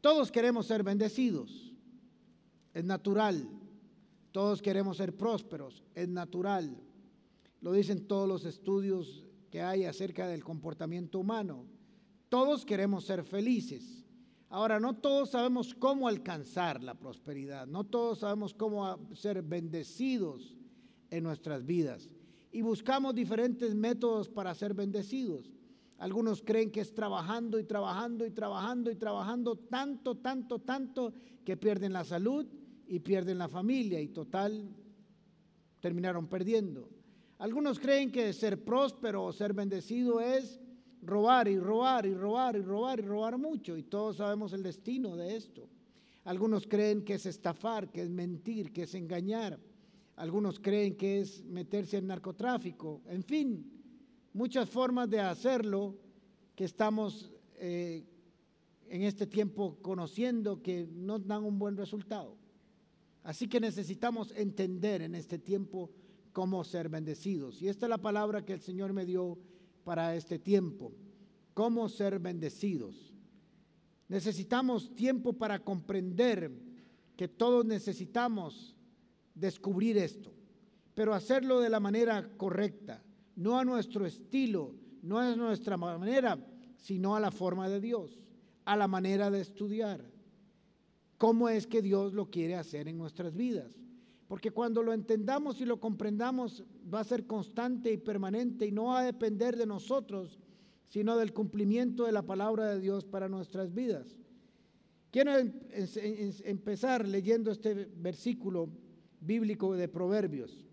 Todos 0.00 0.30
queremos 0.30 0.66
ser 0.66 0.82
bendecidos, 0.82 1.72
es 2.74 2.84
natural. 2.84 3.48
Todos 4.30 4.62
queremos 4.62 4.98
ser 4.98 5.16
prósperos, 5.16 5.82
es 5.94 6.08
natural. 6.08 6.76
Lo 7.60 7.72
dicen 7.72 8.06
todos 8.06 8.28
los 8.28 8.44
estudios 8.44 9.24
que 9.50 9.62
hay 9.62 9.84
acerca 9.84 10.28
del 10.28 10.44
comportamiento 10.44 11.18
humano. 11.18 11.64
Todos 12.28 12.64
queremos 12.64 13.04
ser 13.04 13.24
felices. 13.24 14.04
Ahora, 14.50 14.78
no 14.78 14.94
todos 14.94 15.30
sabemos 15.30 15.74
cómo 15.74 16.08
alcanzar 16.08 16.82
la 16.82 16.94
prosperidad, 16.94 17.66
no 17.66 17.84
todos 17.84 18.20
sabemos 18.20 18.54
cómo 18.54 18.98
ser 19.14 19.42
bendecidos 19.42 20.56
en 21.10 21.24
nuestras 21.24 21.66
vidas. 21.66 22.08
Y 22.50 22.62
buscamos 22.62 23.14
diferentes 23.14 23.74
métodos 23.74 24.28
para 24.28 24.54
ser 24.54 24.72
bendecidos. 24.72 25.50
Algunos 25.98 26.42
creen 26.42 26.70
que 26.70 26.80
es 26.80 26.94
trabajando 26.94 27.58
y 27.58 27.64
trabajando 27.64 28.24
y 28.24 28.30
trabajando 28.30 28.90
y 28.90 28.94
trabajando 28.94 29.56
tanto, 29.56 30.16
tanto, 30.16 30.60
tanto 30.60 31.12
que 31.44 31.56
pierden 31.56 31.92
la 31.92 32.04
salud 32.04 32.46
y 32.86 33.00
pierden 33.00 33.38
la 33.38 33.48
familia 33.48 34.00
y 34.00 34.08
total 34.08 34.68
terminaron 35.80 36.28
perdiendo. 36.28 36.88
Algunos 37.38 37.80
creen 37.80 38.12
que 38.12 38.32
ser 38.32 38.64
próspero 38.64 39.24
o 39.24 39.32
ser 39.32 39.52
bendecido 39.52 40.20
es 40.20 40.60
robar 41.02 41.48
y 41.48 41.58
robar 41.58 42.06
y 42.06 42.14
robar 42.14 42.56
y 42.56 42.60
robar 42.62 43.00
y 43.00 43.02
robar 43.02 43.38
mucho 43.38 43.76
y 43.76 43.82
todos 43.82 44.16
sabemos 44.16 44.52
el 44.52 44.62
destino 44.62 45.16
de 45.16 45.36
esto. 45.36 45.68
Algunos 46.24 46.66
creen 46.66 47.04
que 47.04 47.14
es 47.14 47.26
estafar, 47.26 47.90
que 47.90 48.02
es 48.02 48.10
mentir, 48.10 48.72
que 48.72 48.82
es 48.82 48.94
engañar. 48.94 49.58
Algunos 50.16 50.60
creen 50.60 50.96
que 50.96 51.20
es 51.20 51.44
meterse 51.44 51.96
en 51.96 52.08
narcotráfico. 52.08 53.02
En 53.06 53.22
fin, 53.22 53.77
muchas 54.38 54.70
formas 54.70 55.10
de 55.10 55.18
hacerlo 55.18 55.96
que 56.54 56.64
estamos 56.64 57.32
eh, 57.56 58.04
en 58.88 59.02
este 59.02 59.26
tiempo 59.26 59.78
conociendo 59.82 60.62
que 60.62 60.86
no 60.92 61.18
dan 61.18 61.42
un 61.42 61.58
buen 61.58 61.76
resultado. 61.76 62.36
Así 63.24 63.48
que 63.48 63.58
necesitamos 63.58 64.32
entender 64.36 65.02
en 65.02 65.16
este 65.16 65.40
tiempo 65.40 65.90
cómo 66.32 66.62
ser 66.62 66.88
bendecidos. 66.88 67.60
Y 67.60 67.66
esta 67.66 67.86
es 67.86 67.90
la 67.90 67.98
palabra 67.98 68.44
que 68.44 68.52
el 68.52 68.60
Señor 68.60 68.92
me 68.92 69.04
dio 69.04 69.36
para 69.82 70.14
este 70.14 70.38
tiempo. 70.38 70.92
Cómo 71.52 71.88
ser 71.88 72.20
bendecidos. 72.20 73.12
Necesitamos 74.06 74.94
tiempo 74.94 75.32
para 75.32 75.58
comprender 75.64 76.52
que 77.16 77.26
todos 77.26 77.66
necesitamos 77.66 78.76
descubrir 79.34 79.98
esto, 79.98 80.32
pero 80.94 81.12
hacerlo 81.12 81.58
de 81.58 81.70
la 81.70 81.80
manera 81.80 82.30
correcta, 82.36 83.02
no 83.38 83.56
a 83.56 83.64
nuestro 83.64 84.04
estilo, 84.04 84.74
no 85.00 85.18
a 85.20 85.36
nuestra 85.36 85.76
manera, 85.76 86.36
sino 86.76 87.14
a 87.14 87.20
la 87.20 87.30
forma 87.30 87.68
de 87.68 87.80
Dios, 87.80 88.18
a 88.64 88.76
la 88.76 88.88
manera 88.88 89.30
de 89.30 89.40
estudiar. 89.40 90.04
¿Cómo 91.18 91.48
es 91.48 91.68
que 91.68 91.80
Dios 91.80 92.12
lo 92.14 92.30
quiere 92.30 92.56
hacer 92.56 92.88
en 92.88 92.98
nuestras 92.98 93.36
vidas? 93.36 93.78
Porque 94.26 94.50
cuando 94.50 94.82
lo 94.82 94.92
entendamos 94.92 95.60
y 95.60 95.64
lo 95.64 95.78
comprendamos, 95.78 96.64
va 96.92 96.98
a 97.00 97.04
ser 97.04 97.28
constante 97.28 97.92
y 97.92 97.96
permanente 97.96 98.66
y 98.66 98.72
no 98.72 98.86
va 98.86 99.00
a 99.00 99.04
depender 99.04 99.56
de 99.56 99.66
nosotros, 99.66 100.40
sino 100.88 101.16
del 101.16 101.32
cumplimiento 101.32 102.06
de 102.06 102.12
la 102.12 102.22
palabra 102.22 102.74
de 102.74 102.80
Dios 102.80 103.04
para 103.04 103.28
nuestras 103.28 103.72
vidas. 103.72 104.16
Quiero 105.12 105.38
em, 105.38 105.52
empezar 106.44 107.06
leyendo 107.06 107.52
este 107.52 107.88
versículo 107.96 108.68
bíblico 109.20 109.76
de 109.76 109.88
Proverbios. 109.88 110.67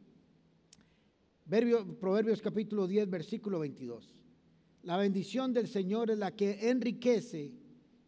Proverbios 1.48 2.42
capítulo 2.42 2.88
10, 2.88 3.08
versículo 3.08 3.60
22. 3.60 4.12
La 4.82 4.98
bendición 4.98 5.54
del 5.54 5.68
Señor 5.68 6.10
es 6.10 6.18
la 6.18 6.36
que 6.36 6.72
enriquece 6.72 7.52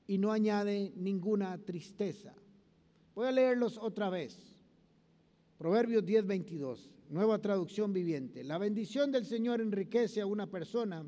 y 0.07 0.17
no 0.17 0.31
añade 0.31 0.91
ninguna 0.95 1.55
tristeza. 1.59 2.33
Voy 3.13 3.27
a 3.27 3.31
leerlos 3.31 3.77
otra 3.77 4.09
vez. 4.09 4.57
Proverbios 5.59 6.03
10, 6.03 6.25
22, 6.25 6.89
nueva 7.09 7.39
traducción 7.39 7.93
viviente. 7.93 8.43
La 8.43 8.57
bendición 8.57 9.11
del 9.11 9.25
Señor 9.25 9.61
enriquece 9.61 10.21
a 10.21 10.25
una 10.25 10.49
persona 10.49 11.05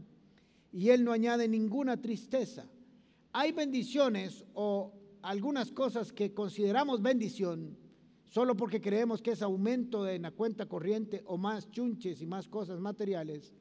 y 0.71 0.89
Él 0.89 1.03
no 1.03 1.11
añade 1.11 1.47
ninguna 1.47 1.99
tristeza. 1.99 2.69
Hay 3.33 3.53
bendiciones 3.53 4.45
o 4.53 4.93
algunas 5.23 5.71
cosas 5.71 6.13
que 6.13 6.35
consideramos 6.35 7.01
bendición 7.01 7.75
solo 8.29 8.55
porque 8.55 8.79
creemos 8.79 9.21
que 9.21 9.31
es 9.31 9.41
aumento 9.41 10.03
de 10.03 10.19
la 10.19 10.31
cuenta 10.31 10.65
corriente 10.65 11.21
o 11.25 11.37
más 11.37 11.69
chunches 11.69 12.21
y 12.21 12.25
más 12.25 12.47
cosas 12.47 12.79
materiales, 12.79 13.53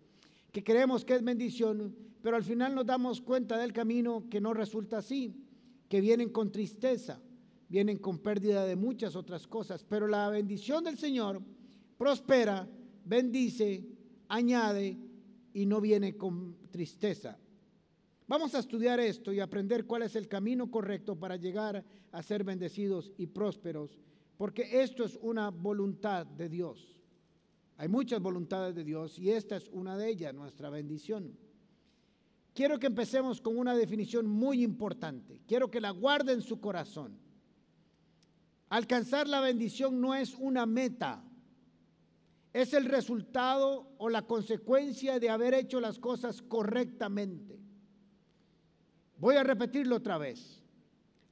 que 0.52 0.62
creemos 0.62 1.04
que 1.04 1.14
es 1.16 1.24
bendición, 1.24 1.94
pero 2.22 2.36
al 2.36 2.44
final 2.44 2.74
nos 2.74 2.86
damos 2.86 3.20
cuenta 3.20 3.58
del 3.58 3.72
camino 3.72 4.28
que 4.30 4.40
no 4.40 4.54
resulta 4.54 4.98
así, 4.98 5.34
que 5.88 6.00
vienen 6.00 6.30
con 6.30 6.52
tristeza 6.52 7.20
vienen 7.68 7.98
con 7.98 8.18
pérdida 8.18 8.64
de 8.64 8.76
muchas 8.76 9.14
otras 9.14 9.46
cosas, 9.46 9.84
pero 9.84 10.06
la 10.06 10.28
bendición 10.30 10.84
del 10.84 10.96
Señor 10.96 11.42
prospera, 11.96 12.66
bendice, 13.04 13.84
añade 14.28 14.96
y 15.52 15.66
no 15.66 15.80
viene 15.80 16.16
con 16.16 16.56
tristeza. 16.70 17.38
Vamos 18.26 18.54
a 18.54 18.58
estudiar 18.58 19.00
esto 19.00 19.32
y 19.32 19.40
aprender 19.40 19.86
cuál 19.86 20.02
es 20.02 20.16
el 20.16 20.28
camino 20.28 20.70
correcto 20.70 21.16
para 21.16 21.36
llegar 21.36 21.84
a 22.12 22.22
ser 22.22 22.44
bendecidos 22.44 23.12
y 23.16 23.26
prósperos, 23.26 23.98
porque 24.38 24.81
esto 24.81 25.04
es 25.04 25.19
una 25.21 25.50
voluntad 25.50 26.25
de 26.25 26.49
Dios. 26.49 27.03
Hay 27.76 27.88
muchas 27.88 28.21
voluntades 28.21 28.75
de 28.75 28.84
Dios 28.84 29.19
y 29.19 29.31
esta 29.31 29.56
es 29.56 29.69
una 29.69 29.99
de 29.99 30.09
ellas, 30.09 30.32
nuestra 30.32 30.71
bendición. 30.71 31.37
Quiero 32.54 32.78
que 32.78 32.87
empecemos 32.87 33.41
con 33.41 33.59
una 33.59 33.75
definición 33.75 34.27
muy 34.27 34.62
importante. 34.62 35.43
Quiero 35.47 35.71
que 35.71 35.81
la 35.81 35.91
guarde 35.91 36.32
en 36.32 36.43
su 36.43 36.60
corazón. 36.60 37.19
Alcanzar 38.69 39.27
la 39.28 39.41
bendición 39.41 40.00
no 40.00 40.15
es 40.15 40.34
una 40.34 40.66
meta, 40.66 41.25
es 42.53 42.75
el 42.75 42.84
resultado 42.84 43.93
o 43.98 44.09
la 44.09 44.22
consecuencia 44.22 45.19
de 45.19 45.31
haber 45.31 45.54
hecho 45.54 45.81
las 45.81 45.98
cosas 45.98 46.43
correctamente. 46.43 47.59
Voy 49.19 49.34
a 49.34 49.43
repetirlo 49.43 49.97
otra 49.97 50.16
vez. 50.19 50.62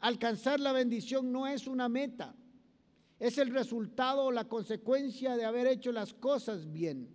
Alcanzar 0.01 0.59
la 0.59 0.73
bendición 0.73 1.31
no 1.31 1.47
es 1.47 1.67
una 1.67 1.89
meta, 1.89 2.35
es 3.19 3.39
el 3.39 3.51
resultado 3.51 4.25
o 4.25 4.33
la 4.33 4.49
consecuencia 4.49 5.37
de 5.37 5.45
haber 5.45 5.67
hecho 5.67 5.93
las 5.93 6.13
cosas 6.13 6.71
bien. 6.71 7.09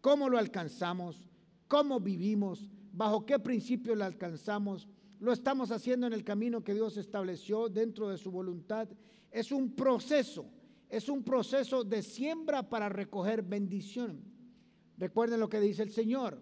¿Cómo 0.00 0.28
lo 0.28 0.38
alcanzamos? 0.38 1.28
¿Cómo 1.68 2.00
vivimos? 2.00 2.70
¿Bajo 2.92 3.26
qué 3.26 3.38
principios 3.38 3.98
lo 3.98 4.04
alcanzamos? 4.04 4.88
Lo 5.20 5.32
estamos 5.32 5.70
haciendo 5.70 6.06
en 6.06 6.12
el 6.12 6.24
camino 6.24 6.64
que 6.64 6.74
Dios 6.74 6.96
estableció 6.96 7.68
dentro 7.68 8.08
de 8.08 8.16
su 8.16 8.30
voluntad. 8.30 8.88
Es 9.30 9.52
un 9.52 9.74
proceso, 9.74 10.46
es 10.88 11.08
un 11.08 11.22
proceso 11.22 11.84
de 11.84 12.02
siembra 12.02 12.68
para 12.68 12.88
recoger 12.88 13.42
bendición. 13.42 14.22
Recuerden 14.96 15.40
lo 15.40 15.48
que 15.48 15.60
dice 15.60 15.82
el 15.82 15.90
Señor. 15.90 16.40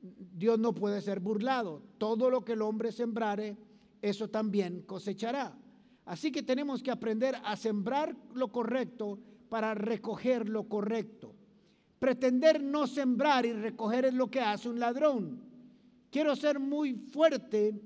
Dios 0.00 0.58
no 0.58 0.74
puede 0.74 1.00
ser 1.00 1.20
burlado. 1.20 1.82
Todo 1.98 2.28
lo 2.28 2.44
que 2.44 2.52
el 2.52 2.62
hombre 2.62 2.90
sembrare, 2.90 3.56
eso 4.02 4.28
también 4.28 4.82
cosechará. 4.82 5.56
Así 6.04 6.30
que 6.30 6.42
tenemos 6.42 6.82
que 6.82 6.90
aprender 6.90 7.34
a 7.44 7.56
sembrar 7.56 8.14
lo 8.34 8.48
correcto 8.48 9.18
para 9.48 9.74
recoger 9.74 10.48
lo 10.48 10.68
correcto. 10.68 11.34
Pretender 11.98 12.62
no 12.62 12.86
sembrar 12.86 13.46
y 13.46 13.52
recoger 13.52 14.06
es 14.06 14.14
lo 14.14 14.30
que 14.30 14.40
hace 14.40 14.68
un 14.68 14.78
ladrón. 14.78 15.40
Quiero 16.10 16.36
ser 16.36 16.58
muy 16.58 16.94
fuerte 16.94 17.80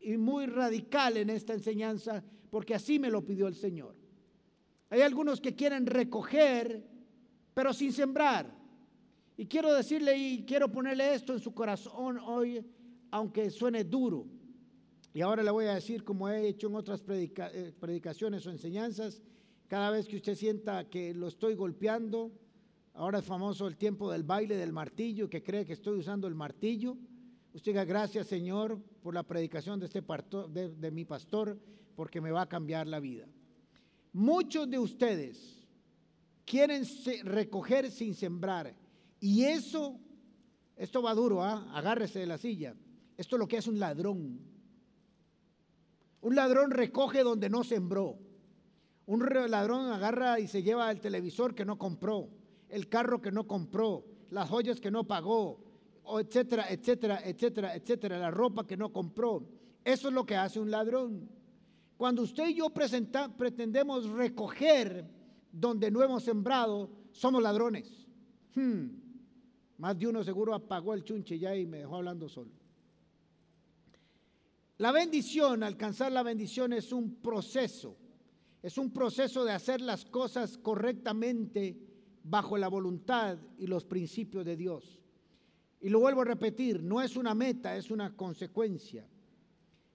y 0.00 0.16
muy 0.16 0.46
radical 0.46 1.16
en 1.16 1.30
esta 1.30 1.54
enseñanza 1.54 2.22
porque 2.50 2.74
así 2.74 2.98
me 2.98 3.10
lo 3.10 3.24
pidió 3.24 3.48
el 3.48 3.54
Señor. 3.54 3.96
Hay 4.90 5.00
algunos 5.00 5.40
que 5.40 5.54
quieren 5.54 5.86
recoger, 5.86 6.86
pero 7.54 7.72
sin 7.72 7.92
sembrar. 7.92 8.54
Y 9.38 9.46
quiero 9.46 9.72
decirle 9.72 10.14
y 10.16 10.44
quiero 10.44 10.70
ponerle 10.70 11.14
esto 11.14 11.32
en 11.32 11.40
su 11.40 11.54
corazón 11.54 12.18
hoy, 12.18 12.62
aunque 13.10 13.48
suene 13.48 13.84
duro. 13.84 14.26
Y 15.14 15.20
ahora 15.20 15.42
le 15.42 15.50
voy 15.50 15.66
a 15.66 15.74
decir, 15.74 16.04
como 16.04 16.28
he 16.28 16.48
hecho 16.48 16.68
en 16.68 16.76
otras 16.76 17.02
eh, 17.08 17.72
predicaciones 17.78 18.46
o 18.46 18.50
enseñanzas, 18.50 19.20
cada 19.68 19.90
vez 19.90 20.06
que 20.06 20.16
usted 20.16 20.34
sienta 20.34 20.88
que 20.88 21.12
lo 21.12 21.28
estoy 21.28 21.54
golpeando, 21.54 22.32
ahora 22.94 23.18
es 23.18 23.24
famoso 23.24 23.66
el 23.66 23.76
tiempo 23.76 24.10
del 24.10 24.22
baile 24.22 24.56
del 24.56 24.72
martillo, 24.72 25.28
que 25.28 25.42
cree 25.42 25.66
que 25.66 25.74
estoy 25.74 25.98
usando 25.98 26.26
el 26.28 26.34
martillo. 26.34 26.96
Usted 27.52 27.72
diga 27.72 27.84
gracias 27.84 28.26
Señor 28.26 28.78
por 29.02 29.14
la 29.14 29.22
predicación 29.22 29.78
de, 29.78 29.86
este 29.86 30.02
de, 30.02 30.90
mi 30.90 31.04
pastor, 31.04 31.58
porque 31.94 32.20
me 32.20 32.30
va 32.30 32.42
a 32.42 32.48
cambiar 32.48 32.86
la 32.86 32.98
vida. 32.98 33.26
Muchos 34.14 34.68
de 34.68 34.78
ustedes 34.78 35.66
quieren 36.46 36.84
recoger 37.24 37.90
sin 37.90 38.14
sembrar. 38.14 38.74
Y 39.20 39.44
eso, 39.44 39.98
esto 40.76 41.02
va 41.02 41.14
duro, 41.14 41.42
¿ah? 41.42 41.70
agárrese 41.74 42.20
de 42.20 42.26
la 42.26 42.38
silla. 42.38 42.74
Esto 43.16 43.36
es 43.36 43.40
lo 43.40 43.48
que 43.48 43.58
es 43.58 43.66
un 43.66 43.78
ladrón. 43.78 44.51
Un 46.22 46.36
ladrón 46.36 46.70
recoge 46.70 47.24
donde 47.24 47.50
no 47.50 47.64
sembró. 47.64 48.16
Un 49.06 49.28
ladrón 49.50 49.92
agarra 49.92 50.38
y 50.38 50.46
se 50.46 50.62
lleva 50.62 50.90
el 50.90 51.00
televisor 51.00 51.54
que 51.54 51.64
no 51.64 51.76
compró, 51.76 52.28
el 52.68 52.88
carro 52.88 53.20
que 53.20 53.32
no 53.32 53.46
compró, 53.46 54.04
las 54.30 54.48
joyas 54.48 54.80
que 54.80 54.92
no 54.92 55.04
pagó, 55.04 55.58
etcétera, 56.20 56.66
etcétera, 56.70 57.20
etcétera, 57.24 57.74
etcétera, 57.74 58.18
la 58.18 58.30
ropa 58.30 58.66
que 58.66 58.76
no 58.76 58.92
compró. 58.92 59.44
Eso 59.84 60.08
es 60.08 60.14
lo 60.14 60.24
que 60.24 60.36
hace 60.36 60.60
un 60.60 60.70
ladrón. 60.70 61.28
Cuando 61.96 62.22
usted 62.22 62.48
y 62.48 62.54
yo 62.54 62.70
pretendemos 62.70 64.08
recoger 64.08 65.04
donde 65.50 65.90
no 65.90 66.04
hemos 66.04 66.22
sembrado, 66.22 66.88
somos 67.10 67.42
ladrones. 67.42 68.06
Hmm. 68.54 68.86
Más 69.78 69.98
de 69.98 70.06
uno 70.06 70.22
seguro 70.22 70.54
apagó 70.54 70.94
el 70.94 71.02
chunche 71.02 71.36
ya 71.36 71.56
y 71.56 71.66
me 71.66 71.78
dejó 71.78 71.96
hablando 71.96 72.28
solo. 72.28 72.61
La 74.82 74.90
bendición, 74.90 75.62
alcanzar 75.62 76.10
la 76.10 76.24
bendición 76.24 76.72
es 76.72 76.90
un 76.90 77.14
proceso. 77.22 77.96
Es 78.60 78.78
un 78.78 78.92
proceso 78.92 79.44
de 79.44 79.52
hacer 79.52 79.80
las 79.80 80.04
cosas 80.04 80.58
correctamente 80.58 81.78
bajo 82.24 82.58
la 82.58 82.66
voluntad 82.66 83.38
y 83.58 83.68
los 83.68 83.84
principios 83.84 84.44
de 84.44 84.56
Dios. 84.56 84.98
Y 85.80 85.88
lo 85.88 86.00
vuelvo 86.00 86.22
a 86.22 86.24
repetir, 86.24 86.82
no 86.82 87.00
es 87.00 87.14
una 87.14 87.32
meta, 87.32 87.76
es 87.76 87.92
una 87.92 88.16
consecuencia. 88.16 89.08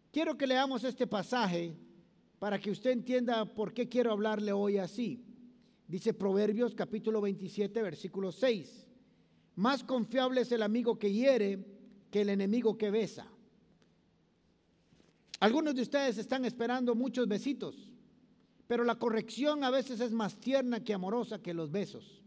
Quiero 0.10 0.38
que 0.38 0.48
leamos 0.48 0.86
este 0.86 1.06
pasaje 1.06 1.76
para 2.40 2.58
que 2.58 2.72
usted 2.72 2.92
entienda 2.92 3.44
por 3.44 3.74
qué 3.74 3.90
quiero 3.90 4.14
hablarle 4.14 4.54
hoy 4.54 4.78
así. 4.78 5.22
Dice 5.86 6.14
Proverbios 6.14 6.74
capítulo 6.74 7.20
27, 7.20 7.82
versículo 7.82 8.32
6. 8.32 8.88
Más 9.58 9.84
confiable 9.84 10.40
es 10.40 10.52
el 10.54 10.62
amigo 10.62 10.98
que 10.98 11.12
hiere 11.12 11.60
que 12.10 12.22
el 12.22 12.30
enemigo 12.30 12.78
que 12.78 12.90
besa. 12.90 13.30
Algunos 15.40 15.76
de 15.76 15.84
ustedes 15.84 16.18
están 16.18 16.46
esperando 16.46 16.96
muchos 16.96 17.28
besitos, 17.28 17.92
pero 18.68 18.84
la 18.84 18.96
corrección 18.96 19.64
a 19.64 19.70
veces 19.70 20.00
es 20.00 20.12
más 20.12 20.40
tierna 20.40 20.84
que 20.84 20.94
amorosa 20.94 21.42
que 21.42 21.54
los 21.54 21.72
besos. 21.72 22.24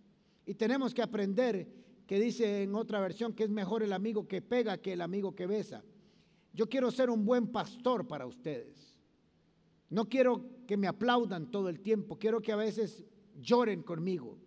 Y 0.47 0.55
tenemos 0.55 0.95
que 0.95 1.03
aprender 1.03 1.69
que 2.07 2.21
dice 2.21 2.63
en 2.63 2.75
otra 2.75 3.01
versión 3.01 3.33
que 3.33 3.45
es 3.45 3.51
mejor 3.51 3.83
el 3.83 3.93
amigo 3.93 4.27
que 4.27 4.43
pega 4.43 4.79
que 4.79 4.93
el 4.93 5.01
amigo 5.01 5.35
que 5.35 5.47
besa. 5.47 5.85
Yo 6.53 6.69
quiero 6.69 6.91
ser 6.91 7.11
un 7.11 7.25
buen 7.25 7.49
pastor 7.49 8.07
para 8.07 8.27
ustedes. 8.27 8.99
No 9.89 10.09
quiero 10.09 10.45
que 10.67 10.77
me 10.77 10.87
aplaudan 10.87 11.51
todo 11.51 11.69
el 11.69 11.81
tiempo, 11.81 12.19
quiero 12.19 12.41
que 12.41 12.53
a 12.53 12.57
veces 12.57 13.05
lloren 13.41 13.83
conmigo. 13.83 14.39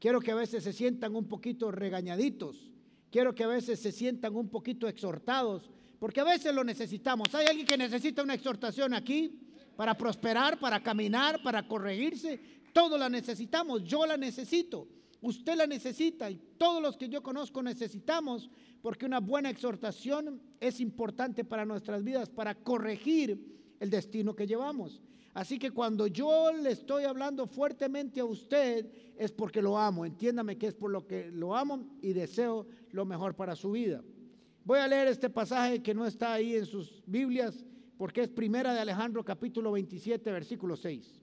Quiero 0.00 0.20
que 0.20 0.32
a 0.32 0.34
veces 0.34 0.64
se 0.64 0.72
sientan 0.72 1.14
un 1.14 1.28
poquito 1.28 1.70
regañaditos. 1.70 2.72
Quiero 3.10 3.34
que 3.34 3.44
a 3.44 3.48
veces 3.48 3.80
se 3.80 3.92
sientan 3.92 4.34
un 4.34 4.48
poquito 4.48 4.88
exhortados, 4.88 5.70
porque 6.00 6.20
a 6.20 6.24
veces 6.24 6.52
lo 6.52 6.64
necesitamos. 6.64 7.32
¿Hay 7.34 7.46
alguien 7.46 7.66
que 7.66 7.76
necesita 7.76 8.22
una 8.22 8.34
exhortación 8.34 8.94
aquí 8.94 9.38
para 9.76 9.96
prosperar, 9.96 10.58
para 10.58 10.82
caminar, 10.82 11.42
para 11.42 11.68
corregirse? 11.68 12.40
Todos 12.72 12.98
la 12.98 13.10
necesitamos, 13.10 13.84
yo 13.84 14.06
la 14.06 14.16
necesito, 14.16 14.88
usted 15.20 15.56
la 15.56 15.66
necesita 15.66 16.30
y 16.30 16.40
todos 16.56 16.82
los 16.82 16.96
que 16.96 17.10
yo 17.10 17.22
conozco 17.22 17.62
necesitamos, 17.62 18.50
porque 18.80 19.04
una 19.04 19.20
buena 19.20 19.50
exhortación 19.50 20.40
es 20.58 20.80
importante 20.80 21.44
para 21.44 21.66
nuestras 21.66 22.02
vidas, 22.02 22.30
para 22.30 22.54
corregir 22.54 23.38
el 23.78 23.90
destino 23.90 24.34
que 24.34 24.46
llevamos. 24.46 25.02
Así 25.34 25.58
que 25.58 25.70
cuando 25.70 26.06
yo 26.06 26.50
le 26.52 26.70
estoy 26.70 27.04
hablando 27.04 27.46
fuertemente 27.46 28.20
a 28.20 28.24
usted 28.24 28.90
es 29.18 29.30
porque 29.32 29.60
lo 29.60 29.78
amo. 29.78 30.06
Entiéndame 30.06 30.56
que 30.56 30.68
es 30.68 30.74
por 30.74 30.90
lo 30.90 31.06
que 31.06 31.30
lo 31.30 31.54
amo 31.54 31.86
y 32.00 32.14
deseo 32.14 32.66
lo 32.90 33.04
mejor 33.04 33.36
para 33.36 33.54
su 33.54 33.70
vida. 33.70 34.02
Voy 34.70 34.78
a 34.78 34.86
leer 34.86 35.08
este 35.08 35.28
pasaje 35.28 35.82
que 35.82 35.92
no 35.92 36.06
está 36.06 36.32
ahí 36.32 36.54
en 36.54 36.64
sus 36.64 37.02
Biblias 37.04 37.66
porque 37.98 38.20
es 38.20 38.28
primera 38.28 38.72
de 38.72 38.78
Alejandro 38.78 39.24
capítulo 39.24 39.72
27 39.72 40.30
versículo 40.30 40.76
6. 40.76 41.20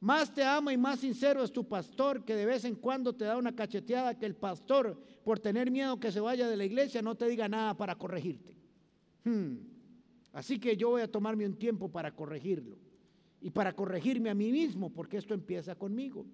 Más 0.00 0.32
te 0.32 0.42
amo 0.42 0.70
y 0.70 0.78
más 0.78 1.00
sincero 1.00 1.44
es 1.44 1.52
tu 1.52 1.68
pastor 1.68 2.24
que 2.24 2.34
de 2.34 2.46
vez 2.46 2.64
en 2.64 2.76
cuando 2.76 3.14
te 3.14 3.26
da 3.26 3.36
una 3.36 3.54
cacheteada 3.54 4.18
que 4.18 4.24
el 4.24 4.36
pastor 4.36 4.98
por 5.22 5.38
tener 5.38 5.70
miedo 5.70 6.00
que 6.00 6.10
se 6.10 6.18
vaya 6.18 6.48
de 6.48 6.56
la 6.56 6.64
iglesia 6.64 7.02
no 7.02 7.14
te 7.14 7.28
diga 7.28 7.46
nada 7.46 7.76
para 7.76 7.94
corregirte. 7.94 8.56
Hmm. 9.24 9.56
Así 10.32 10.58
que 10.58 10.78
yo 10.78 10.88
voy 10.88 11.02
a 11.02 11.12
tomarme 11.12 11.44
un 11.44 11.58
tiempo 11.58 11.90
para 11.90 12.12
corregirlo 12.12 12.78
y 13.38 13.50
para 13.50 13.74
corregirme 13.74 14.30
a 14.30 14.34
mí 14.34 14.50
mismo, 14.50 14.88
porque 14.88 15.18
esto 15.18 15.34
empieza 15.34 15.74
conmigo. 15.74 16.24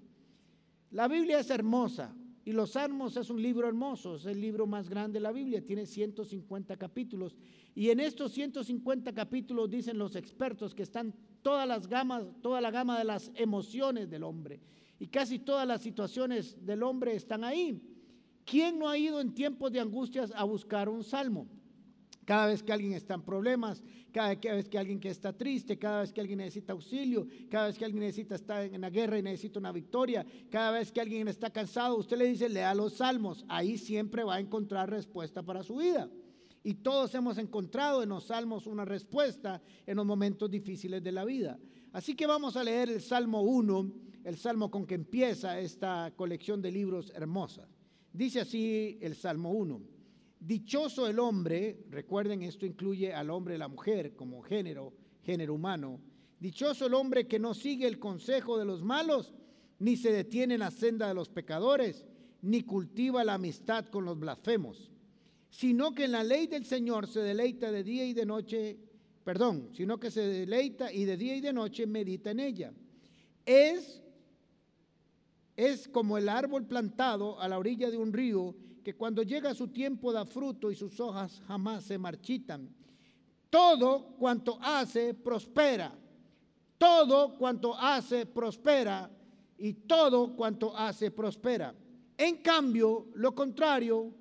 La 0.92 1.08
Biblia 1.08 1.40
es 1.40 1.50
hermosa 1.50 2.14
y 2.44 2.52
los 2.52 2.72
Salmos 2.72 3.16
es 3.16 3.30
un 3.30 3.40
libro 3.40 3.68
hermoso, 3.68 4.16
es 4.16 4.26
el 4.26 4.40
libro 4.40 4.66
más 4.66 4.88
grande 4.88 5.18
de 5.18 5.22
la 5.22 5.32
Biblia, 5.32 5.64
tiene 5.64 5.86
150 5.86 6.76
capítulos 6.76 7.36
y 7.74 7.90
en 7.90 8.00
estos 8.00 8.32
150 8.32 9.12
capítulos 9.12 9.70
dicen 9.70 9.98
los 9.98 10.16
expertos 10.16 10.74
que 10.74 10.82
están 10.82 11.14
todas 11.42 11.68
las 11.68 11.86
gamas, 11.86 12.24
toda 12.40 12.60
la 12.60 12.70
gama 12.70 12.98
de 12.98 13.04
las 13.04 13.30
emociones 13.34 14.10
del 14.10 14.24
hombre 14.24 14.60
y 14.98 15.06
casi 15.06 15.38
todas 15.38 15.66
las 15.66 15.82
situaciones 15.82 16.64
del 16.64 16.82
hombre 16.82 17.14
están 17.14 17.44
ahí. 17.44 17.80
¿Quién 18.44 18.78
no 18.78 18.88
ha 18.88 18.98
ido 18.98 19.20
en 19.20 19.34
tiempos 19.34 19.70
de 19.70 19.80
angustias 19.80 20.32
a 20.34 20.44
buscar 20.44 20.88
un 20.88 21.04
salmo? 21.04 21.46
Cada 22.24 22.46
vez 22.46 22.62
que 22.62 22.72
alguien 22.72 22.92
está 22.92 23.14
en 23.14 23.22
problemas, 23.22 23.82
cada 24.12 24.34
vez 24.34 24.68
que 24.68 24.78
alguien 24.78 25.00
que 25.00 25.08
está 25.08 25.32
triste, 25.32 25.78
cada 25.78 26.02
vez 26.02 26.12
que 26.12 26.20
alguien 26.20 26.38
necesita 26.38 26.72
auxilio, 26.72 27.26
cada 27.50 27.66
vez 27.66 27.76
que 27.76 27.84
alguien 27.84 28.04
necesita 28.04 28.36
estar 28.36 28.64
en 28.64 28.80
la 28.80 28.90
guerra 28.90 29.18
y 29.18 29.22
necesita 29.22 29.58
una 29.58 29.72
victoria, 29.72 30.24
cada 30.50 30.70
vez 30.70 30.92
que 30.92 31.00
alguien 31.00 31.26
está 31.26 31.50
cansado, 31.50 31.96
usted 31.96 32.16
le 32.16 32.26
dice, 32.26 32.48
lea 32.48 32.74
los 32.74 32.94
salmos. 32.94 33.44
Ahí 33.48 33.76
siempre 33.76 34.22
va 34.22 34.36
a 34.36 34.40
encontrar 34.40 34.88
respuesta 34.88 35.42
para 35.42 35.64
su 35.64 35.76
vida. 35.76 36.08
Y 36.62 36.74
todos 36.74 37.12
hemos 37.16 37.38
encontrado 37.38 38.04
en 38.04 38.10
los 38.10 38.24
salmos 38.24 38.68
una 38.68 38.84
respuesta 38.84 39.60
en 39.84 39.96
los 39.96 40.06
momentos 40.06 40.48
difíciles 40.48 41.02
de 41.02 41.10
la 41.10 41.24
vida. 41.24 41.58
Así 41.92 42.14
que 42.14 42.26
vamos 42.26 42.56
a 42.56 42.62
leer 42.62 42.88
el 42.88 43.00
Salmo 43.00 43.42
1, 43.42 43.92
el 44.24 44.36
salmo 44.36 44.70
con 44.70 44.86
que 44.86 44.94
empieza 44.94 45.58
esta 45.58 46.12
colección 46.14 46.62
de 46.62 46.70
libros 46.70 47.10
hermosa. 47.16 47.68
Dice 48.12 48.40
así 48.40 48.98
el 49.00 49.16
Salmo 49.16 49.50
1. 49.50 49.91
Dichoso 50.44 51.06
el 51.06 51.20
hombre, 51.20 51.84
recuerden 51.88 52.42
esto 52.42 52.66
incluye 52.66 53.14
al 53.14 53.30
hombre 53.30 53.54
y 53.54 53.58
la 53.58 53.68
mujer 53.68 54.16
como 54.16 54.42
género, 54.42 54.92
género 55.22 55.54
humano. 55.54 56.00
Dichoso 56.40 56.86
el 56.86 56.94
hombre 56.94 57.28
que 57.28 57.38
no 57.38 57.54
sigue 57.54 57.86
el 57.86 58.00
consejo 58.00 58.58
de 58.58 58.64
los 58.64 58.82
malos, 58.82 59.32
ni 59.78 59.96
se 59.96 60.10
detiene 60.10 60.54
en 60.54 60.60
la 60.60 60.72
senda 60.72 61.06
de 61.06 61.14
los 61.14 61.28
pecadores, 61.28 62.04
ni 62.40 62.62
cultiva 62.62 63.22
la 63.22 63.34
amistad 63.34 63.86
con 63.86 64.04
los 64.04 64.18
blasfemos, 64.18 64.90
sino 65.48 65.94
que 65.94 66.06
en 66.06 66.12
la 66.12 66.24
ley 66.24 66.48
del 66.48 66.66
Señor 66.66 67.06
se 67.06 67.20
deleita 67.20 67.70
de 67.70 67.84
día 67.84 68.04
y 68.04 68.12
de 68.12 68.26
noche, 68.26 68.80
perdón, 69.22 69.68
sino 69.72 70.00
que 70.00 70.10
se 70.10 70.22
deleita 70.22 70.92
y 70.92 71.04
de 71.04 71.16
día 71.16 71.36
y 71.36 71.40
de 71.40 71.52
noche 71.52 71.86
medita 71.86 72.32
en 72.32 72.40
ella. 72.40 72.72
Es 73.46 74.02
es 75.54 75.86
como 75.86 76.18
el 76.18 76.28
árbol 76.28 76.66
plantado 76.66 77.38
a 77.38 77.46
la 77.46 77.58
orilla 77.58 77.90
de 77.92 77.98
un 77.98 78.12
río 78.12 78.56
que 78.82 78.94
cuando 78.94 79.22
llega 79.22 79.54
su 79.54 79.68
tiempo 79.68 80.12
da 80.12 80.24
fruto 80.24 80.70
y 80.70 80.74
sus 80.74 80.98
hojas 81.00 81.40
jamás 81.46 81.84
se 81.84 81.98
marchitan. 81.98 82.68
Todo 83.48 84.16
cuanto 84.18 84.58
hace 84.60 85.14
prospera. 85.14 85.92
Todo 86.78 87.36
cuanto 87.38 87.78
hace 87.78 88.26
prospera 88.26 89.08
y 89.56 89.72
todo 89.72 90.34
cuanto 90.34 90.76
hace 90.76 91.10
prospera. 91.12 91.74
En 92.18 92.38
cambio, 92.38 93.06
lo 93.14 93.34
contrario, 93.34 94.12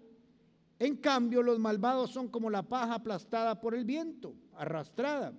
en 0.78 0.98
cambio 0.98 1.42
los 1.42 1.58
malvados 1.58 2.12
son 2.12 2.28
como 2.28 2.50
la 2.50 2.62
paja 2.62 2.96
aplastada 2.96 3.60
por 3.60 3.74
el 3.74 3.84
viento, 3.84 4.36
arrastrada. 4.56 5.34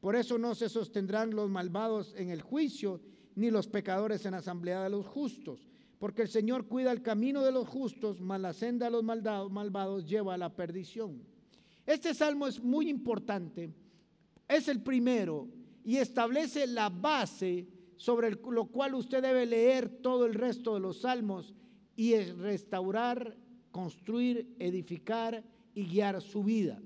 Por 0.00 0.16
eso 0.16 0.36
no 0.36 0.54
se 0.54 0.68
sostendrán 0.68 1.34
los 1.34 1.48
malvados 1.48 2.14
en 2.16 2.28
el 2.28 2.42
juicio, 2.42 3.00
ni 3.36 3.50
los 3.50 3.66
pecadores 3.66 4.26
en 4.26 4.32
la 4.32 4.38
asamblea 4.38 4.82
de 4.82 4.90
los 4.90 5.06
justos 5.06 5.66
porque 6.04 6.20
el 6.20 6.28
Señor 6.28 6.66
cuida 6.66 6.92
el 6.92 7.00
camino 7.00 7.42
de 7.42 7.50
los 7.50 7.66
justos, 7.66 8.20
mas 8.20 8.38
la 8.38 8.52
senda 8.52 8.84
de 8.84 8.92
los 8.92 9.02
malvados 9.02 10.04
lleva 10.04 10.34
a 10.34 10.36
la 10.36 10.54
perdición. 10.54 11.22
Este 11.86 12.12
salmo 12.12 12.46
es 12.46 12.62
muy 12.62 12.90
importante, 12.90 13.70
es 14.46 14.68
el 14.68 14.82
primero 14.82 15.48
y 15.82 15.96
establece 15.96 16.66
la 16.66 16.90
base 16.90 17.66
sobre 17.96 18.32
lo 18.32 18.66
cual 18.66 18.96
usted 18.96 19.22
debe 19.22 19.46
leer 19.46 19.88
todo 19.88 20.26
el 20.26 20.34
resto 20.34 20.74
de 20.74 20.80
los 20.80 21.00
salmos 21.00 21.54
y 21.96 22.12
es 22.12 22.36
restaurar, 22.36 23.38
construir, 23.70 24.54
edificar 24.58 25.42
y 25.74 25.86
guiar 25.86 26.20
su 26.20 26.44
vida. 26.44 26.82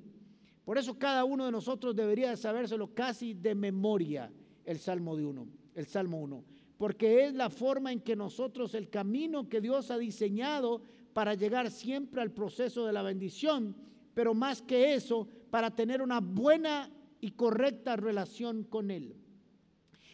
Por 0.65 0.79
eso 0.79 0.97
cada 0.97 1.25
uno 1.25 1.45
de 1.45 1.51
nosotros 1.51 1.97
debería 1.97 2.37
sabérselo 2.37 2.95
casi 2.95 3.35
de 3.35 3.57
memoria 3.57 4.31
el 4.65 4.79
Salmo 4.79 5.17
de 5.17 5.25
uno, 5.25 5.49
el 5.75 5.87
Salmo 5.89 6.21
1 6.21 6.58
porque 6.79 7.27
es 7.27 7.35
la 7.35 7.51
forma 7.51 7.93
en 7.93 8.01
que 8.01 8.17
nosotros, 8.17 8.75
el 8.75 8.89
camino 8.89 9.49
que 9.49 9.61
Dios 9.61 9.91
ha 9.91 9.99
diseñado 9.99 10.81
para 11.13 11.35
llegar 11.35 11.71
siempre 11.71 12.23
al 12.23 12.33
proceso 12.33 12.87
de 12.87 12.93
la 12.93 13.03
bendición, 13.03 13.77
pero 14.15 14.33
más 14.33 14.63
que 14.63 14.95
eso, 14.95 15.29
para 15.51 15.75
tener 15.75 16.01
una 16.01 16.21
buena 16.21 16.91
y 17.21 17.33
correcta 17.33 17.97
relación 17.97 18.63
con 18.63 18.91
Él. 18.91 19.17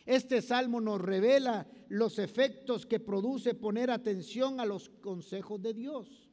Este 0.07 0.43
salmo 0.43 0.81
nos 0.81 1.01
revela 1.01 1.67
los 1.89 2.19
efectos 2.19 2.87
que 2.87 3.01
produce 3.01 3.55
poner 3.55 3.91
atención 3.91 4.61
a 4.61 4.67
los 4.67 4.89
consejos 4.89 5.61
de 5.63 5.75
Dios. 5.75 6.31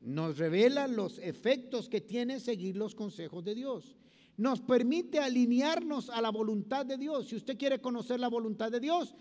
Nos 0.00 0.38
revela 0.38 0.86
los 0.86 1.18
efectos 1.18 1.88
que 1.88 2.00
tiene 2.00 2.38
seguir 2.38 2.76
los 2.76 2.94
consejos 2.94 3.42
de 3.44 3.54
Dios. 3.54 3.96
Nos 4.36 4.60
permite 4.60 5.18
alinearnos 5.18 6.10
a 6.10 6.20
la 6.20 6.30
voluntad 6.30 6.86
de 6.86 6.96
Dios. 6.96 7.28
Si 7.28 7.36
usted 7.36 7.56
quiere 7.56 7.80
conocer 7.80 8.20
la 8.20 8.28
voluntad 8.28 8.70
de 8.70 8.80
Dios, 8.80 9.14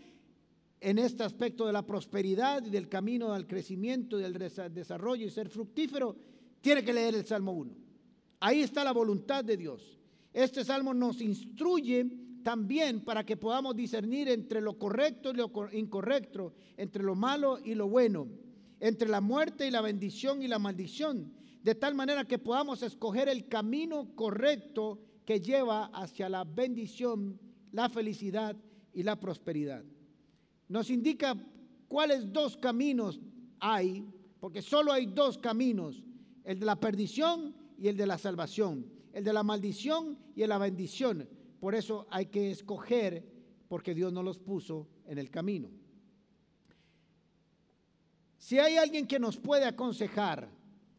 en 0.81 0.99
este 0.99 1.23
aspecto 1.23 1.65
de 1.65 1.73
la 1.73 1.85
prosperidad 1.85 2.63
y 2.65 2.69
del 2.69 2.89
camino 2.89 3.33
al 3.33 3.47
crecimiento 3.47 4.19
y 4.19 4.23
del 4.23 4.33
desarrollo 4.73 5.25
y 5.25 5.29
ser 5.29 5.49
fructífero, 5.49 6.15
tiene 6.61 6.83
que 6.83 6.93
leer 6.93 7.15
el 7.15 7.25
Salmo 7.25 7.53
1. 7.53 7.71
Ahí 8.39 8.61
está 8.61 8.83
la 8.83 8.91
voluntad 8.91 9.43
de 9.43 9.57
Dios. 9.57 9.99
Este 10.33 10.65
salmo 10.65 10.93
nos 10.93 11.21
instruye 11.21 12.05
también 12.43 13.01
para 13.01 13.25
que 13.25 13.37
podamos 13.37 13.75
discernir 13.75 14.29
entre 14.29 14.61
lo 14.61 14.77
correcto 14.77 15.31
y 15.31 15.33
lo 15.33 15.49
incorrecto, 15.71 16.53
entre 16.77 17.01
lo 17.01 17.15
malo 17.15 17.57
y 17.63 17.73
lo 17.73 17.87
bueno, 17.87 18.27
entre 18.79 19.07
la 19.09 19.21
muerte 19.21 19.65
y 19.65 19.71
la 19.71 19.81
bendición 19.81 20.43
y 20.43 20.47
la 20.47 20.59
maldición, 20.59 21.33
de 21.63 21.73
tal 21.73 21.95
manera 21.95 22.25
que 22.25 22.37
podamos 22.37 22.83
escoger 22.83 23.29
el 23.29 23.47
camino 23.47 24.13
correcto 24.13 24.99
que 25.25 25.39
lleva 25.39 25.85
hacia 25.85 26.29
la 26.29 26.43
bendición, 26.43 27.39
la 27.71 27.89
felicidad 27.89 28.55
y 28.93 29.03
la 29.03 29.19
prosperidad. 29.19 29.83
Nos 30.67 30.89
indica 30.89 31.35
cuáles 31.87 32.31
dos 32.31 32.57
caminos 32.57 33.19
hay, 33.59 34.05
porque 34.39 34.61
solo 34.61 34.91
hay 34.91 35.05
dos 35.05 35.37
caminos, 35.37 36.03
el 36.43 36.59
de 36.59 36.65
la 36.65 36.79
perdición 36.79 37.55
y 37.77 37.87
el 37.87 37.97
de 37.97 38.07
la 38.07 38.17
salvación, 38.17 38.85
el 39.13 39.23
de 39.23 39.33
la 39.33 39.43
maldición 39.43 40.17
y 40.35 40.41
el 40.41 40.47
de 40.47 40.47
la 40.47 40.57
bendición. 40.57 41.27
Por 41.59 41.75
eso 41.75 42.07
hay 42.09 42.27
que 42.27 42.51
escoger, 42.51 43.25
porque 43.67 43.93
Dios 43.93 44.13
no 44.13 44.23
los 44.23 44.39
puso 44.39 44.87
en 45.05 45.17
el 45.17 45.29
camino. 45.29 45.69
Si 48.37 48.59
hay 48.59 48.77
alguien 48.77 49.07
que 49.07 49.19
nos 49.19 49.37
puede 49.37 49.65
aconsejar 49.65 50.49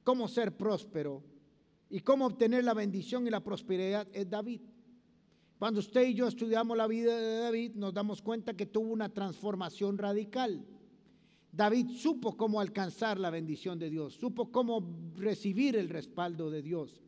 cómo 0.02 0.26
ser 0.26 0.56
próspero 0.56 1.22
y 1.88 2.00
cómo 2.00 2.26
obtener 2.26 2.64
la 2.64 2.74
bendición 2.74 3.26
y 3.26 3.30
la 3.30 3.44
prosperidad, 3.44 4.08
es 4.12 4.28
David. 4.28 4.62
Cuando 5.58 5.80
usted 5.80 6.06
y 6.06 6.14
yo 6.14 6.28
estudiamos 6.28 6.76
la 6.76 6.86
vida 6.86 7.16
de 7.16 7.38
David, 7.38 7.72
nos 7.76 7.94
damos 7.94 8.20
cuenta 8.20 8.54
que 8.54 8.66
tuvo 8.66 8.92
una 8.92 9.08
transformación 9.08 9.96
radical. 9.96 10.66
David 11.50 11.88
supo 11.96 12.36
cómo 12.36 12.60
alcanzar 12.60 13.18
la 13.18 13.30
bendición 13.30 13.78
de 13.78 13.88
Dios, 13.88 14.14
supo 14.14 14.52
cómo 14.52 14.86
recibir 15.16 15.76
el 15.76 15.88
respaldo 15.88 16.50
de 16.50 16.60
Dios. 16.60 17.00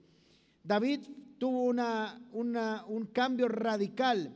David 0.64 1.00
tuvo 1.36 1.64
una, 1.64 2.18
un 2.32 3.06
cambio 3.12 3.48
radical. 3.48 4.34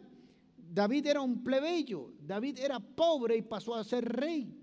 David 0.57 1.07
era 1.07 1.23
un 1.23 1.43
plebeyo, 1.43 2.13
David 2.21 2.59
era 2.59 2.81
pobre 2.81 3.37
y 3.37 3.43
pasó 3.43 3.75
a 3.75 3.85
ser 3.85 4.05
rey. 4.05 4.55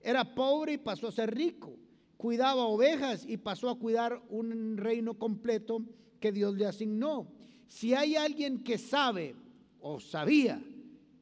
Era 0.00 0.34
pobre 0.34 0.74
y 0.74 0.78
pasó 0.78 1.06
a 1.06 1.12
ser 1.12 1.32
rico. 1.32 1.76
Cuidaba 2.16 2.66
ovejas 2.66 3.24
y 3.24 3.36
pasó 3.36 3.70
a 3.70 3.78
cuidar 3.78 4.20
un 4.28 4.76
reino 4.76 5.14
completo 5.14 5.84
que 6.18 6.32
Dios 6.32 6.56
le 6.56 6.66
asignó. 6.66 7.37
Si 7.68 7.94
hay 7.94 8.16
alguien 8.16 8.64
que 8.64 8.78
sabe 8.78 9.36
o 9.80 10.00
sabía 10.00 10.60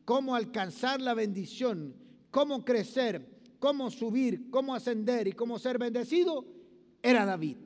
cómo 0.05 0.35
alcanzar 0.35 1.00
la 1.03 1.12
bendición, 1.12 1.95
cómo 2.31 2.65
crecer, 2.65 3.26
cómo 3.59 3.91
subir, 3.91 4.49
cómo 4.50 4.75
ascender 4.75 5.26
y 5.26 5.33
cómo 5.33 5.59
ser 5.59 5.76
bendecido, 5.79 6.47
era 7.03 7.26
David. 7.26 7.57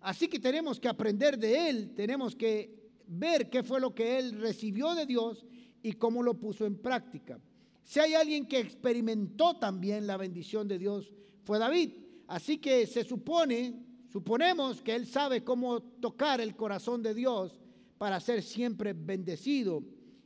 Así 0.00 0.28
que 0.28 0.40
tenemos 0.40 0.80
que 0.80 0.88
aprender 0.88 1.38
de 1.38 1.70
él, 1.70 1.94
tenemos 1.94 2.34
que 2.34 2.90
ver 3.06 3.48
qué 3.48 3.62
fue 3.62 3.80
lo 3.80 3.94
que 3.94 4.18
él 4.18 4.40
recibió 4.40 4.94
de 4.94 5.06
Dios 5.06 5.46
y 5.82 5.92
cómo 5.92 6.22
lo 6.22 6.34
puso 6.34 6.66
en 6.66 6.76
práctica. 6.76 7.40
Si 7.84 8.00
hay 8.00 8.14
alguien 8.14 8.46
que 8.46 8.58
experimentó 8.58 9.56
también 9.56 10.06
la 10.06 10.16
bendición 10.16 10.66
de 10.66 10.78
Dios, 10.78 11.12
fue 11.44 11.58
David. 11.58 11.92
Así 12.26 12.58
que 12.58 12.86
se 12.86 13.04
supone, 13.04 13.82
suponemos 14.08 14.82
que 14.82 14.94
él 14.94 15.06
sabe 15.06 15.44
cómo 15.44 15.80
tocar 15.80 16.40
el 16.40 16.56
corazón 16.56 17.02
de 17.02 17.14
Dios 17.14 17.59
para 18.00 18.18
ser 18.18 18.42
siempre 18.42 18.94
bendecido. 18.94 19.84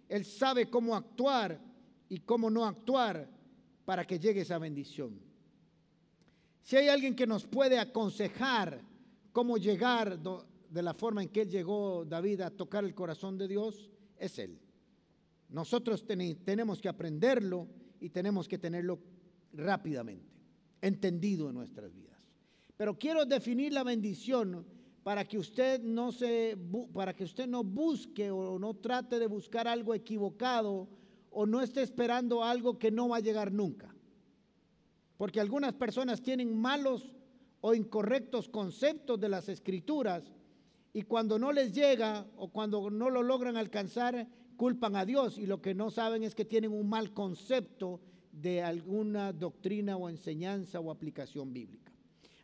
Él 0.09 0.25
sabe 0.25 0.71
cómo 0.71 0.95
actuar 0.95 1.61
y 2.09 2.21
cómo 2.21 2.49
no 2.49 2.65
actuar 2.65 3.29
para 3.85 4.07
que 4.07 4.21
llegue 4.21 4.43
esa 4.43 4.61
bendición. 4.61 5.19
Si 6.63 6.77
hay 6.77 6.87
alguien 6.87 7.17
que 7.17 7.27
nos 7.27 7.45
puede 7.49 7.81
aconsejar 7.81 8.81
cómo 9.33 9.57
llegar 9.57 10.21
de 10.21 10.83
la 10.85 10.95
forma 10.95 11.25
en 11.25 11.31
que 11.31 11.41
él 11.41 11.51
llegó 11.51 12.05
David 12.05 12.43
a 12.43 12.51
tocar 12.53 12.85
el 12.85 12.95
corazón 12.95 13.37
de 13.37 13.49
Dios, 13.49 13.91
es 14.19 14.39
él. 14.39 14.57
Nosotros 15.49 16.07
tenemos 16.07 16.81
que 16.81 16.89
aprenderlo 16.89 17.67
y 17.99 18.11
tenemos 18.11 18.47
que 18.47 18.59
tenerlo 18.59 19.01
rápidamente, 19.53 20.31
entendido 20.81 21.49
en 21.49 21.57
nuestras 21.57 21.93
vidas. 21.93 22.25
Pero 22.77 22.97
quiero 22.97 23.27
definir 23.27 23.73
la 23.73 23.83
bendición 23.83 24.65
para 25.05 25.27
que 25.27 25.39
usted 25.39 25.83
no 25.83 26.11
se 26.11 26.57
para 26.93 27.15
que 27.15 27.25
usted 27.25 27.47
no 27.47 27.63
busque 27.63 28.31
o 28.31 28.59
no 28.59 28.75
trate 28.75 29.19
de 29.19 29.27
buscar 29.27 29.69
algo 29.69 29.95
equivocado 29.95 30.89
o 31.31 31.47
no 31.47 31.61
esté 31.61 31.83
esperando 31.83 32.43
algo 32.43 32.79
que 32.79 32.91
no 32.91 33.11
va 33.11 33.19
a 33.19 33.21
llegar 33.21 33.53
nunca. 33.53 33.95
Porque 35.19 35.41
algunas 35.41 35.75
personas 35.75 36.23
tienen 36.23 36.57
malos 36.57 37.13
o 37.61 37.75
incorrectos 37.75 38.49
conceptos 38.49 39.21
de 39.21 39.29
las 39.29 39.49
escrituras 39.49 40.33
y 40.95 41.03
cuando 41.03 41.39
no 41.39 41.53
les 41.53 41.73
llega 41.73 42.27
o 42.37 42.49
cuando 42.49 42.91
no 42.91 43.11
lo 43.11 43.23
logran 43.23 43.57
alcanzar, 43.57 44.27
culpan 44.57 44.97
a 44.97 45.05
Dios 45.05 45.39
y 45.39 45.47
lo 45.47 45.61
que 45.61 45.75
no 45.75 45.91
saben 45.91 46.23
es 46.23 46.35
que 46.35 46.45
tienen 46.45 46.73
un 46.73 46.89
mal 46.89 47.13
concepto 47.13 48.01
de 48.33 48.63
alguna 48.63 49.33
doctrina 49.33 49.97
o 49.97 50.09
enseñanza 50.09 50.81
o 50.81 50.91
aplicación 50.91 51.53
bíblica. 51.53 51.94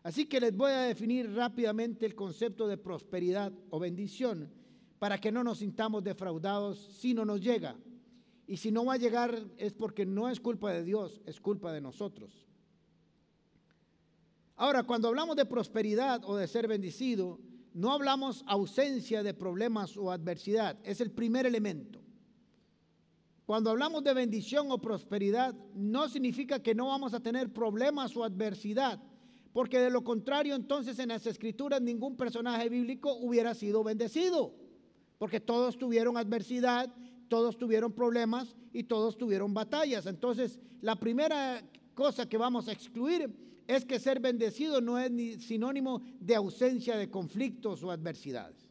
Así 0.03 0.27
que 0.27 0.41
les 0.41 0.57
voy 0.57 0.73
a 0.73 0.83
definir 0.83 1.31
rápidamente 1.35 2.07
el 2.07 2.15
concepto 2.15 2.67
de 2.67 2.79
prosperidad 2.79 3.53
o 3.69 3.79
bendición 3.79 4.51
para 4.99 5.19
que 5.19 5.31
no 5.31 5.45
nos 5.45 5.59
sintamos 5.59 6.03
defraudados 6.03 6.79
si 6.79 7.13
no 7.13 7.25
nos 7.25 7.41
llega. 7.41 7.77
Y 8.47 8.57
si 8.57 8.71
no 8.71 8.85
va 8.85 8.95
a 8.95 8.99
llegar 8.99 9.47
es 9.59 9.73
porque 9.75 10.07
no 10.07 10.29
es 10.29 10.41
culpa 10.41 10.73
de 10.73 10.85
Dios, 10.85 11.21
es 11.27 11.41
culpa 11.41 11.73
de 11.73 11.81
nosotros. 11.81 12.47
Ahora, 14.57 14.83
cuando 14.83 15.09
hablamos 15.09 15.37
de 15.37 15.47
prosperidad 15.47 16.23
o 16.25 16.37
de 16.37 16.47
ser 16.47 16.67
bendecido, 16.67 17.39
no 17.73 17.93
hablamos 17.93 18.43
ausencia 18.47 19.23
de 19.23 19.33
problemas 19.33 19.97
o 19.97 20.11
adversidad, 20.11 20.79
es 20.83 21.01
el 21.01 21.11
primer 21.11 21.47
elemento. 21.47 22.03
Cuando 23.47 23.71
hablamos 23.71 24.05
de 24.05 24.15
bendición 24.15 24.71
o 24.71 24.79
prosperidad, 24.79 25.55
no 25.75 26.09
significa 26.09 26.63
que 26.63 26.75
no 26.75 26.89
vamos 26.89 27.15
a 27.15 27.21
tener 27.21 27.53
problemas 27.53 28.17
o 28.17 28.25
adversidad, 28.25 29.01
porque 29.53 29.79
de 29.79 29.91
lo 29.91 30.03
contrario, 30.03 30.55
entonces 30.55 30.99
en 30.99 31.09
las 31.09 31.27
escrituras 31.27 31.81
ningún 31.81 32.17
personaje 32.17 32.69
bíblico 32.69 33.15
hubiera 33.15 33.55
sido 33.55 33.83
bendecido, 33.83 34.55
porque 35.19 35.41
todos 35.41 35.79
tuvieron 35.79 36.17
adversidad 36.17 36.93
todos 37.31 37.57
tuvieron 37.57 37.93
problemas 37.93 38.55
y 38.75 38.83
todos 38.83 39.17
tuvieron 39.17 39.55
batallas. 39.55 40.05
Entonces, 40.05 40.59
la 40.83 40.97
primera 40.97 41.63
cosa 41.95 42.29
que 42.29 42.37
vamos 42.37 42.69
a 42.69 42.73
excluir 42.73 43.33
es 43.67 43.85
que 43.85 44.01
ser 44.01 44.21
bendecido 44.21 44.81
no 44.83 44.99
es 44.99 45.11
ni 45.11 45.39
sinónimo 45.39 46.03
de 46.19 46.35
ausencia 46.35 46.99
de 46.99 47.09
conflictos 47.09 47.83
o 47.85 47.91
adversidades. 47.91 48.69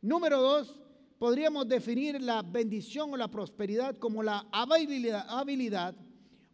Número 0.00 0.40
dos, 0.40 0.80
podríamos 1.18 1.68
definir 1.68 2.22
la 2.22 2.42
bendición 2.42 3.12
o 3.12 3.16
la 3.18 3.28
prosperidad 3.28 3.98
como 3.98 4.22
la 4.22 4.46
habilidad, 4.50 5.26
habilidad 5.28 5.94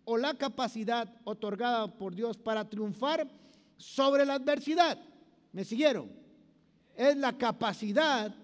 o 0.04 0.16
la 0.18 0.34
capacidad 0.34 1.14
otorgada 1.22 1.96
por 1.96 2.16
Dios 2.16 2.36
para 2.36 2.68
triunfar 2.68 3.28
sobre 3.76 4.24
la 4.24 4.34
adversidad. 4.34 4.98
¿Me 5.52 5.64
siguieron? 5.64 6.10
Es 6.94 7.16
la 7.16 7.36
capacidad 7.36 8.34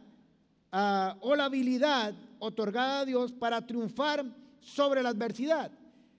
ah, 0.71 1.17
o 1.21 1.35
la 1.35 1.47
habilidad 1.47 2.15
otorgada 2.39 3.01
a 3.01 3.05
Dios 3.05 3.33
para 3.33 3.67
triunfar 3.67 4.25
sobre 4.61 5.03
la 5.03 5.11
adversidad. 5.11 5.71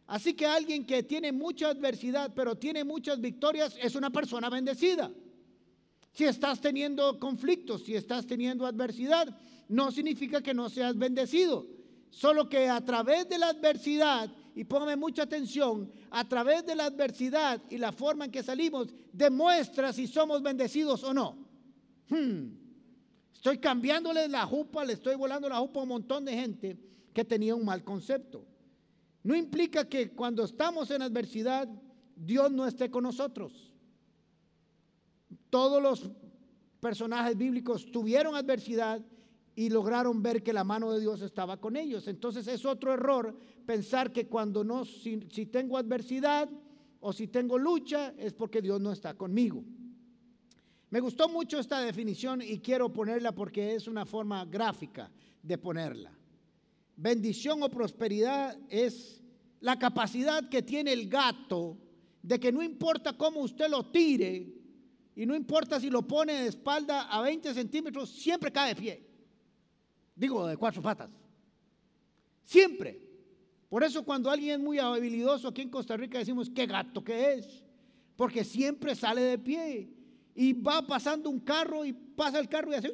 Así 0.08 0.34
que 0.34 0.46
alguien 0.46 0.86
que 0.86 1.04
tiene 1.04 1.32
mucha 1.32 1.70
adversidad 1.70 2.32
pero 2.36 2.56
tiene 2.56 2.84
muchas 2.84 3.20
victorias 3.20 3.76
es 3.82 3.96
una 3.96 4.10
persona 4.10 4.50
bendecida. 4.50 5.12
Si 6.12 6.26
estás 6.26 6.62
teniendo 6.62 7.20
conflictos, 7.20 7.84
si 7.84 7.96
estás 7.96 8.28
teniendo 8.28 8.68
adversidad, 8.68 9.36
no 9.68 9.92
significa 9.92 10.42
que 10.42 10.54
no 10.54 10.70
seas 10.70 10.98
bendecido. 10.98 11.66
Solo 12.12 12.48
que 12.48 12.70
a 12.70 12.80
través 12.86 13.28
de 13.28 13.40
la 13.40 13.50
adversidad, 13.50 14.30
y 14.56 14.64
póngame 14.64 14.96
mucha 14.96 15.24
atención, 15.24 15.92
a 16.12 16.28
través 16.28 16.66
de 16.66 16.76
la 16.76 16.86
adversidad 16.86 17.62
y 17.70 17.78
la 17.78 17.92
forma 17.92 18.26
en 18.26 18.32
que 18.32 18.44
salimos, 18.44 18.94
demuestra 19.12 19.92
si 19.92 20.08
somos 20.08 20.42
bendecidos 20.44 21.04
o 21.04 21.14
no. 21.14 21.38
Hmm. 22.10 22.64
Estoy 23.34 23.58
cambiándole 23.58 24.28
la 24.28 24.46
jupa, 24.46 24.86
le 24.86 24.94
estoy 24.94 25.16
volando 25.16 25.50
la 25.50 25.58
jupa 25.58 25.80
a 25.80 25.84
un 25.84 25.90
montón 25.90 26.24
de 26.26 26.34
gente 26.34 26.78
que 27.14 27.26
tenía 27.26 27.56
un 27.56 27.66
mal 27.66 27.84
concepto. 27.84 28.46
No 29.24 29.36
implica 29.36 29.88
que 29.88 30.12
cuando 30.12 30.44
estamos 30.44 30.92
en 30.92 31.02
adversidad, 31.02 31.68
Dios 32.16 32.52
no 32.52 32.68
esté 32.68 32.92
con 32.92 33.04
nosotros. 33.04 33.72
Todos 35.50 35.82
los 35.82 36.12
personajes 36.80 37.38
bíblicos 37.38 37.90
tuvieron 37.92 38.36
adversidad 38.36 39.02
y 39.56 39.70
lograron 39.70 40.22
ver 40.24 40.42
que 40.42 40.54
la 40.54 40.64
mano 40.64 40.92
de 40.92 41.00
Dios 41.00 41.22
estaba 41.22 41.58
con 41.58 41.76
ellos. 41.76 42.08
Entonces 42.08 42.48
es 42.48 42.66
otro 42.66 42.94
error 42.94 43.36
pensar 43.66 44.12
que 44.12 44.28
cuando 44.28 44.64
no, 44.64 44.84
si, 44.86 45.18
tengo 45.46 45.78
adversidad 45.78 46.50
o 47.00 47.14
si 47.14 47.28
tengo 47.28 47.58
lucha, 47.58 48.14
es 48.18 48.34
porque 48.34 48.62
Dios 48.62 48.82
no 48.82 48.92
está 48.92 49.14
conmigo. 49.16 49.64
Me 50.90 51.00
gustó 51.00 51.28
mucho 51.28 51.60
esta 51.60 51.82
definición 51.82 52.42
y 52.42 52.60
quiero 52.60 52.92
ponerla 52.92 53.34
porque 53.34 53.76
es 53.76 53.88
una 53.88 54.06
forma 54.06 54.46
gráfica 54.46 55.12
de 55.42 55.58
ponerla. 55.58 56.12
Bendición 56.96 57.64
o 57.64 57.70
prosperidad 57.70 58.58
es 58.70 59.22
la 59.60 59.78
capacidad 59.78 60.50
que 60.50 60.62
tiene 60.62 60.94
el 60.94 61.10
gato 61.10 61.78
de 62.22 62.40
que 62.40 62.52
no 62.52 62.62
importa 62.62 63.18
cómo 63.18 63.42
usted 63.42 63.70
lo 63.70 63.86
tire 63.92 64.54
y 65.16 65.26
no 65.26 65.36
importa 65.36 65.80
si 65.80 65.90
lo 65.90 66.08
pone 66.08 66.34
de 66.34 66.48
espalda 66.48 67.04
a 67.04 67.22
20 67.22 67.54
centímetros, 67.54 68.10
siempre 68.10 68.52
cae 68.52 68.74
de 68.74 68.82
pie. 68.82 69.13
Digo, 70.16 70.48
de 70.48 70.58
cuatro 70.58 70.82
patas. 70.82 71.10
Siempre. 72.44 73.02
Por 73.70 73.84
eso 73.84 74.04
cuando 74.04 74.30
alguien 74.30 74.60
es 74.60 74.60
muy 74.60 74.78
habilidoso 74.78 75.48
aquí 75.48 75.62
en 75.62 75.70
Costa 75.70 75.98
Rica 75.98 76.20
decimos, 76.20 76.50
qué 76.50 76.66
gato 76.68 77.04
que 77.04 77.34
es. 77.34 77.64
Porque 78.16 78.44
siempre 78.44 78.96
sale 78.96 79.22
de 79.22 79.40
pie. 79.40 79.90
Y 80.36 80.54
va 80.54 80.86
pasando 80.86 81.30
un 81.30 81.40
carro 81.40 81.86
y 81.86 81.94
pasa 81.94 82.40
el 82.40 82.48
carro 82.48 82.72
y 82.72 82.76
hace... 82.76 82.92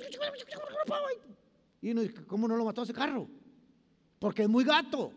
Y 1.82 1.92
uno 1.92 2.02
dice, 2.02 2.26
¿cómo 2.26 2.48
no 2.48 2.56
lo 2.58 2.66
mató 2.66 2.84
ese 2.84 2.94
carro? 2.94 3.30
Porque 4.20 4.44
es 4.44 4.50
muy 4.50 4.64
gato. 4.64 5.14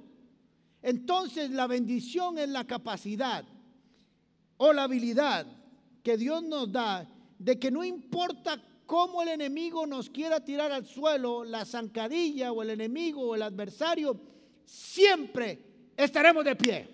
Entonces 0.80 1.50
la 1.50 1.66
bendición 1.66 2.38
es 2.38 2.48
la 2.48 2.66
capacidad 2.66 3.44
o 4.56 4.72
la 4.72 4.84
habilidad 4.84 5.46
que 6.02 6.16
Dios 6.16 6.42
nos 6.42 6.70
da 6.70 7.08
de 7.38 7.58
que 7.58 7.70
no 7.70 7.84
importa 7.84 8.60
cómo 8.86 9.22
el 9.22 9.28
enemigo 9.28 9.86
nos 9.86 10.10
quiera 10.10 10.40
tirar 10.40 10.72
al 10.72 10.86
suelo, 10.86 11.44
la 11.44 11.64
zancadilla 11.64 12.52
o 12.52 12.62
el 12.62 12.70
enemigo 12.70 13.22
o 13.22 13.34
el 13.34 13.42
adversario, 13.42 14.18
siempre 14.64 15.58
estaremos 15.96 16.44
de 16.44 16.56
pie. 16.56 16.90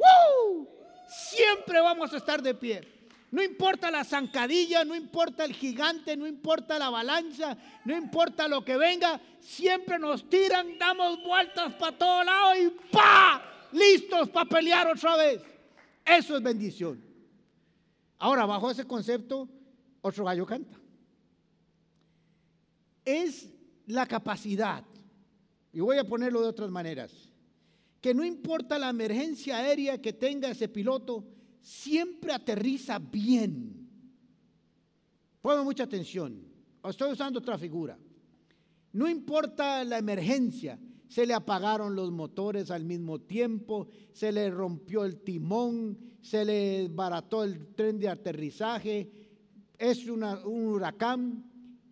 Siempre 1.09 1.81
vamos 1.81 2.13
a 2.13 2.19
estar 2.19 2.43
de 2.43 2.55
pie. 2.55 2.99
No 3.31 3.43
importa 3.43 3.91
la 3.91 4.05
zancadilla, 4.05 4.85
no 4.85 4.95
importa 4.95 5.45
el 5.45 5.53
gigante, 5.53 6.17
no 6.17 6.27
importa 6.27 6.79
la 6.79 6.87
avalancha, 6.87 7.57
no 7.85 7.95
importa 7.97 8.49
lo 8.49 8.65
que 8.65 8.79
venga, 8.79 9.21
siempre 9.39 9.99
nos 9.99 10.29
tiran, 10.31 10.79
damos 10.79 11.23
vueltas 11.23 11.75
para 11.75 11.97
todo 11.97 12.25
lado 12.25 12.57
y 12.57 12.71
¡pa! 12.91 13.43
Listos 13.73 14.31
para 14.31 14.49
pelear 14.49 14.87
otra 14.87 15.17
vez. 15.17 15.43
Eso 16.07 16.37
es 16.37 16.43
bendición. 16.43 17.05
Ahora, 18.19 18.47
bajo 18.47 18.71
ese 18.71 18.87
concepto, 18.87 19.47
otro 20.01 20.25
gallo 20.25 20.47
canta. 20.47 20.78
Es 23.09 23.49
la 23.87 24.05
capacidad, 24.05 24.85
y 25.73 25.81
voy 25.81 25.97
a 25.97 26.05
ponerlo 26.05 26.43
de 26.43 26.49
otras 26.49 26.71
maneras, 26.71 27.11
que 28.03 28.13
no 28.13 28.23
importa 28.23 28.79
la 28.79 28.91
emergencia 28.91 29.57
aérea 29.57 29.99
que 29.99 30.13
tenga 30.13 30.51
ese 30.51 30.69
piloto, 30.69 31.25
siempre 31.63 32.35
aterriza 32.35 32.99
bien. 32.99 33.89
Ponme 35.41 35.65
mucha 35.65 35.85
atención. 35.85 36.39
Estoy 36.85 37.13
usando 37.13 37.39
otra 37.39 37.57
figura. 37.57 37.99
No 38.93 39.09
importa 39.09 39.83
la 39.85 39.97
emergencia, 39.97 40.79
se 41.09 41.25
le 41.25 41.33
apagaron 41.33 41.97
los 41.97 42.13
motores 42.13 42.71
al 42.71 42.85
mismo 42.85 43.23
tiempo, 43.23 43.89
se 44.13 44.33
le 44.33 44.51
rompió 44.51 45.07
el 45.07 45.23
timón, 45.23 45.99
se 46.21 46.45
le 46.45 46.89
barató 46.89 47.43
el 47.43 47.75
tren 47.75 47.99
de 47.99 48.11
aterrizaje, 48.11 49.11
es 49.79 50.07
un 50.07 50.25
huracán, 50.45 51.48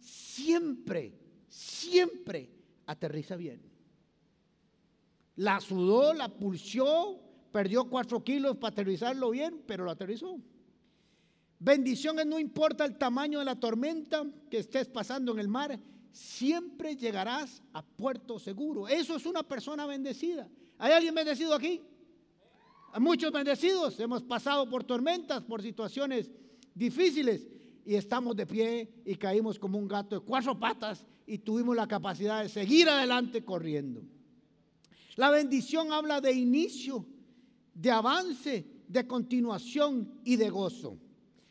siempre, 0.07 1.13
siempre 1.49 2.49
aterriza 2.87 3.37
bien. 3.37 3.61
La 5.37 5.61
sudó, 5.61 6.15
la 6.15 6.29
pulsó, 6.29 7.21
perdió 7.53 7.85
cuatro 7.85 8.23
kilos 8.23 8.57
para 8.57 8.73
aterrizarlo 8.73 9.31
bien, 9.31 9.63
pero 9.67 9.85
lo 9.85 9.91
aterrizó. 9.91 10.39
Bendición 11.59 12.19
es 12.19 12.27
no 12.27 12.39
importa 12.39 12.85
el 12.85 12.97
tamaño 12.97 13.39
de 13.39 13.45
la 13.45 13.59
tormenta 13.59 14.25
que 14.51 14.59
estés 14.59 14.87
pasando 14.89 15.33
en 15.33 15.41
el 15.41 15.49
mar, 15.49 15.79
siempre 16.13 16.97
llegarás 16.97 17.63
a 17.73 17.83
puerto 17.83 18.39
seguro. 18.39 18.89
Eso 18.89 19.17
es 19.17 19.27
una 19.27 19.43
persona 19.43 19.87
bendecida. 19.87 20.49
¿Hay 20.79 20.93
alguien 20.93 21.15
bendecido 21.15 21.55
aquí? 21.55 21.83
Muchos 22.99 23.33
bendecidos. 23.33 23.99
Hemos 24.01 24.23
pasado 24.23 24.69
por 24.69 24.85
tormentas, 24.85 25.43
por 25.43 25.61
situaciones 25.61 26.31
difíciles 26.75 27.47
y 27.87 27.95
estamos 27.95 28.35
de 28.35 28.47
pie 28.47 28.89
y 29.05 29.15
caímos 29.15 29.59
como 29.59 29.79
un 29.79 29.87
gato 29.87 30.19
de 30.19 30.27
cuatro 30.27 30.59
patas 30.59 31.07
y 31.25 31.39
tuvimos 31.39 31.77
la 31.77 31.87
capacidad 31.87 32.43
de 32.43 32.49
seguir 32.49 32.89
adelante 32.89 33.45
corriendo. 33.45 34.03
La 35.15 35.31
bendición 35.31 35.93
habla 35.93 36.21
de 36.21 36.33
inicio, 36.33 37.07
de 37.73 37.91
avance, 37.93 38.67
de 38.89 39.07
continuación 39.07 40.21
y 40.25 40.35
de 40.35 40.51
gozo. 40.51 40.99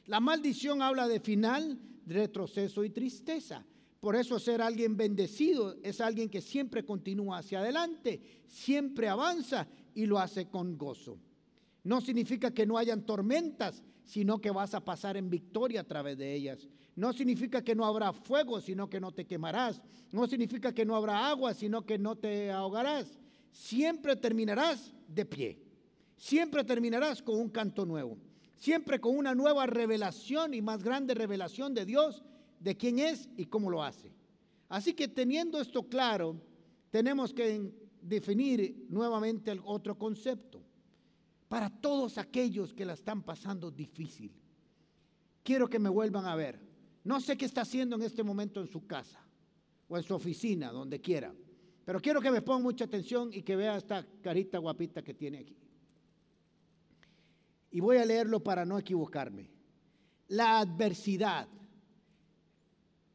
La 0.08 0.20
maldición 0.20 0.82
habla 0.82 1.08
de 1.08 1.22
final, 1.22 1.80
de 2.06 2.14
retroceso 2.14 2.84
y 2.84 2.90
tristeza. 2.90 3.66
Por 4.02 4.18
eso 4.18 4.38
ser 4.38 4.62
alguien 4.62 4.98
bendecido 4.98 5.78
es 5.82 6.02
alguien 6.02 6.30
que 6.30 6.42
siempre 6.42 6.86
continúa 6.86 7.40
hacia 7.40 7.60
adelante, 7.60 8.22
siempre 8.46 9.08
avanza 9.08 9.68
y 9.96 10.06
lo 10.06 10.20
hace 10.20 10.50
con 10.50 10.78
gozo. 10.78 11.18
No 11.86 12.02
significa 12.02 12.52
que 12.52 12.66
no 12.66 12.78
hayan 12.78 13.06
tormentas, 13.06 13.82
sino 14.06 14.40
que 14.40 14.52
vas 14.52 14.74
a 14.74 14.86
pasar 14.86 15.18
en 15.18 15.30
victoria 15.30 15.82
a 15.82 15.84
través 15.84 16.18
de 16.18 16.34
ellas. 16.34 16.68
No 16.96 17.12
significa 17.12 17.64
que 17.64 17.76
no 17.76 17.86
habrá 17.86 18.14
fuego, 18.14 18.62
sino 18.62 18.90
que 18.90 19.02
no 19.02 19.12
te 19.12 19.26
quemarás. 19.26 19.82
No 20.12 20.28
significa 20.28 20.74
que 20.74 20.86
no 20.86 20.96
habrá 20.96 21.28
agua, 21.28 21.54
sino 21.54 21.86
que 21.86 21.98
no 21.98 22.16
te 22.16 22.52
ahogarás. 22.52 23.20
Siempre 23.52 24.16
terminarás 24.16 24.94
de 25.08 25.26
pie. 25.26 25.60
Siempre 26.16 26.64
terminarás 26.64 27.22
con 27.22 27.40
un 27.40 27.50
canto 27.50 27.86
nuevo. 27.86 28.18
Siempre 28.56 29.02
con 29.02 29.18
una 29.18 29.36
nueva 29.36 29.66
revelación 29.66 30.54
y 30.54 30.62
más 30.62 30.84
grande 30.84 31.14
revelación 31.14 31.74
de 31.74 31.86
Dios, 31.86 32.24
de 32.60 32.78
quién 32.78 33.00
es 33.00 33.30
y 33.36 33.48
cómo 33.48 33.70
lo 33.70 33.84
hace. 33.84 34.14
Así 34.70 34.94
que 34.94 35.08
teniendo 35.08 35.60
esto 35.60 35.84
claro, 35.84 36.40
tenemos 36.92 37.34
que 37.34 37.72
definir 38.02 38.86
nuevamente 38.88 39.52
el 39.52 39.62
otro 39.66 39.98
concepto 39.98 40.55
para 41.56 41.70
todos 41.70 42.18
aquellos 42.18 42.74
que 42.74 42.84
la 42.84 42.92
están 42.92 43.24
pasando 43.24 43.72
difícil. 43.72 44.30
Quiero 45.42 45.70
que 45.70 45.80
me 45.80 45.88
vuelvan 45.88 46.26
a 46.26 46.36
ver. 46.36 46.60
No 47.06 47.22
sé 47.22 47.38
qué 47.38 47.46
está 47.46 47.62
haciendo 47.62 47.96
en 47.96 48.02
este 48.02 48.24
momento 48.24 48.60
en 48.60 48.68
su 48.68 48.86
casa 48.86 49.26
o 49.88 49.96
en 49.96 50.04
su 50.04 50.14
oficina, 50.14 50.70
donde 50.70 51.00
quiera. 51.00 51.34
Pero 51.86 52.02
quiero 52.02 52.20
que 52.20 52.30
me 52.30 52.42
ponga 52.42 52.62
mucha 52.62 52.84
atención 52.84 53.30
y 53.32 53.42
que 53.42 53.56
vea 53.56 53.78
esta 53.78 54.06
carita 54.22 54.58
guapita 54.58 55.02
que 55.02 55.14
tiene 55.14 55.38
aquí. 55.38 55.56
Y 57.72 57.80
voy 57.80 58.00
a 58.00 58.06
leerlo 58.06 58.44
para 58.44 58.66
no 58.66 58.78
equivocarme. 58.78 59.50
La 60.28 60.60
adversidad, 60.60 61.48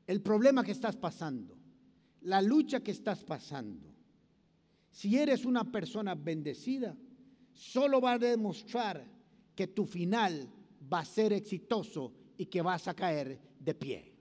el 0.07 0.23
problema 0.23 0.65
que 0.65 0.73
estás 0.73 0.97
pasando, 0.97 1.59
la 2.23 2.41
lucha 2.41 2.81
que 2.81 2.93
estás 2.93 3.23
pasando. 3.23 3.95
Si 4.89 5.19
eres 5.19 5.45
una 5.45 5.71
persona 5.71 6.15
bendecida, 6.15 6.97
solo 7.53 8.01
va 8.01 8.13
a 8.13 8.19
demostrar 8.19 9.05
que 9.55 9.67
tu 9.67 9.85
final 9.85 10.49
va 10.93 11.01
a 11.01 11.05
ser 11.05 11.33
exitoso 11.33 12.13
y 12.37 12.47
que 12.47 12.63
vas 12.63 12.89
a 12.89 12.95
caer 12.95 13.39
de 13.59 13.75
pie. 13.75 14.15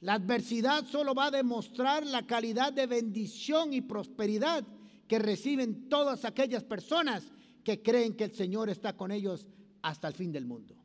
La 0.00 0.14
adversidad 0.14 0.86
solo 0.86 1.14
va 1.14 1.26
a 1.26 1.30
demostrar 1.30 2.06
la 2.06 2.26
calidad 2.26 2.72
de 2.72 2.86
bendición 2.86 3.74
y 3.74 3.82
prosperidad 3.82 4.64
que 5.06 5.18
reciben 5.18 5.88
todas 5.88 6.24
aquellas 6.24 6.64
personas 6.64 7.30
que 7.62 7.82
creen 7.82 8.14
que 8.14 8.24
el 8.24 8.34
Señor 8.34 8.70
está 8.70 8.96
con 8.96 9.10
ellos 9.10 9.46
hasta 9.82 10.08
el 10.08 10.14
fin 10.14 10.32
del 10.32 10.46
mundo. 10.46 10.76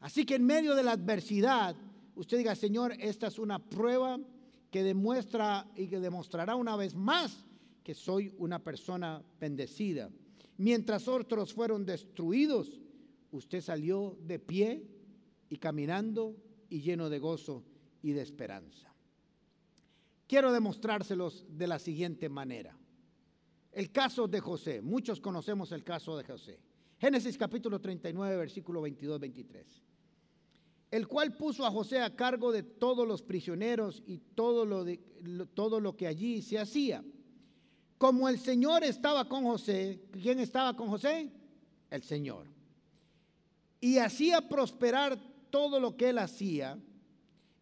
Así 0.00 0.24
que 0.24 0.34
en 0.34 0.44
medio 0.44 0.74
de 0.74 0.82
la 0.82 0.92
adversidad, 0.92 1.76
usted 2.16 2.38
diga, 2.38 2.56
Señor, 2.56 2.94
esta 2.98 3.28
es 3.28 3.38
una 3.38 3.60
prueba 3.60 4.18
que 4.70 4.82
demuestra 4.82 5.70
y 5.76 5.86
que 5.86 6.00
demostrará 6.00 6.56
una 6.56 6.74
vez 6.74 6.96
más 6.96 7.46
que 7.84 7.94
soy 7.94 8.34
una 8.38 8.58
persona 8.58 9.22
bendecida. 9.38 10.10
Mientras 10.56 11.08
otros 11.08 11.52
fueron 11.52 11.84
destruidos, 11.84 12.80
usted 13.30 13.60
salió 13.60 14.16
de 14.22 14.38
pie 14.38 14.86
y 15.48 15.56
caminando 15.56 16.36
y 16.68 16.80
lleno 16.80 17.08
de 17.10 17.18
gozo 17.18 17.64
y 18.02 18.12
de 18.12 18.22
esperanza. 18.22 18.94
Quiero 20.26 20.52
demostrárselos 20.52 21.44
de 21.48 21.66
la 21.66 21.78
siguiente 21.78 22.28
manera. 22.28 22.76
El 23.72 23.90
caso 23.90 24.28
de 24.28 24.40
José, 24.40 24.82
muchos 24.82 25.20
conocemos 25.20 25.72
el 25.72 25.84
caso 25.84 26.16
de 26.16 26.24
José. 26.24 26.58
Génesis 26.98 27.36
capítulo 27.36 27.80
39, 27.80 28.36
versículo 28.36 28.86
22-23. 28.86 29.64
El 30.90 31.08
cual 31.08 31.36
puso 31.36 31.64
a 31.66 31.70
José 31.70 32.00
a 32.00 32.14
cargo 32.14 32.52
de 32.52 32.62
todos 32.62 33.08
los 33.08 33.22
prisioneros 33.22 34.02
y 34.06 34.18
todo 34.18 34.66
lo, 34.66 34.84
de, 34.84 34.98
todo 35.54 35.80
lo 35.80 35.96
que 35.96 36.06
allí 36.06 36.42
se 36.42 36.58
hacía 36.58 37.02
como 38.02 38.28
el 38.28 38.40
Señor 38.40 38.82
estaba 38.82 39.28
con 39.28 39.44
José, 39.44 40.08
¿quién 40.10 40.40
estaba 40.40 40.74
con 40.74 40.88
José? 40.88 41.30
El 41.88 42.02
Señor. 42.02 42.48
Y 43.80 43.98
hacía 43.98 44.48
prosperar 44.48 45.16
todo 45.50 45.78
lo 45.78 45.96
que 45.96 46.08
él 46.08 46.18
hacía. 46.18 46.76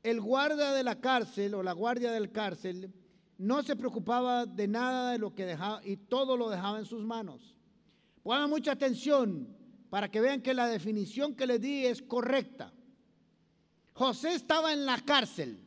El 0.03 0.19
guardia 0.23 0.73
de 0.73 0.83
la 0.83 0.99
cárcel 0.99 1.53
o 1.53 1.63
la 1.63 1.75
guardia 1.75 2.11
del 2.11 2.33
cárcel 2.33 2.91
no 3.37 3.63
se 3.63 3.77
preocupaba 3.77 4.47
de 4.47 4.67
nada 4.67 5.13
de 5.13 5.19
lo 5.19 5.35
que 5.35 5.45
dejaba 5.45 5.85
y 5.85 5.99
todo 5.99 6.39
lo 6.39 6.49
dejaba 6.49 6.79
en 6.79 6.87
sus 6.87 7.05
manos. 7.05 7.55
Pongan 8.23 8.49
mucha 8.49 8.73
atención 8.73 9.55
para 9.91 10.11
que 10.11 10.23
vean 10.23 10.41
que 10.41 10.55
la 10.55 10.69
definición 10.69 11.35
que 11.35 11.47
les 11.47 11.61
di 11.61 11.85
es 11.85 12.01
correcta. 12.01 12.73
José 13.93 14.33
estaba 14.33 14.73
en 14.73 14.87
la 14.87 14.99
cárcel. 15.03 15.61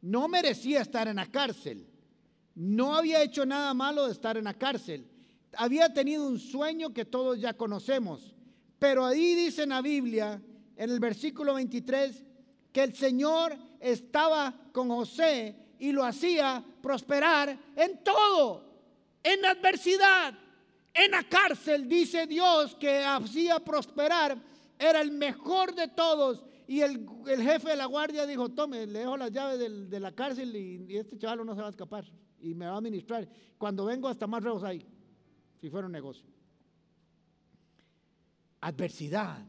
No 0.00 0.26
merecía 0.26 0.80
estar 0.80 1.06
en 1.06 1.14
la 1.14 1.30
cárcel. 1.30 1.89
No 2.54 2.94
había 2.94 3.22
hecho 3.22 3.46
nada 3.46 3.72
malo 3.74 4.06
de 4.06 4.12
estar 4.12 4.36
en 4.36 4.44
la 4.44 4.54
cárcel. 4.54 5.06
Había 5.56 5.92
tenido 5.92 6.26
un 6.26 6.38
sueño 6.38 6.92
que 6.92 7.04
todos 7.04 7.40
ya 7.40 7.54
conocemos. 7.54 8.34
Pero 8.78 9.04
ahí 9.04 9.34
dice 9.34 9.64
en 9.64 9.70
la 9.70 9.82
Biblia, 9.82 10.40
en 10.76 10.90
el 10.90 11.00
versículo 11.00 11.54
23, 11.54 12.24
que 12.72 12.82
el 12.82 12.94
Señor 12.94 13.56
estaba 13.78 14.54
con 14.72 14.88
José 14.88 15.56
y 15.78 15.92
lo 15.92 16.04
hacía 16.04 16.64
prosperar 16.82 17.58
en 17.76 18.02
todo, 18.02 18.64
en 19.22 19.44
adversidad, 19.44 20.34
en 20.92 21.10
la 21.10 21.22
cárcel, 21.24 21.88
dice 21.88 22.26
Dios 22.26 22.74
que 22.74 23.04
hacía 23.04 23.60
prosperar, 23.60 24.36
era 24.78 25.00
el 25.00 25.12
mejor 25.12 25.74
de 25.74 25.88
todos. 25.88 26.44
Y 26.66 26.80
el, 26.82 27.06
jefe 27.26 27.70
de 27.70 27.76
la 27.76 27.86
guardia 27.86 28.26
dijo, 28.26 28.48
tome, 28.48 28.86
le 28.86 29.00
dejo 29.00 29.16
las 29.16 29.32
llaves 29.32 29.90
de 29.90 30.00
la 30.00 30.12
cárcel 30.12 30.54
y, 30.54 30.96
este 30.96 31.18
chaval 31.18 31.44
no 31.44 31.54
se 31.54 31.60
va 31.60 31.66
a 31.66 31.70
escapar 31.70 32.04
y 32.40 32.54
me 32.54 32.66
va 32.66 32.74
a 32.74 32.78
administrar. 32.78 33.28
Cuando 33.58 33.84
vengo 33.84 34.08
hasta 34.08 34.26
más 34.26 34.42
reos 34.42 34.62
ahí, 34.62 34.86
si 35.60 35.70
fuera 35.70 35.86
un 35.86 35.92
negocio. 35.92 36.26
Adversidad. 38.60 39.46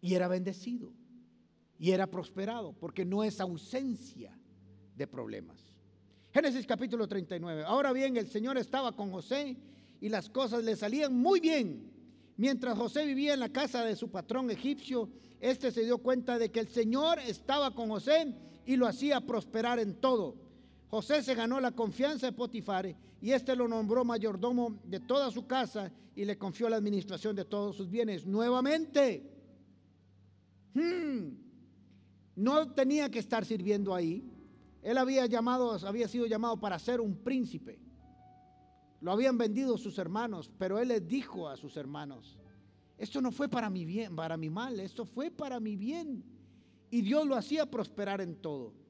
Y 0.00 0.14
era 0.14 0.28
bendecido. 0.28 0.92
Y 1.78 1.90
era 1.90 2.06
prosperado, 2.06 2.72
porque 2.72 3.04
no 3.04 3.24
es 3.24 3.40
ausencia 3.40 4.38
de 4.96 5.06
problemas. 5.06 5.74
Génesis 6.32 6.66
capítulo 6.66 7.06
39. 7.06 7.64
Ahora 7.64 7.92
bien, 7.92 8.16
el 8.16 8.28
Señor 8.28 8.58
estaba 8.58 8.94
con 8.96 9.10
José 9.10 9.56
y 10.00 10.08
las 10.08 10.28
cosas 10.28 10.64
le 10.64 10.76
salían 10.76 11.14
muy 11.14 11.40
bien. 11.40 11.92
Mientras 12.36 12.76
José 12.76 13.06
vivía 13.06 13.34
en 13.34 13.40
la 13.40 13.50
casa 13.50 13.84
de 13.84 13.94
su 13.94 14.10
patrón 14.10 14.50
egipcio, 14.50 15.08
este 15.40 15.70
se 15.70 15.84
dio 15.84 15.98
cuenta 15.98 16.38
de 16.38 16.50
que 16.50 16.60
el 16.60 16.68
Señor 16.68 17.18
estaba 17.20 17.74
con 17.74 17.88
José 17.88 18.34
y 18.66 18.76
lo 18.76 18.86
hacía 18.86 19.20
prosperar 19.20 19.78
en 19.78 19.94
todo. 20.00 20.43
José 20.94 21.24
se 21.24 21.34
ganó 21.34 21.58
la 21.58 21.72
confianza 21.72 22.26
de 22.26 22.32
Potifar 22.32 22.86
y 23.20 23.32
este 23.32 23.56
lo 23.56 23.66
nombró 23.66 24.04
mayordomo 24.04 24.78
de 24.84 25.00
toda 25.00 25.28
su 25.32 25.44
casa 25.44 25.90
y 26.14 26.24
le 26.24 26.38
confió 26.38 26.68
la 26.68 26.76
administración 26.76 27.34
de 27.34 27.44
todos 27.44 27.74
sus 27.74 27.90
bienes. 27.90 28.24
Nuevamente, 28.24 29.28
hmm, 30.72 31.30
no 32.36 32.72
tenía 32.74 33.10
que 33.10 33.18
estar 33.18 33.44
sirviendo 33.44 33.92
ahí. 33.92 34.22
Él 34.82 34.96
había 34.96 35.26
llamado, 35.26 35.72
había 35.84 36.06
sido 36.06 36.26
llamado 36.26 36.60
para 36.60 36.78
ser 36.78 37.00
un 37.00 37.16
príncipe. 37.16 37.80
Lo 39.00 39.10
habían 39.10 39.36
vendido 39.36 39.76
sus 39.76 39.98
hermanos, 39.98 40.48
pero 40.56 40.78
él 40.78 40.86
les 40.86 41.04
dijo 41.08 41.48
a 41.48 41.56
sus 41.56 41.76
hermanos, 41.76 42.38
esto 42.98 43.20
no 43.20 43.32
fue 43.32 43.48
para 43.48 43.68
mi 43.68 43.84
bien, 43.84 44.14
para 44.14 44.36
mi 44.36 44.48
mal, 44.48 44.78
esto 44.78 45.04
fue 45.04 45.32
para 45.32 45.58
mi 45.58 45.74
bien. 45.74 46.22
Y 46.88 47.02
Dios 47.02 47.26
lo 47.26 47.34
hacía 47.34 47.68
prosperar 47.68 48.20
en 48.20 48.36
todo. 48.36 48.83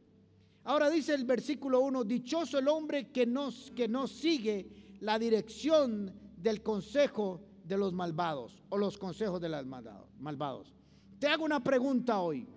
Ahora 0.64 0.88
dice 0.88 1.14
el 1.14 1.24
versículo 1.24 1.80
1, 1.80 2.04
dichoso 2.04 2.58
el 2.58 2.68
hombre 2.68 3.10
que 3.12 3.26
no, 3.26 3.50
que 3.76 3.86
no 3.86 4.06
sigue 4.06 4.96
la 5.00 5.18
dirección 5.18 6.12
del 6.36 6.62
consejo 6.62 7.42
de 7.64 7.76
los 7.76 7.92
malvados 7.92 8.62
o 8.70 8.78
los 8.78 8.96
consejos 8.96 9.40
de 9.40 9.50
los 9.50 9.66
malvados. 9.66 10.74
Te 11.18 11.26
hago 11.26 11.44
una 11.44 11.62
pregunta 11.62 12.20
hoy. 12.20 12.48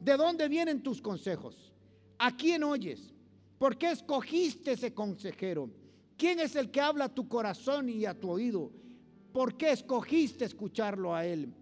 ¿De 0.00 0.16
dónde 0.16 0.48
vienen 0.48 0.82
tus 0.82 1.00
consejos? 1.00 1.72
¿A 2.18 2.36
quién 2.36 2.62
oyes? 2.64 3.14
¿Por 3.58 3.78
qué 3.78 3.92
escogiste 3.92 4.72
ese 4.72 4.92
consejero? 4.92 5.70
¿Quién 6.16 6.40
es 6.40 6.56
el 6.56 6.70
que 6.70 6.80
habla 6.80 7.06
a 7.06 7.14
tu 7.14 7.28
corazón 7.28 7.88
y 7.88 8.04
a 8.04 8.18
tu 8.18 8.30
oído? 8.30 8.70
¿Por 9.32 9.56
qué 9.56 9.70
escogiste 9.70 10.44
escucharlo 10.44 11.14
a 11.14 11.24
él? 11.24 11.54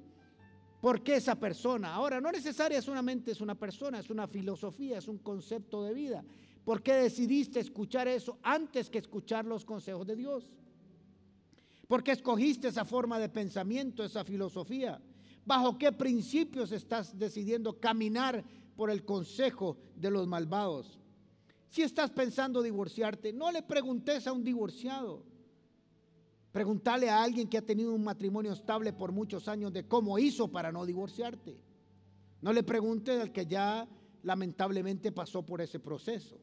¿Por 0.83 1.01
qué 1.01 1.15
esa 1.15 1.37
persona? 1.37 1.95
Ahora, 1.95 2.21
no 2.21 2.33
necesariamente 2.33 3.31
es 3.31 3.41
una 3.41 3.55
persona, 3.55 4.01
es 4.01 4.11
una 4.11 4.27
filosofía, 4.27 4.99
es 4.99 5.07
un 5.07 5.19
concepto 5.19 5.85
de 5.85 5.95
vida. 5.95 6.25
¿Por 6.65 6.83
qué 6.83 6.95
decidiste 6.95 7.61
escuchar 7.61 8.09
eso 8.09 8.39
antes 8.43 8.91
que 8.91 8.99
escuchar 8.99 9.45
los 9.45 9.65
consejos 9.65 10.05
de 10.05 10.17
Dios? 10.17 10.51
¿Por 11.87 12.03
qué 12.03 12.11
escogiste 12.11 12.67
esa 12.67 12.85
forma 12.85 13.21
de 13.21 13.29
pensamiento, 13.29 14.03
esa 14.03 14.25
filosofía? 14.25 15.01
¿Bajo 15.47 15.79
qué 15.79 15.93
principios 15.93 16.73
estás 16.73 17.17
decidiendo 17.17 17.79
caminar 17.79 18.45
por 18.75 18.91
el 18.91 19.05
consejo 19.05 19.77
de 19.95 20.11
los 20.11 20.27
malvados? 20.27 20.99
Si 21.69 21.83
estás 21.83 22.11
pensando 22.11 22.61
divorciarte, 22.61 23.33
no 23.33 23.53
le 23.53 23.63
preguntes 23.63 24.27
a 24.27 24.33
un 24.33 24.43
divorciado. 24.43 25.23
Preguntale 26.53 27.09
a 27.09 27.23
alguien 27.23 27.49
que 27.49 27.59
ha 27.59 27.63
tenido 27.63 27.95
un 27.95 28.05
matrimonio 28.05 28.53
estable 28.53 28.93
por 28.93 29.11
muchos 29.11 29.49
años 29.49 29.73
de 29.73 29.89
cómo 29.89 30.19
hizo 30.19 30.49
para 30.49 30.71
no 30.71 30.85
divorciarte. 30.85 31.59
No 32.43 32.53
le 32.53 32.63
preguntes 32.63 33.21
al 33.21 33.33
que 33.33 33.47
ya 33.47 33.89
lamentablemente 34.23 35.13
pasó 35.13 35.45
por 35.45 35.61
ese 35.61 35.81
proceso. 35.81 36.39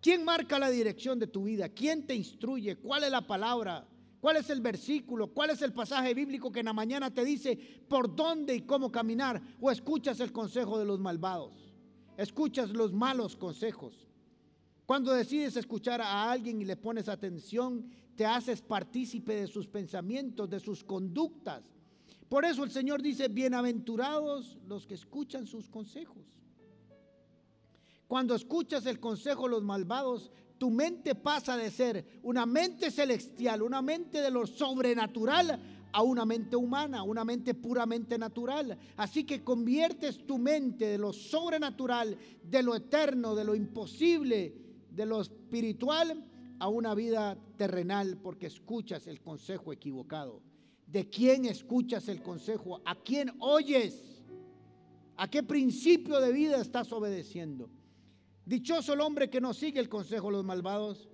¿Quién 0.00 0.24
marca 0.24 0.58
la 0.58 0.70
dirección 0.70 1.18
de 1.18 1.26
tu 1.26 1.44
vida? 1.44 1.68
¿Quién 1.68 2.06
te 2.06 2.14
instruye? 2.14 2.76
¿Cuál 2.76 3.04
es 3.04 3.10
la 3.10 3.26
palabra? 3.26 3.86
¿Cuál 4.20 4.36
es 4.36 4.48
el 4.48 4.60
versículo? 4.60 5.32
¿Cuál 5.34 5.50
es 5.50 5.62
el 5.62 5.72
pasaje 5.72 6.14
bíblico 6.14 6.52
que 6.52 6.60
en 6.60 6.66
la 6.66 6.72
mañana 6.72 7.12
te 7.12 7.24
dice 7.24 7.56
por 7.88 8.14
dónde 8.14 8.54
y 8.54 8.62
cómo 8.62 8.92
caminar? 8.92 9.42
¿O 9.60 9.70
escuchas 9.70 10.20
el 10.20 10.32
consejo 10.32 10.78
de 10.78 10.84
los 10.84 11.00
malvados? 11.00 11.68
escuchas 12.18 12.70
los 12.70 12.92
malos 12.92 13.36
consejos. 13.36 14.07
Cuando 14.88 15.12
decides 15.12 15.54
escuchar 15.54 16.00
a 16.00 16.30
alguien 16.30 16.62
y 16.62 16.64
le 16.64 16.74
pones 16.74 17.10
atención, 17.10 17.90
te 18.16 18.24
haces 18.24 18.62
partícipe 18.62 19.34
de 19.34 19.46
sus 19.46 19.66
pensamientos, 19.66 20.48
de 20.48 20.58
sus 20.58 20.82
conductas. 20.82 21.62
Por 22.26 22.46
eso 22.46 22.64
el 22.64 22.70
Señor 22.70 23.02
dice, 23.02 23.28
bienaventurados 23.28 24.56
los 24.66 24.86
que 24.86 24.94
escuchan 24.94 25.46
sus 25.46 25.68
consejos. 25.68 26.24
Cuando 28.06 28.34
escuchas 28.34 28.86
el 28.86 28.98
consejo 28.98 29.42
de 29.42 29.50
los 29.50 29.62
malvados, 29.62 30.32
tu 30.56 30.70
mente 30.70 31.14
pasa 31.14 31.58
de 31.58 31.70
ser 31.70 32.20
una 32.22 32.46
mente 32.46 32.90
celestial, 32.90 33.60
una 33.60 33.82
mente 33.82 34.22
de 34.22 34.30
lo 34.30 34.46
sobrenatural, 34.46 35.60
a 35.92 36.02
una 36.02 36.24
mente 36.24 36.56
humana, 36.56 37.02
una 37.02 37.26
mente 37.26 37.52
puramente 37.52 38.16
natural. 38.16 38.78
Así 38.96 39.24
que 39.24 39.44
conviertes 39.44 40.26
tu 40.26 40.38
mente 40.38 40.86
de 40.86 40.96
lo 40.96 41.12
sobrenatural, 41.12 42.16
de 42.42 42.62
lo 42.62 42.74
eterno, 42.74 43.34
de 43.34 43.44
lo 43.44 43.54
imposible, 43.54 44.67
de 44.98 45.06
lo 45.06 45.20
espiritual, 45.20 46.24
a 46.58 46.68
una 46.68 46.92
vida 46.92 47.38
terrenal 47.56 48.18
porque 48.20 48.46
escuchas 48.46 49.06
el 49.06 49.20
consejo 49.20 49.72
equivocado. 49.72 50.42
¿De 50.88 51.08
quién 51.08 51.44
escuchas 51.44 52.08
el 52.08 52.20
consejo? 52.20 52.80
¿A 52.84 52.96
quién 52.96 53.32
oyes? 53.38 54.24
¿A 55.16 55.30
qué 55.30 55.44
principio 55.44 56.20
de 56.20 56.32
vida 56.32 56.60
estás 56.60 56.92
obedeciendo? 56.92 57.70
Dichoso 58.44 58.92
el 58.92 59.00
hombre 59.00 59.30
que 59.30 59.40
no 59.40 59.54
sigue 59.54 59.78
el 59.78 59.88
consejo 59.88 60.26
de 60.26 60.32
los 60.32 60.44
malvados 60.44 61.08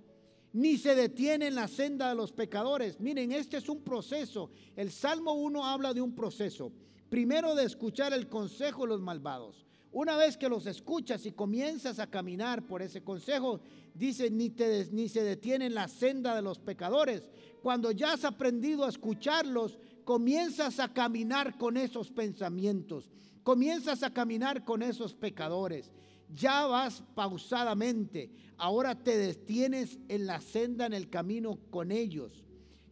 ni 0.54 0.78
se 0.78 0.94
detiene 0.94 1.48
en 1.48 1.56
la 1.56 1.68
senda 1.68 2.08
de 2.08 2.14
los 2.14 2.32
pecadores. 2.32 3.00
Miren, 3.00 3.32
este 3.32 3.58
es 3.58 3.68
un 3.68 3.82
proceso. 3.82 4.50
El 4.76 4.92
Salmo 4.92 5.32
1 5.32 5.62
habla 5.62 5.92
de 5.92 6.00
un 6.00 6.14
proceso. 6.14 6.72
Primero 7.10 7.54
de 7.54 7.64
escuchar 7.64 8.14
el 8.14 8.28
consejo 8.28 8.82
de 8.82 8.88
los 8.88 9.00
malvados. 9.02 9.66
Una 9.94 10.16
vez 10.16 10.36
que 10.36 10.50
los 10.50 10.66
escuchas 10.66 11.24
y 11.24 11.32
comienzas 11.32 11.98
a 11.98 12.10
caminar 12.10 12.66
por 12.66 12.82
ese 12.82 13.02
consejo, 13.02 13.60
dice, 13.94 14.30
ni, 14.30 14.50
te, 14.50 14.88
ni 14.92 15.08
se 15.08 15.22
detiene 15.22 15.66
en 15.66 15.74
la 15.74 15.88
senda 15.88 16.36
de 16.36 16.42
los 16.42 16.58
pecadores. 16.58 17.26
Cuando 17.62 17.90
ya 17.90 18.12
has 18.12 18.24
aprendido 18.24 18.84
a 18.84 18.90
escucharlos, 18.90 19.78
comienzas 20.04 20.80
a 20.80 20.92
caminar 20.92 21.56
con 21.56 21.78
esos 21.78 22.10
pensamientos, 22.10 23.08
comienzas 23.42 24.02
a 24.02 24.12
caminar 24.12 24.64
con 24.64 24.82
esos 24.82 25.14
pecadores 25.14 25.90
ya 26.32 26.66
vas 26.66 27.02
pausadamente, 27.14 28.30
ahora 28.56 28.94
te 28.94 29.16
detienes 29.16 29.98
en 30.08 30.26
la 30.26 30.40
senda, 30.40 30.86
en 30.86 30.92
el 30.92 31.10
camino 31.10 31.58
con 31.70 31.92
ellos. 31.92 32.44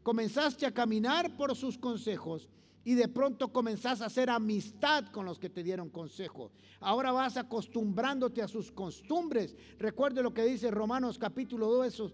Comenzaste 0.02 0.66
a 0.66 0.74
caminar 0.74 1.36
por 1.36 1.54
sus 1.56 1.78
consejos 1.78 2.48
y 2.84 2.94
de 2.94 3.08
pronto 3.08 3.52
comenzaste 3.52 4.04
a 4.04 4.08
hacer 4.08 4.30
amistad 4.30 5.06
con 5.06 5.24
los 5.24 5.38
que 5.38 5.50
te 5.50 5.62
dieron 5.62 5.90
consejo. 5.90 6.50
Ahora 6.80 7.12
vas 7.12 7.36
acostumbrándote 7.36 8.42
a 8.42 8.48
sus 8.48 8.72
costumbres. 8.72 9.54
Recuerde 9.78 10.22
lo 10.22 10.34
que 10.34 10.44
dice 10.44 10.70
Romanos 10.70 11.18
capítulo 11.18 11.68
2, 11.68 12.12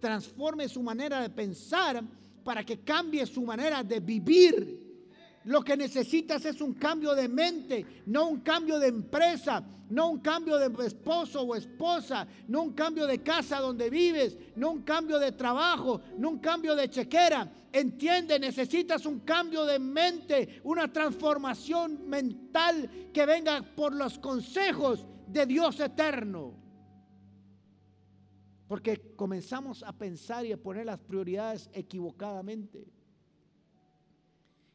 transforme 0.00 0.68
su 0.68 0.82
manera 0.82 1.20
de 1.20 1.30
pensar 1.30 2.02
para 2.44 2.64
que 2.64 2.80
cambie 2.80 3.26
su 3.26 3.42
manera 3.42 3.82
de 3.82 4.00
vivir. 4.00 4.85
Lo 5.46 5.62
que 5.62 5.76
necesitas 5.76 6.44
es 6.44 6.60
un 6.60 6.74
cambio 6.74 7.14
de 7.14 7.28
mente, 7.28 8.02
no 8.06 8.28
un 8.28 8.40
cambio 8.40 8.80
de 8.80 8.88
empresa, 8.88 9.62
no 9.90 10.10
un 10.10 10.18
cambio 10.18 10.58
de 10.58 10.84
esposo 10.84 11.42
o 11.42 11.54
esposa, 11.54 12.26
no 12.48 12.62
un 12.62 12.72
cambio 12.72 13.06
de 13.06 13.22
casa 13.22 13.60
donde 13.60 13.88
vives, 13.88 14.36
no 14.56 14.72
un 14.72 14.82
cambio 14.82 15.20
de 15.20 15.30
trabajo, 15.30 16.00
no 16.18 16.30
un 16.30 16.38
cambio 16.40 16.74
de 16.74 16.90
chequera. 16.90 17.48
Entiende, 17.72 18.40
necesitas 18.40 19.06
un 19.06 19.20
cambio 19.20 19.64
de 19.64 19.78
mente, 19.78 20.60
una 20.64 20.92
transformación 20.92 22.08
mental 22.08 22.90
que 23.12 23.24
venga 23.24 23.62
por 23.62 23.94
los 23.94 24.18
consejos 24.18 25.06
de 25.28 25.46
Dios 25.46 25.78
eterno. 25.78 26.54
Porque 28.66 29.14
comenzamos 29.14 29.84
a 29.84 29.92
pensar 29.92 30.44
y 30.44 30.50
a 30.50 30.60
poner 30.60 30.86
las 30.86 30.98
prioridades 30.98 31.70
equivocadamente. 31.72 32.84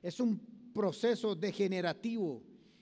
Es 0.01 0.19
un 0.21 0.51
proceso 0.73 1.36
degenerativo. 1.36 2.41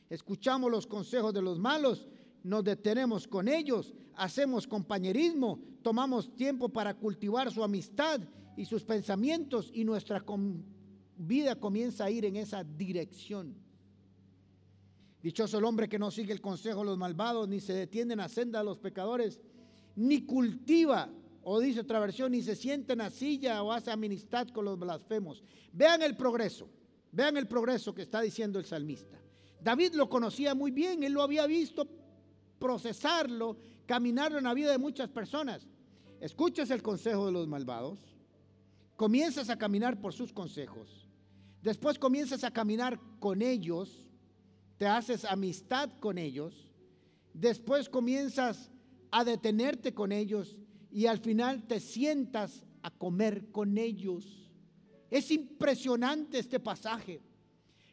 Escuchamos 0.09 0.71
los 0.71 0.87
consejos 0.87 1.33
de 1.33 1.41
los 1.41 1.59
malos, 1.59 2.07
nos 2.43 2.63
detenemos 2.63 3.27
con 3.27 3.47
ellos, 3.47 3.93
hacemos 4.15 4.67
compañerismo, 4.67 5.59
tomamos 5.81 6.35
tiempo 6.35 6.69
para 6.69 6.93
cultivar 6.93 7.51
su 7.51 7.63
amistad 7.63 8.21
y 8.55 8.65
sus 8.65 8.83
pensamientos 8.83 9.71
y 9.73 9.83
nuestra 9.83 10.23
vida 11.17 11.55
comienza 11.55 12.05
a 12.05 12.11
ir 12.11 12.25
en 12.25 12.37
esa 12.37 12.63
dirección. 12.63 13.55
Dichoso 15.21 15.57
el 15.57 15.65
hombre 15.65 15.89
que 15.89 15.99
no 15.99 16.11
sigue 16.11 16.31
el 16.31 16.41
consejo 16.41 16.79
de 16.79 16.85
los 16.85 16.97
malvados, 16.97 17.47
ni 17.47 17.59
se 17.59 17.73
detiene 17.73 18.13
en 18.13 18.19
la 18.19 18.29
senda 18.29 18.59
de 18.59 18.65
los 18.65 18.79
pecadores, 18.79 19.39
ni 19.95 20.25
cultiva, 20.25 21.09
o 21.43 21.59
dice 21.59 21.81
otra 21.81 21.99
versión, 21.99 22.31
ni 22.31 22.41
se 22.41 22.55
siente 22.55 22.93
en 22.93 22.99
la 22.99 23.09
silla 23.09 23.61
o 23.63 23.71
hace 23.71 23.91
amistad 23.91 24.47
con 24.49 24.65
los 24.65 24.79
blasfemos. 24.79 25.43
Vean 25.73 26.01
el 26.01 26.15
progreso, 26.15 26.69
vean 27.11 27.37
el 27.37 27.47
progreso 27.47 27.93
que 27.93 28.01
está 28.01 28.21
diciendo 28.21 28.59
el 28.59 28.65
salmista. 28.65 29.19
David 29.61 29.93
lo 29.93 30.09
conocía 30.09 30.55
muy 30.55 30.71
bien, 30.71 31.03
él 31.03 31.13
lo 31.13 31.21
había 31.21 31.45
visto 31.45 31.87
procesarlo, 32.59 33.57
caminarlo 33.85 34.37
en 34.37 34.45
la 34.45 34.53
vida 34.53 34.71
de 34.71 34.77
muchas 34.77 35.09
personas. 35.09 35.67
Escuchas 36.21 36.69
el 36.69 36.81
consejo 36.81 37.25
de 37.25 37.31
los 37.31 37.47
malvados, 37.47 37.99
comienzas 38.95 39.49
a 39.49 39.57
caminar 39.57 39.99
por 40.01 40.13
sus 40.13 40.33
consejos, 40.33 41.07
después 41.61 41.97
comienzas 41.97 42.43
a 42.43 42.51
caminar 42.51 42.99
con 43.19 43.41
ellos, 43.41 44.05
te 44.77 44.87
haces 44.87 45.25
amistad 45.25 45.89
con 45.99 46.17
ellos, 46.17 46.69
después 47.33 47.89
comienzas 47.89 48.69
a 49.11 49.23
detenerte 49.23 49.93
con 49.93 50.11
ellos 50.11 50.57
y 50.91 51.05
al 51.05 51.19
final 51.19 51.63
te 51.63 51.79
sientas 51.79 52.65
a 52.81 52.91
comer 52.91 53.51
con 53.51 53.77
ellos. 53.77 54.48
Es 55.09 55.31
impresionante 55.31 56.39
este 56.39 56.59
pasaje. 56.59 57.21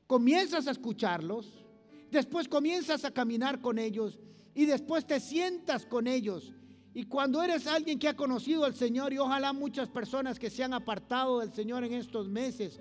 Comienzas 0.07 0.67
a 0.67 0.71
escucharlos, 0.71 1.65
después 2.11 2.49
comienzas 2.49 3.05
a 3.05 3.11
caminar 3.11 3.61
con 3.61 3.79
ellos 3.79 4.19
y 4.55 4.67
después 4.67 5.07
te 5.07 5.19
sientas 5.21 5.87
con 5.87 6.07
ellos. 6.07 6.53
Y 6.95 7.05
cuando 7.05 7.43
eres 7.43 7.67
alguien 7.67 7.99
que 7.99 8.09
ha 8.09 8.17
conocido 8.17 8.65
al 8.65 8.75
Señor 8.75 9.13
y 9.13 9.19
ojalá 9.19 9.53
muchas 9.53 9.89
personas 9.89 10.39
que 10.39 10.51
se 10.51 10.65
han 10.65 10.73
apartado 10.73 11.41
del 11.41 11.53
Señor 11.53 11.85
en 11.85 11.93
estos 11.93 12.29
meses 12.29 12.81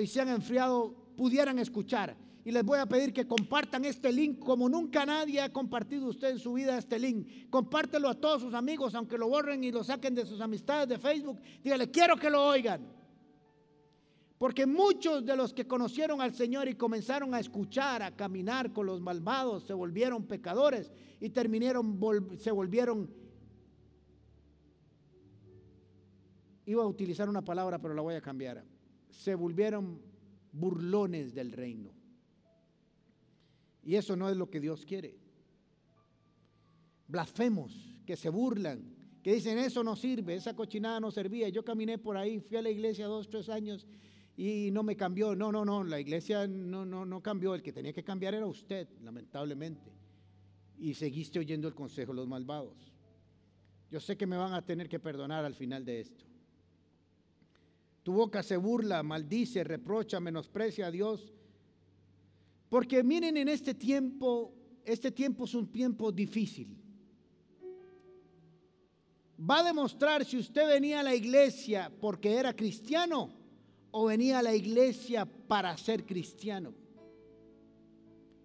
y 0.00 0.06
se 0.06 0.20
han 0.20 0.28
enfriado 0.28 0.94
pudieran 1.16 1.58
escuchar 1.58 2.16
y 2.48 2.50
les 2.50 2.64
voy 2.64 2.78
a 2.78 2.86
pedir 2.86 3.12
que 3.12 3.26
compartan 3.26 3.84
este 3.84 4.10
link 4.10 4.38
como 4.38 4.70
nunca 4.70 5.04
nadie 5.04 5.38
ha 5.38 5.52
compartido 5.52 6.08
usted 6.08 6.30
en 6.30 6.38
su 6.38 6.54
vida 6.54 6.78
este 6.78 6.98
link. 6.98 7.50
Compártelo 7.50 8.08
a 8.08 8.14
todos 8.14 8.40
sus 8.40 8.54
amigos, 8.54 8.94
aunque 8.94 9.18
lo 9.18 9.28
borren 9.28 9.62
y 9.62 9.70
lo 9.70 9.84
saquen 9.84 10.14
de 10.14 10.24
sus 10.24 10.40
amistades 10.40 10.88
de 10.88 10.98
Facebook. 10.98 11.38
Dígale, 11.62 11.90
quiero 11.90 12.16
que 12.16 12.30
lo 12.30 12.42
oigan. 12.42 12.97
Porque 14.38 14.66
muchos 14.66 15.26
de 15.26 15.36
los 15.36 15.52
que 15.52 15.66
conocieron 15.66 16.20
al 16.20 16.32
Señor 16.32 16.68
y 16.68 16.74
comenzaron 16.74 17.34
a 17.34 17.40
escuchar, 17.40 18.02
a 18.02 18.14
caminar 18.14 18.72
con 18.72 18.86
los 18.86 19.00
malvados, 19.00 19.64
se 19.64 19.74
volvieron 19.74 20.26
pecadores 20.26 20.92
y 21.20 21.30
terminaron, 21.30 21.98
se 22.38 22.52
volvieron... 22.52 23.10
Iba 26.66 26.84
a 26.84 26.86
utilizar 26.86 27.28
una 27.28 27.42
palabra, 27.42 27.80
pero 27.80 27.94
la 27.94 28.02
voy 28.02 28.14
a 28.14 28.20
cambiar. 28.20 28.64
Se 29.08 29.34
volvieron 29.34 30.00
burlones 30.52 31.34
del 31.34 31.50
reino. 31.50 31.90
Y 33.82 33.96
eso 33.96 34.14
no 34.16 34.28
es 34.28 34.36
lo 34.36 34.50
que 34.50 34.60
Dios 34.60 34.84
quiere. 34.84 35.18
Blasfemos, 37.08 38.02
que 38.06 38.16
se 38.16 38.28
burlan, 38.28 38.94
que 39.22 39.34
dicen 39.34 39.58
eso 39.58 39.82
no 39.82 39.96
sirve, 39.96 40.34
esa 40.36 40.54
cochinada 40.54 41.00
no 41.00 41.10
servía. 41.10 41.48
Yo 41.48 41.64
caminé 41.64 41.98
por 41.98 42.16
ahí, 42.16 42.38
fui 42.38 42.58
a 42.58 42.62
la 42.62 42.70
iglesia 42.70 43.06
dos, 43.06 43.28
tres 43.28 43.48
años 43.48 43.86
y 44.38 44.70
no 44.70 44.84
me 44.84 44.96
cambió. 44.96 45.34
No, 45.34 45.50
no, 45.50 45.64
no, 45.64 45.82
la 45.82 45.98
iglesia 45.98 46.46
no, 46.46 46.86
no, 46.86 47.04
no 47.04 47.20
cambió. 47.20 47.56
El 47.56 47.62
que 47.62 47.72
tenía 47.72 47.92
que 47.92 48.04
cambiar 48.04 48.34
era 48.34 48.46
usted, 48.46 48.88
lamentablemente. 49.02 49.90
Y 50.78 50.94
seguiste 50.94 51.40
oyendo 51.40 51.66
el 51.66 51.74
consejo 51.74 52.12
de 52.12 52.18
los 52.18 52.28
malvados. 52.28 52.92
Yo 53.90 53.98
sé 53.98 54.16
que 54.16 54.28
me 54.28 54.36
van 54.36 54.54
a 54.54 54.64
tener 54.64 54.88
que 54.88 55.00
perdonar 55.00 55.44
al 55.44 55.54
final 55.54 55.84
de 55.84 56.00
esto. 56.00 56.24
Tu 58.04 58.12
boca 58.12 58.44
se 58.44 58.56
burla, 58.56 59.02
maldice, 59.02 59.64
reprocha, 59.64 60.20
menosprecia 60.20 60.86
a 60.86 60.90
Dios 60.92 61.34
porque 62.68 63.02
miren 63.02 63.36
en 63.36 63.48
este 63.48 63.74
tiempo, 63.74 64.54
este 64.84 65.10
tiempo 65.10 65.46
es 65.46 65.54
un 65.54 65.66
tiempo 65.72 66.12
difícil. 66.12 66.76
Va 69.40 69.60
a 69.60 69.64
demostrar 69.64 70.24
si 70.24 70.36
usted 70.36 70.68
venía 70.68 71.00
a 71.00 71.02
la 71.02 71.14
iglesia 71.14 71.90
porque 72.00 72.36
era 72.36 72.54
cristiano 72.54 73.37
o 73.90 74.06
venía 74.06 74.38
a 74.38 74.42
la 74.42 74.54
iglesia 74.54 75.24
para 75.24 75.76
ser 75.76 76.04
cristiano. 76.04 76.74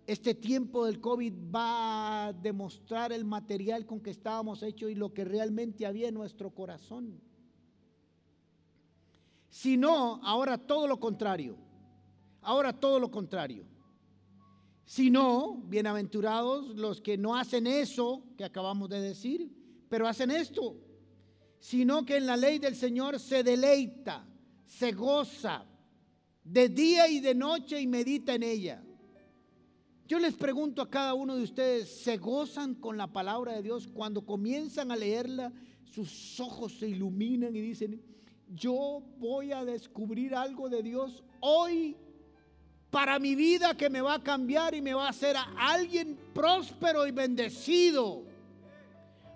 Este 0.06 0.36
tiempo 0.36 0.86
del 0.86 1.00
COVID 1.00 1.34
va 1.54 2.26
a 2.26 2.34
demostrar 2.34 3.14
el 3.14 3.24
material 3.24 3.86
con 3.86 4.02
que 4.02 4.10
estábamos 4.10 4.62
hechos 4.62 4.92
y 4.92 4.96
lo 4.96 5.14
que 5.14 5.24
realmente 5.24 5.86
había 5.86 6.10
en 6.10 6.14
nuestro 6.16 6.52
corazón. 6.52 7.22
Si 9.50 9.78
no, 9.78 10.20
ahora 10.24 10.58
todo 10.58 10.88
lo 10.88 11.00
contrario. 11.00 11.58
Ahora 12.42 12.74
todo 12.74 13.00
lo 13.00 13.10
contrario. 13.10 13.66
Si 14.86 15.10
no, 15.10 15.62
bienaventurados 15.68 16.76
los 16.76 17.00
que 17.00 17.18
no 17.18 17.36
hacen 17.38 17.68
eso 17.68 18.24
que 18.38 18.44
acabamos 18.44 18.90
de 18.90 19.00
decir, 19.00 19.50
pero 19.88 20.08
hacen 20.08 20.32
esto, 20.32 20.76
sino 21.60 22.04
que 22.04 22.18
en 22.18 22.26
la 22.26 22.36
ley 22.36 22.60
del 22.60 22.76
Señor 22.76 23.20
se 23.20 23.44
deleita, 23.44 24.28
se 24.66 24.92
goza 24.92 25.66
de 26.44 26.70
día 26.70 27.08
y 27.08 27.20
de 27.20 27.36
noche 27.36 27.80
y 27.80 27.88
medita 27.88 28.36
en 28.36 28.44
ella. 28.44 28.84
Yo 30.06 30.20
les 30.20 30.34
pregunto 30.34 30.82
a 30.82 30.90
cada 30.90 31.14
uno 31.14 31.36
de 31.36 31.44
ustedes, 31.44 32.04
¿se 32.04 32.18
gozan 32.18 32.76
con 32.76 32.98
la 32.98 33.08
palabra 33.08 33.54
de 33.54 33.64
Dios 33.64 33.88
cuando 33.88 34.26
comienzan 34.26 34.92
a 34.92 34.96
leerla? 34.96 35.54
Sus 35.86 36.40
ojos 36.40 36.78
se 36.78 36.90
iluminan 36.90 37.56
y 37.56 37.62
dicen, 37.62 38.02
yo 38.50 39.02
voy 39.18 39.52
a 39.52 39.64
descubrir 39.64 40.36
algo 40.36 40.70
de 40.70 40.84
Dios 40.84 41.24
hoy 41.40 41.96
para 42.90 43.18
mi 43.18 43.34
vida 43.34 43.76
que 43.76 43.90
me 43.90 44.02
va 44.02 44.16
a 44.16 44.24
cambiar 44.24 44.76
y 44.76 44.82
me 44.82 44.94
va 44.94 45.08
a 45.08 45.10
hacer 45.10 45.36
a 45.36 45.48
alguien 45.58 46.16
próspero 46.34 47.08
y 47.08 47.12
bendecido. 47.12 48.24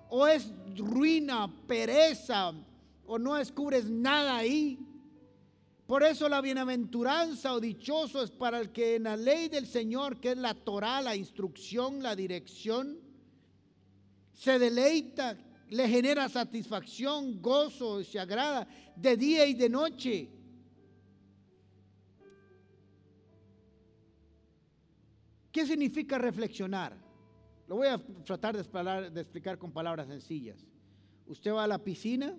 O 0.09 0.27
es 0.27 0.53
ruina, 0.75 1.51
pereza, 1.65 2.53
o 3.07 3.17
no 3.17 3.33
descubres 3.33 3.89
nada 3.89 4.37
ahí. 4.37 4.77
Por 5.87 6.03
eso 6.03 6.27
la 6.27 6.41
bienaventuranza 6.41 7.53
o 7.53 7.61
dichoso 7.61 8.21
es 8.21 8.29
para 8.29 8.59
el 8.59 8.73
que 8.73 8.95
en 8.95 9.03
la 9.03 9.15
ley 9.15 9.47
del 9.47 9.65
Señor, 9.65 10.19
que 10.19 10.31
es 10.31 10.37
la 10.37 10.53
Torah, 10.53 11.01
la 11.01 11.15
instrucción, 11.15 12.03
la 12.03 12.13
dirección, 12.13 12.99
se 14.33 14.59
deleita, 14.59 15.37
le 15.69 15.87
genera 15.87 16.27
satisfacción, 16.27 17.41
gozo, 17.41 18.03
se 18.03 18.19
agrada 18.19 18.67
de 18.97 19.15
día 19.15 19.45
y 19.45 19.53
de 19.53 19.69
noche. 19.69 20.29
¿Qué 25.53 25.65
significa 25.65 26.17
reflexionar? 26.17 26.97
Lo 27.67 27.77
voy 27.77 27.87
a 27.87 27.97
tratar 28.25 28.55
de, 28.55 29.21
explicar 29.21 29.57
con 29.57 29.71
palabras 29.71 30.07
sencillas. 30.07 30.67
Usted 31.25 31.51
va 31.51 31.63
a 31.63 31.67
la 31.67 31.83
piscina. 31.83 32.37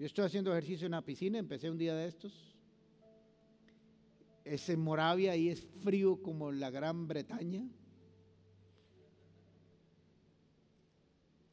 Yo 0.00 0.06
estoy 0.06 0.24
haciendo 0.24 0.50
ejercicio 0.50 0.86
en 0.86 0.92
la 0.92 1.04
piscina, 1.04 1.38
empecé 1.38 1.70
un 1.70 1.76
día 1.76 1.94
de 1.94 2.08
estos. 2.08 2.32
Es 4.46 4.66
en 4.70 4.80
Moravia 4.80 5.36
y 5.36 5.50
es 5.50 5.60
frío 5.60 6.22
como 6.22 6.50
la 6.50 6.70
Gran 6.70 7.06
Bretaña. 7.06 7.68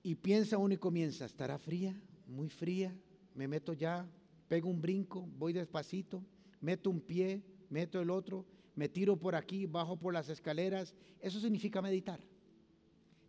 Y 0.01 0.15
piensa 0.15 0.57
uno 0.57 0.75
y 0.75 0.77
comienza, 0.77 1.25
¿estará 1.25 1.57
fría? 1.57 2.01
Muy 2.25 2.47
fría. 2.47 2.95
Me 3.35 3.49
meto 3.49 3.73
ya, 3.73 4.09
pego 4.47 4.69
un 4.69 4.81
brinco, 4.81 5.27
voy 5.37 5.51
despacito, 5.51 6.23
meto 6.61 6.89
un 6.89 7.01
pie, 7.01 7.43
meto 7.69 7.99
el 7.99 8.09
otro 8.09 8.45
me 8.77 8.87
tiro 8.87 9.17
por 9.17 9.35
aquí, 9.35 9.65
bajo 9.65 9.97
por 9.97 10.13
las 10.13 10.29
escaleras. 10.29 10.93
Eso 11.19 11.41
significa 11.41 11.81
meditar. 11.81 12.21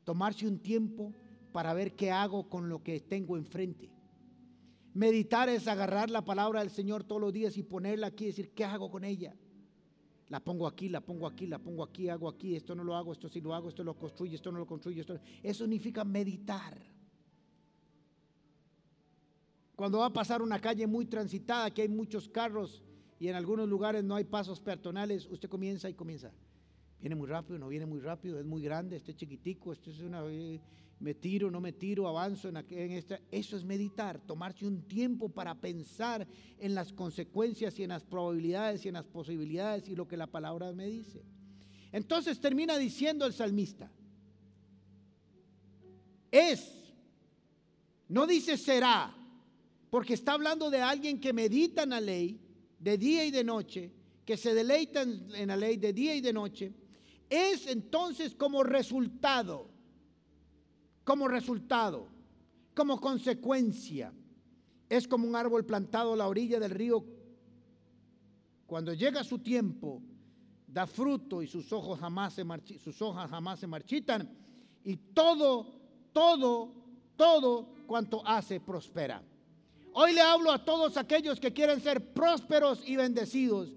Tomarse 0.05 0.47
un 0.47 0.61
tiempo 0.61 1.13
para 1.53 1.73
ver 1.73 1.97
qué 1.97 2.13
hago 2.13 2.49
con 2.49 2.69
lo 2.69 2.85
que 2.85 3.01
tengo 3.01 3.37
enfrente. 3.37 3.98
Meditar 4.95 5.49
es 5.49 5.69
agarrar 5.69 6.11
la 6.11 6.25
palabra 6.25 6.61
del 6.61 6.71
Señor 6.71 7.05
todos 7.05 7.21
los 7.21 7.33
días 7.33 7.57
y 7.57 7.63
ponerla 7.63 8.09
aquí 8.09 8.25
y 8.25 8.29
decir, 8.29 8.53
¿qué 8.53 8.65
hago 8.65 8.91
con 8.91 9.05
ella? 9.05 9.35
La 10.29 10.41
pongo 10.41 10.67
aquí, 10.67 10.89
la 10.89 11.01
pongo 11.01 11.27
aquí, 11.27 11.47
la 11.47 11.59
pongo 11.59 11.83
aquí, 11.83 12.09
hago 12.09 12.29
aquí, 12.29 12.55
esto 12.55 12.75
no 12.75 12.85
lo 12.85 12.95
hago, 12.95 13.13
esto 13.13 13.29
sí 13.29 13.41
lo 13.41 13.55
hago, 13.55 13.69
esto 13.69 13.83
lo 13.83 13.97
construye, 13.97 14.35
esto 14.35 14.53
no 14.53 14.59
lo 14.59 14.67
construye. 14.67 15.01
Esto... 15.01 15.19
Eso 15.43 15.65
significa 15.65 16.05
meditar. 16.05 16.79
Cuando 19.75 19.99
va 19.99 20.07
a 20.07 20.13
pasar 20.13 20.43
una 20.43 20.61
calle 20.61 20.87
muy 20.87 21.07
transitada, 21.07 21.71
que 21.71 21.83
hay 21.83 21.89
muchos 21.89 22.29
carros 22.29 22.83
y 23.21 23.29
en 23.29 23.37
algunos 23.37 23.69
lugares 23.69 24.03
no 24.05 24.17
hay 24.17 24.25
pasos 24.25 24.61
peatonales, 24.61 25.27
usted 25.27 25.49
comienza 25.49 25.89
y 25.89 25.95
comienza. 25.95 26.33
Viene 27.01 27.15
muy 27.15 27.29
rápido, 27.29 27.59
no 27.59 27.69
viene 27.69 27.87
muy 27.87 28.01
rápido, 28.01 28.41
es 28.41 28.45
muy 28.45 28.61
grande, 28.61 28.97
este 28.97 29.15
chiquitico, 29.15 29.73
esto 29.73 29.91
es 29.91 30.01
una... 30.01 30.23
Me 31.01 31.15
tiro, 31.15 31.51
no 31.51 31.61
me 31.61 31.73
tiro, 31.73 32.09
avanzo 32.09 32.49
en, 32.49 32.57
en 32.57 32.93
esta. 32.93 33.21
Eso 33.31 33.57
es 33.57 33.65
meditar, 33.65 34.21
tomarse 34.21 34.67
un 34.67 34.83
tiempo 34.83 35.29
para 35.29 35.55
pensar 35.55 36.27
en 36.59 36.75
las 36.75 36.93
consecuencias 36.93 37.79
y 37.79 37.85
en 37.85 37.91
las 37.91 38.05
probabilidades 38.05 38.85
y 38.85 38.89
en 38.89 38.95
las 38.95 39.07
posibilidades 39.07 39.89
y 39.89 39.95
lo 39.95 40.09
que 40.09 40.17
la 40.17 40.27
palabra 40.27 40.73
me 40.73 40.87
dice. 40.87 41.23
Entonces 41.93 42.41
termina 42.41 42.77
diciendo 42.77 43.27
el 43.27 43.33
salmista, 43.33 43.91
es, 46.31 46.93
no 48.09 48.27
dice 48.27 48.57
será, 48.57 49.15
porque 49.91 50.15
está 50.15 50.33
hablando 50.33 50.71
de 50.71 50.81
alguien 50.81 51.21
que 51.21 51.33
medita 51.33 51.85
en 51.85 51.91
la 51.91 52.01
ley, 52.01 52.41
de 52.79 52.99
día 52.99 53.25
y 53.25 53.31
de 53.31 53.45
noche, 53.45 53.93
que 54.25 54.37
se 54.37 54.53
deleitan 54.53 55.29
en 55.35 55.49
la 55.49 55.57
ley 55.57 55.79
de 55.79 55.93
día 55.93 56.15
y 56.15 56.21
de 56.21 56.33
noche, 56.33 56.75
es 57.31 57.67
entonces 57.67 58.35
como 58.35 58.63
resultado, 58.63 59.71
como 61.09 61.27
resultado, 61.27 62.07
como 62.75 63.01
consecuencia, 63.01 64.13
es 64.91 65.09
como 65.09 65.27
un 65.27 65.35
árbol 65.35 65.65
plantado 65.65 66.13
a 66.13 66.17
la 66.17 66.29
orilla 66.29 66.61
del 66.61 66.71
río. 66.71 67.03
Cuando 68.67 68.93
llega 68.93 69.25
su 69.25 69.39
tiempo, 69.39 70.03
da 70.67 70.87
fruto 70.87 71.41
y 71.43 71.47
sus, 71.47 71.73
ojos 71.73 71.99
jamás 71.99 72.35
se 72.35 72.45
sus 72.79 73.01
hojas 73.01 73.31
jamás 73.31 73.59
se 73.59 73.67
marchitan 73.67 74.31
y 74.85 74.97
todo, 74.97 75.81
todo, 76.13 76.75
todo 77.17 77.75
cuanto 77.87 78.21
hace 78.27 78.61
prospera. 78.61 79.23
Hoy 79.95 80.13
le 80.13 80.21
hablo 80.21 80.53
a 80.53 80.63
todos 80.63 80.99
aquellos 80.99 81.41
que 81.41 81.55
quieren 81.55 81.81
ser 81.81 82.13
prósperos 82.13 82.87
y 82.87 82.97
bendecidos, 82.97 83.73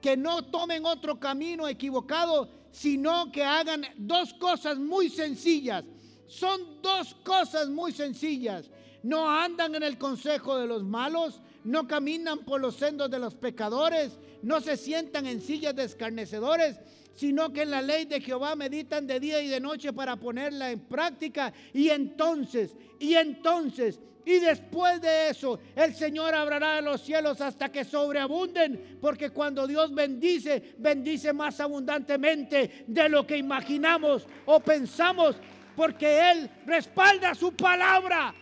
que 0.00 0.16
no 0.16 0.44
tomen 0.44 0.86
otro 0.86 1.18
camino 1.18 1.66
equivocado, 1.66 2.48
sino 2.70 3.32
que 3.32 3.42
hagan 3.42 3.82
dos 3.96 4.32
cosas 4.34 4.78
muy 4.78 5.08
sencillas. 5.08 5.84
Son 6.26 6.82
dos 6.82 7.14
cosas 7.24 7.68
muy 7.68 7.92
sencillas. 7.92 8.70
No 9.02 9.30
andan 9.30 9.74
en 9.74 9.82
el 9.82 9.98
consejo 9.98 10.58
de 10.58 10.66
los 10.66 10.82
malos, 10.82 11.40
no 11.64 11.86
caminan 11.86 12.40
por 12.40 12.60
los 12.60 12.76
sendos 12.76 13.10
de 13.10 13.18
los 13.18 13.34
pecadores, 13.34 14.18
no 14.42 14.60
se 14.60 14.76
sientan 14.76 15.26
en 15.26 15.40
sillas 15.40 15.74
de 15.76 15.84
escarnecedores, 15.84 16.78
sino 17.14 17.52
que 17.52 17.62
en 17.62 17.70
la 17.70 17.82
ley 17.82 18.04
de 18.04 18.20
Jehová 18.20 18.54
meditan 18.56 19.06
de 19.06 19.20
día 19.20 19.40
y 19.40 19.48
de 19.48 19.60
noche 19.60 19.92
para 19.92 20.16
ponerla 20.16 20.70
en 20.70 20.80
práctica. 20.80 21.52
Y 21.72 21.88
entonces, 21.88 22.76
y 22.98 23.14
entonces, 23.14 24.00
y 24.26 24.40
después 24.40 25.00
de 25.00 25.30
eso, 25.30 25.60
el 25.76 25.94
Señor 25.94 26.34
abrirá 26.34 26.80
los 26.80 27.00
cielos 27.00 27.40
hasta 27.40 27.70
que 27.70 27.84
sobreabunden, 27.84 28.98
porque 29.00 29.30
cuando 29.30 29.68
Dios 29.68 29.94
bendice, 29.94 30.74
bendice 30.78 31.32
más 31.32 31.60
abundantemente 31.60 32.84
de 32.88 33.08
lo 33.08 33.24
que 33.24 33.36
imaginamos 33.36 34.26
o 34.44 34.58
pensamos, 34.58 35.36
porque 35.76 36.30
Él 36.30 36.50
respalda 36.64 37.34
su 37.34 37.52
palabra. 37.52 38.34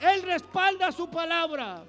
Él 0.00 0.22
respalda 0.22 0.90
su 0.90 1.08
palabra. 1.08 1.84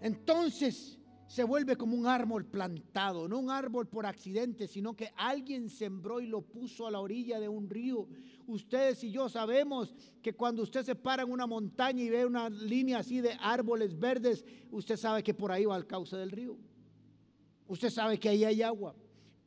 Entonces, 0.00 0.96
se 1.26 1.42
vuelve 1.42 1.76
como 1.76 1.96
un 1.96 2.06
árbol 2.06 2.44
plantado, 2.44 3.28
no 3.28 3.38
un 3.38 3.50
árbol 3.50 3.88
por 3.88 4.06
accidente, 4.06 4.68
sino 4.68 4.94
que 4.94 5.12
alguien 5.16 5.68
sembró 5.68 6.20
y 6.20 6.26
lo 6.26 6.42
puso 6.42 6.86
a 6.86 6.90
la 6.90 7.00
orilla 7.00 7.40
de 7.40 7.48
un 7.48 7.68
río. 7.68 8.06
Ustedes 8.46 9.02
y 9.04 9.10
yo 9.10 9.28
sabemos 9.28 9.94
que 10.22 10.34
cuando 10.34 10.62
usted 10.62 10.84
se 10.84 10.94
para 10.94 11.24
en 11.24 11.32
una 11.32 11.46
montaña 11.46 12.02
y 12.02 12.10
ve 12.10 12.24
una 12.24 12.48
línea 12.48 12.98
así 12.98 13.20
de 13.20 13.36
árboles 13.40 13.98
verdes, 13.98 14.44
usted 14.70 14.96
sabe 14.96 15.22
que 15.22 15.34
por 15.34 15.50
ahí 15.50 15.64
va 15.64 15.74
al 15.74 15.86
cauce 15.86 16.16
del 16.16 16.30
río. 16.30 16.56
Usted 17.66 17.90
sabe 17.90 18.18
que 18.18 18.28
ahí 18.30 18.44
hay 18.44 18.62
agua 18.62 18.94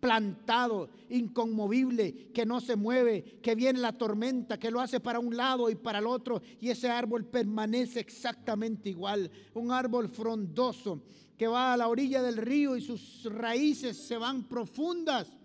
plantado, 0.02 0.90
inconmovible, 1.10 2.32
que 2.34 2.46
no 2.46 2.60
se 2.60 2.76
mueve, 2.76 3.40
que 3.42 3.56
viene 3.56 3.80
la 3.80 3.98
tormenta, 3.98 4.60
que 4.60 4.72
lo 4.72 4.82
hace 4.82 5.00
para 5.00 5.20
un 5.20 5.38
lado 5.38 5.70
y 5.70 5.76
para 5.76 6.00
el 6.00 6.08
otro, 6.08 6.42
y 6.60 6.70
ese 6.70 6.90
árbol 6.90 7.26
permanece 7.26 8.02
exactamente 8.02 8.90
igual. 8.90 9.32
Un 9.54 9.72
árbol 9.72 10.10
frondoso 10.10 11.04
que 11.38 11.48
va 11.48 11.74
a 11.74 11.78
la 11.78 11.88
orilla 11.88 12.22
del 12.22 12.38
río 12.38 12.76
y 12.76 12.82
sus 12.82 13.24
raíces 13.26 13.96
se 13.96 14.18
van 14.18 14.44
profundas 14.44 15.38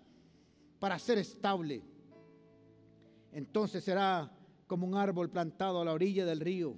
para 0.79 0.99
ser 0.99 1.19
estable. 1.19 1.81
Entonces 3.31 3.83
será 3.83 4.31
como 4.65 4.85
un 4.85 4.95
árbol 4.95 5.29
plantado 5.29 5.81
a 5.81 5.85
la 5.85 5.93
orilla 5.93 6.25
del 6.25 6.39
río. 6.39 6.75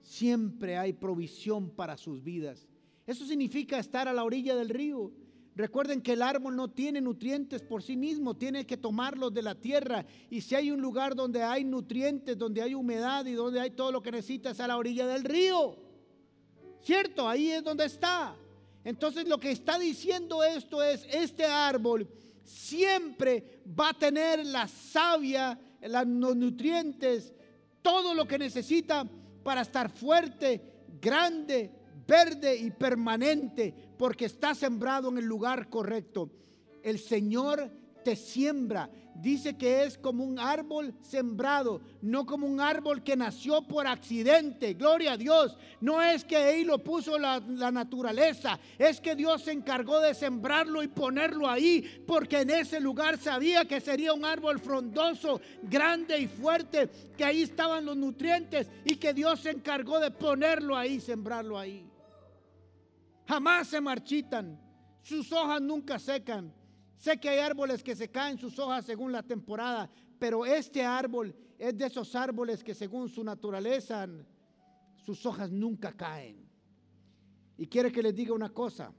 Siempre 0.00 0.76
hay 0.76 0.92
provisión 0.92 1.70
para 1.70 1.96
sus 1.96 2.22
vidas. 2.22 2.68
Eso 3.06 3.24
significa 3.24 3.78
estar 3.78 4.08
a 4.08 4.12
la 4.12 4.24
orilla 4.24 4.54
del 4.54 4.68
río. 4.68 5.12
Recuerden 5.58 6.02
que 6.02 6.12
el 6.12 6.22
árbol 6.22 6.54
no 6.54 6.70
tiene 6.70 7.00
nutrientes 7.00 7.62
por 7.62 7.82
sí 7.82 7.96
mismo, 7.96 8.36
tiene 8.36 8.64
que 8.64 8.76
tomarlos 8.76 9.34
de 9.34 9.42
la 9.42 9.56
tierra. 9.56 10.06
Y 10.30 10.40
si 10.40 10.54
hay 10.54 10.70
un 10.70 10.80
lugar 10.80 11.16
donde 11.16 11.42
hay 11.42 11.64
nutrientes, 11.64 12.38
donde 12.38 12.62
hay 12.62 12.74
humedad 12.74 13.26
y 13.26 13.32
donde 13.32 13.58
hay 13.58 13.72
todo 13.72 13.90
lo 13.90 14.00
que 14.00 14.12
necesita, 14.12 14.50
es 14.50 14.60
a 14.60 14.68
la 14.68 14.76
orilla 14.76 15.04
del 15.08 15.24
río. 15.24 15.76
¿Cierto? 16.80 17.28
Ahí 17.28 17.50
es 17.50 17.64
donde 17.64 17.86
está. 17.86 18.36
Entonces 18.84 19.26
lo 19.26 19.38
que 19.38 19.50
está 19.50 19.80
diciendo 19.80 20.44
esto 20.44 20.80
es, 20.80 21.04
este 21.10 21.44
árbol 21.44 22.08
siempre 22.44 23.60
va 23.78 23.88
a 23.88 23.98
tener 23.98 24.46
la 24.46 24.68
savia, 24.68 25.58
los 25.82 26.36
nutrientes, 26.36 27.32
todo 27.82 28.14
lo 28.14 28.28
que 28.28 28.38
necesita 28.38 29.04
para 29.42 29.62
estar 29.62 29.90
fuerte, 29.90 30.84
grande, 31.00 31.68
verde 32.06 32.54
y 32.54 32.70
permanente, 32.70 33.87
porque 33.98 34.24
está 34.24 34.54
sembrado 34.54 35.10
en 35.10 35.18
el 35.18 35.24
lugar 35.24 35.68
correcto. 35.68 36.30
El 36.82 36.98
Señor 36.98 37.70
te 38.04 38.16
siembra. 38.16 38.88
Dice 39.14 39.56
que 39.56 39.82
es 39.82 39.98
como 39.98 40.22
un 40.22 40.38
árbol 40.38 40.94
sembrado, 41.02 41.80
no 42.00 42.24
como 42.24 42.46
un 42.46 42.60
árbol 42.60 43.02
que 43.02 43.16
nació 43.16 43.62
por 43.62 43.88
accidente. 43.88 44.74
Gloria 44.74 45.14
a 45.14 45.16
Dios. 45.16 45.58
No 45.80 46.00
es 46.00 46.24
que 46.24 46.36
ahí 46.36 46.62
lo 46.62 46.78
puso 46.78 47.18
la, 47.18 47.40
la, 47.40 47.72
naturaleza, 47.72 48.60
es 48.78 49.00
que 49.00 49.16
Dios 49.16 49.42
se 49.42 49.50
encargó 49.50 49.98
de 49.98 50.14
sembrarlo 50.14 50.84
y 50.84 50.88
ponerlo 50.88 51.48
ahí, 51.48 51.84
porque 52.06 52.42
en 52.42 52.50
ese 52.50 52.78
lugar 52.78 53.18
sabía 53.18 53.64
que 53.64 53.80
sería 53.80 54.12
un 54.12 54.24
árbol 54.24 54.60
frondoso, 54.60 55.40
grande 55.64 56.20
y 56.20 56.28
fuerte, 56.28 56.88
que 57.16 57.24
ahí 57.24 57.42
estaban 57.42 57.84
los 57.84 57.96
nutrientes 57.96 58.70
y 58.84 58.94
que 58.96 59.12
Dios 59.12 59.40
se 59.40 59.50
encargó 59.50 59.98
de 59.98 60.12
ponerlo 60.12 60.76
ahí, 60.76 61.00
sembrarlo 61.00 61.58
ahí. 61.58 61.84
Jamás 63.28 63.68
se 63.68 63.80
marchitan, 63.80 64.58
sus 65.02 65.30
hojas 65.32 65.60
nunca 65.60 65.98
secan 65.98 66.52
Sé 66.98 67.18
que 67.20 67.28
hay 67.28 67.38
árboles 67.38 67.82
que 67.82 67.94
se 67.94 68.10
caen 68.10 68.38
sus 68.38 68.58
hojas 68.58 68.84
según 68.84 69.12
la 69.12 69.22
temporada, 69.22 69.88
pero 70.18 70.44
este 70.44 70.82
árbol 70.82 71.34
es 71.56 71.78
de 71.78 71.86
esos 71.86 72.14
árboles 72.16 72.64
que 72.64 72.74
según 72.74 73.08
su 73.08 73.22
naturaleza 73.22 74.08
sus 74.96 75.24
hojas 75.24 75.50
nunca 75.50 75.92
caen. 75.92 76.48
Y 77.56 77.68
quiere 77.68 77.92
que 77.92 78.02
les 78.02 78.14
diga 78.14 78.34
una 78.34 78.50
cosa, 78.50 78.92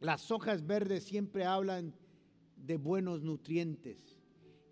las 0.00 0.30
hojas 0.30 0.66
verdes 0.66 1.04
siempre 1.04 1.44
hablan 1.44 1.94
de 2.56 2.78
buenos 2.78 3.20
nutrientes. 3.20 4.18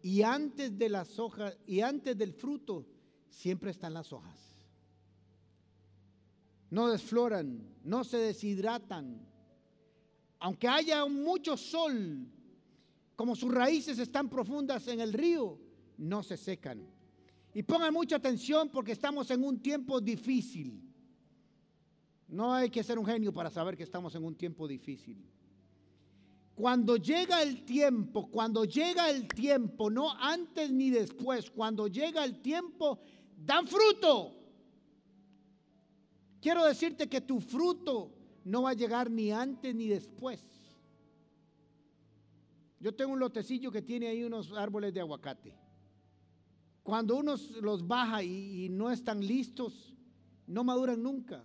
Y 0.01 0.23
antes 0.23 0.79
de 0.79 0.89
las 0.89 1.19
hojas 1.19 1.59
y 1.67 1.81
antes 1.83 2.17
del 2.17 2.33
fruto 2.33 2.87
siempre 3.29 3.73
están 3.73 3.93
las 3.93 4.11
hojas. 4.11 4.48
No 6.71 6.89
desfloran, 6.89 7.67
no 7.85 8.05
se 8.05 8.19
deshidratan. 8.19 9.27
Aunque 10.41 10.69
haya 10.69 11.05
mucho 11.07 11.57
sol, 11.57 12.27
como 13.17 13.35
sus 13.35 13.53
raíces 13.53 13.99
están 13.99 14.29
profundas 14.29 14.87
en 14.89 15.01
el 15.01 15.13
río, 15.13 15.59
no 15.97 16.23
se 16.23 16.37
secan. 16.37 16.87
Y 17.55 17.63
pongan 17.63 17.93
mucha 17.93 18.17
atención 18.17 18.69
porque 18.69 18.93
estamos 18.93 19.31
en 19.31 19.43
un 19.43 19.61
tiempo 19.61 20.01
difícil. 20.01 20.81
No 22.29 22.53
hay 22.53 22.69
que 22.71 22.85
ser 22.85 22.99
un 22.99 23.07
genio 23.07 23.33
para 23.33 23.51
saber 23.51 23.77
que 23.77 23.83
estamos 23.83 24.15
en 24.15 24.23
un 24.23 24.37
tiempo 24.37 24.69
difícil. 24.69 25.25
Cuando 26.55 26.97
llega 26.97 27.43
el 27.43 27.65
tiempo, 27.65 28.31
cuando 28.31 28.65
llega 28.65 29.09
el 29.11 29.27
tiempo, 29.29 29.91
no 29.91 30.13
antes 30.13 30.71
ni 30.71 30.91
después, 30.91 31.51
cuando 31.51 31.87
llega 31.87 32.25
el 32.25 32.43
tiempo, 32.43 32.99
dan 33.37 33.67
fruto. 33.67 34.38
Quiero 36.41 36.65
decirte 36.65 37.09
que 37.09 37.21
tu 37.21 37.41
fruto 37.41 38.13
no 38.45 38.63
va 38.63 38.71
a 38.71 38.75
llegar 38.75 39.11
ni 39.11 39.31
antes 39.31 39.75
ni 39.75 39.89
después. 39.89 40.43
Yo 42.81 42.95
tengo 42.95 43.13
un 43.13 43.19
lotecillo 43.19 43.73
que 43.73 43.83
tiene 43.83 44.07
ahí 44.07 44.23
unos 44.23 44.53
árboles 44.53 44.95
de 44.95 45.01
aguacate. 45.01 45.55
Cuando 46.83 47.17
uno 47.17 47.35
los 47.61 47.87
baja 47.87 48.23
y, 48.23 48.69
no 48.71 48.91
están 48.91 49.21
listos, 49.21 49.95
no 50.47 50.65
maduran 50.65 51.03
nunca. 51.03 51.45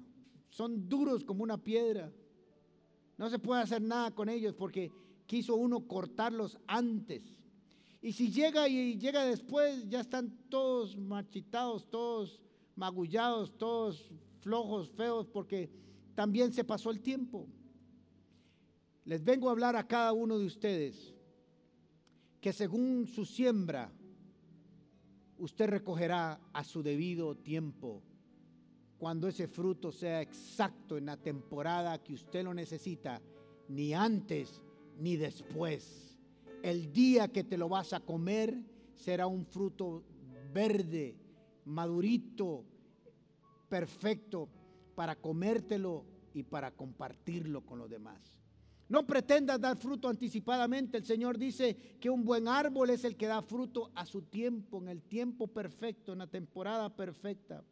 Son 0.49 0.87
duros 0.87 1.23
como 1.23 1.43
una 1.43 1.57
piedra. 1.57 2.11
No 3.17 3.29
se 3.29 3.39
puede 3.39 3.61
hacer 3.61 3.81
nada 3.81 4.11
con 4.11 4.29
ellos 4.29 4.53
porque 4.53 4.91
quiso 5.25 5.55
uno 5.55 5.87
cortarlos 5.87 6.57
antes. 6.67 7.23
Y 8.01 8.13
si 8.13 8.31
llega 8.31 8.67
y 8.67 8.97
llega 8.97 9.25
después, 9.25 9.89
ya 9.89 10.01
están 10.01 10.29
todos 10.49 10.95
marchitados, 10.95 11.89
todos 11.89 12.39
magullados, 12.75 13.57
todos 13.57 14.11
flojos, 14.43 14.91
feos, 14.91 15.27
porque 15.27 15.69
también 16.15 16.53
se 16.53 16.63
pasó 16.63 16.91
el 16.91 17.01
tiempo. 17.01 17.47
Les 19.05 19.23
vengo 19.23 19.49
a 19.49 19.51
hablar 19.51 19.75
a 19.75 19.87
cada 19.87 20.13
uno 20.13 20.37
de 20.37 20.45
ustedes 20.45 21.13
que 22.39 22.53
según 22.53 23.07
su 23.07 23.25
siembra, 23.25 23.89
usted 25.37 25.69
recogerá 25.69 26.39
a 26.51 26.63
su 26.63 26.83
debido 26.83 27.35
tiempo, 27.35 28.03
cuando 28.97 29.27
ese 29.27 29.47
fruto 29.47 29.91
sea 29.91 30.21
exacto 30.21 30.97
en 30.97 31.05
la 31.05 31.17
temporada 31.17 32.03
que 32.03 32.13
usted 32.13 32.43
lo 32.43 32.53
necesita, 32.53 33.21
ni 33.69 33.93
antes 33.93 34.61
ni 34.99 35.15
después. 35.15 36.17
El 36.61 36.91
día 36.91 37.29
que 37.29 37.43
te 37.43 37.57
lo 37.57 37.69
vas 37.69 37.93
a 37.93 38.01
comer 38.01 38.57
será 38.93 39.27
un 39.27 39.45
fruto 39.45 40.03
verde, 40.53 41.15
madurito, 41.65 42.65
perfecto, 43.74 44.47
para 44.93 45.15
comértelo 45.15 46.05
y 46.36 46.43
para 46.43 46.69
compartirlo 46.69 47.65
con 47.65 47.80
los 47.80 47.89
demás. 47.89 48.39
No 48.88 49.07
pretendas 49.07 49.59
dar 49.59 49.78
fruto 49.78 50.07
anticipadamente. 50.09 50.99
El 50.99 51.05
Señor 51.05 51.39
dice 51.39 51.97
que 51.99 52.11
un 52.11 52.24
buen 52.24 52.47
árbol 52.47 52.91
es 52.91 53.03
el 53.03 53.17
que 53.17 53.26
da 53.26 53.41
fruto 53.41 53.89
a 53.95 54.05
su 54.05 54.21
tiempo, 54.21 54.78
en 54.78 54.89
el 54.89 55.01
tiempo 55.01 55.47
perfecto, 55.47 56.13
en 56.13 56.19
la 56.19 56.28
temporada 56.28 56.95
perfecta. 56.95 57.63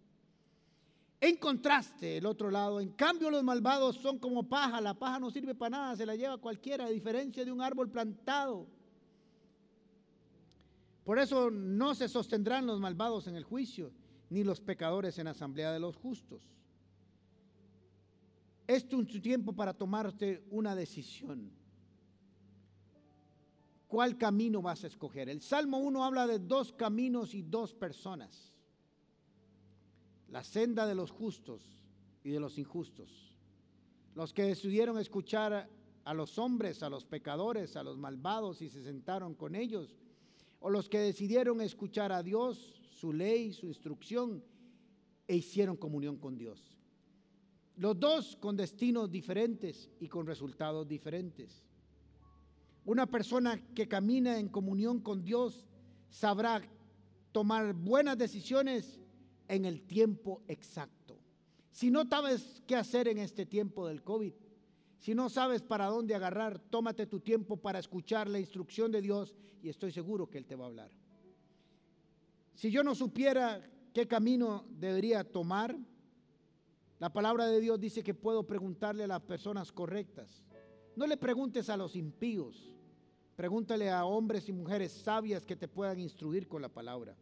En 1.19 1.35
contraste, 1.35 2.17
el 2.17 2.25
otro 2.25 2.49
lado, 2.49 2.81
en 2.81 2.93
cambio 2.93 3.29
los 3.29 3.43
malvados 3.43 3.97
son 3.97 4.17
como 4.17 4.41
paja. 4.41 4.81
La 4.81 4.95
paja 4.95 5.19
no 5.19 5.29
sirve 5.29 5.53
para 5.53 5.77
nada, 5.77 5.95
se 5.95 6.07
la 6.07 6.15
lleva 6.15 6.39
cualquiera, 6.39 6.85
a 6.85 6.89
diferencia 6.89 7.45
de 7.45 7.51
un 7.51 7.61
árbol 7.61 7.91
plantado. 7.91 8.65
Por 11.03 11.19
eso 11.19 11.51
no 11.51 11.93
se 11.93 12.09
sostendrán 12.09 12.65
los 12.65 12.79
malvados 12.79 13.27
en 13.27 13.35
el 13.35 13.43
juicio, 13.43 13.91
ni 14.31 14.45
los 14.45 14.61
pecadores 14.61 15.19
en 15.19 15.27
asamblea 15.27 15.73
de 15.73 15.79
los 15.79 15.97
justos. 15.97 16.41
Esto 18.65 19.01
es 19.01 19.07
tu 19.07 19.19
tiempo 19.19 19.51
para 19.53 19.73
tomarte 19.73 20.41
una 20.49 20.73
decisión. 20.73 21.51
¿Cuál 23.89 24.17
camino 24.17 24.61
vas 24.61 24.85
a 24.85 24.87
escoger? 24.87 25.27
El 25.27 25.41
Salmo 25.41 25.79
1 25.79 26.05
habla 26.05 26.27
de 26.27 26.39
dos 26.39 26.71
caminos 26.71 27.33
y 27.33 27.41
dos 27.41 27.73
personas. 27.73 28.53
La 30.29 30.45
senda 30.45 30.87
de 30.87 30.95
los 30.95 31.11
justos 31.11 31.61
y 32.23 32.29
de 32.29 32.39
los 32.39 32.57
injustos. 32.57 33.35
Los 34.15 34.31
que 34.31 34.43
decidieron 34.43 34.97
escuchar 34.97 35.69
a 36.05 36.13
los 36.13 36.37
hombres, 36.37 36.83
a 36.83 36.89
los 36.89 37.03
pecadores, 37.03 37.75
a 37.75 37.83
los 37.83 37.97
malvados 37.97 38.61
y 38.61 38.69
se 38.69 38.81
sentaron 38.81 39.35
con 39.35 39.55
ellos. 39.55 39.93
O 40.61 40.69
los 40.69 40.87
que 40.87 40.99
decidieron 40.99 41.59
escuchar 41.59 42.11
a 42.11 42.23
Dios, 42.23 42.79
su 42.99 43.11
ley, 43.11 43.51
su 43.51 43.65
instrucción 43.65 44.43
e 45.27 45.35
hicieron 45.35 45.75
comunión 45.75 46.17
con 46.17 46.37
Dios. 46.37 46.77
Los 47.75 47.99
dos 47.99 48.35
con 48.35 48.55
destinos 48.55 49.09
diferentes 49.09 49.89
y 49.99 50.07
con 50.07 50.27
resultados 50.27 50.87
diferentes. 50.87 51.65
Una 52.85 53.07
persona 53.07 53.59
que 53.73 53.87
camina 53.87 54.39
en 54.39 54.49
comunión 54.49 54.99
con 54.99 55.23
Dios 55.23 55.65
sabrá 56.09 56.61
tomar 57.31 57.73
buenas 57.73 58.17
decisiones 58.17 58.99
en 59.47 59.65
el 59.65 59.81
tiempo 59.81 60.43
exacto. 60.47 61.17
Si 61.71 61.89
no 61.89 62.05
sabes 62.05 62.61
qué 62.67 62.75
hacer 62.75 63.07
en 63.07 63.17
este 63.17 63.47
tiempo 63.47 63.87
del 63.87 64.03
COVID, 64.03 64.33
si 65.01 65.15
no 65.15 65.29
sabes 65.29 65.63
para 65.63 65.87
dónde 65.87 66.13
agarrar, 66.13 66.59
tómate 66.59 67.07
tu 67.07 67.21
tiempo 67.21 67.57
para 67.57 67.79
escuchar 67.79 68.29
la 68.29 68.39
instrucción 68.39 68.91
de 68.91 69.01
Dios 69.01 69.35
y 69.63 69.69
estoy 69.69 69.91
seguro 69.91 70.29
que 70.29 70.37
Él 70.37 70.45
te 70.45 70.55
va 70.55 70.65
a 70.65 70.67
hablar. 70.67 70.91
Si 72.53 72.69
yo 72.69 72.83
no 72.83 72.93
supiera 72.93 73.67
qué 73.95 74.07
camino 74.07 74.63
debería 74.69 75.23
tomar, 75.23 75.75
la 76.99 77.11
palabra 77.11 77.47
de 77.47 77.59
Dios 77.59 77.79
dice 77.79 78.03
que 78.03 78.13
puedo 78.13 78.45
preguntarle 78.45 79.05
a 79.05 79.07
las 79.07 79.21
personas 79.21 79.71
correctas. 79.71 80.45
No 80.95 81.07
le 81.07 81.17
preguntes 81.17 81.67
a 81.69 81.77
los 81.77 81.95
impíos, 81.95 82.71
pregúntale 83.35 83.89
a 83.89 84.05
hombres 84.05 84.49
y 84.49 84.53
mujeres 84.53 84.91
sabias 84.91 85.47
que 85.47 85.55
te 85.55 85.67
puedan 85.67 85.99
instruir 85.99 86.47
con 86.47 86.61
la 86.61 86.69
palabra. 86.69 87.17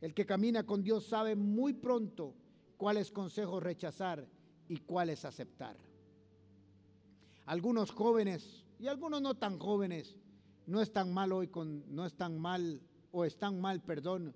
El 0.00 0.14
que 0.14 0.26
camina 0.26 0.64
con 0.64 0.84
Dios 0.84 1.06
sabe 1.06 1.34
muy 1.34 1.72
pronto 1.72 2.36
cuáles 2.76 3.10
consejos 3.10 3.64
rechazar 3.64 4.28
y 4.68 4.76
cuáles 4.76 5.24
aceptar. 5.24 5.76
Algunos 7.46 7.90
jóvenes 7.90 8.64
y 8.78 8.86
algunos 8.86 9.20
no 9.20 9.34
tan 9.34 9.58
jóvenes 9.58 10.16
no 10.66 10.80
están 10.80 11.12
mal 11.12 11.32
hoy 11.32 11.48
con 11.48 11.84
no 11.94 12.06
están 12.06 12.38
mal 12.38 12.80
o 13.12 13.24
están 13.24 13.60
mal, 13.60 13.82
perdón, 13.82 14.34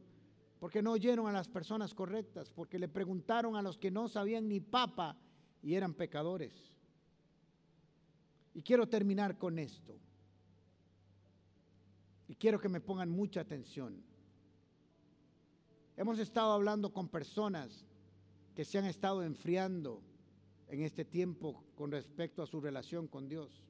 porque 0.60 0.82
no 0.82 0.92
oyeron 0.92 1.26
a 1.26 1.32
las 1.32 1.48
personas 1.48 1.94
correctas, 1.94 2.50
porque 2.50 2.78
le 2.78 2.88
preguntaron 2.88 3.56
a 3.56 3.62
los 3.62 3.78
que 3.78 3.90
no 3.90 4.08
sabían 4.08 4.48
ni 4.48 4.60
papa 4.60 5.16
y 5.62 5.74
eran 5.74 5.94
pecadores. 5.94 6.52
Y 8.54 8.62
quiero 8.62 8.88
terminar 8.88 9.38
con 9.38 9.58
esto. 9.58 9.98
Y 12.28 12.34
quiero 12.34 12.60
que 12.60 12.68
me 12.68 12.80
pongan 12.80 13.10
mucha 13.10 13.40
atención. 13.40 14.02
Hemos 15.96 16.18
estado 16.18 16.52
hablando 16.52 16.92
con 16.92 17.08
personas 17.08 17.84
que 18.54 18.64
se 18.64 18.78
han 18.78 18.84
estado 18.84 19.22
enfriando 19.22 20.02
en 20.68 20.82
este 20.82 21.04
tiempo 21.04 21.64
con 21.74 21.90
respecto 21.90 22.42
a 22.42 22.46
su 22.46 22.60
relación 22.60 23.08
con 23.08 23.28
Dios 23.28 23.62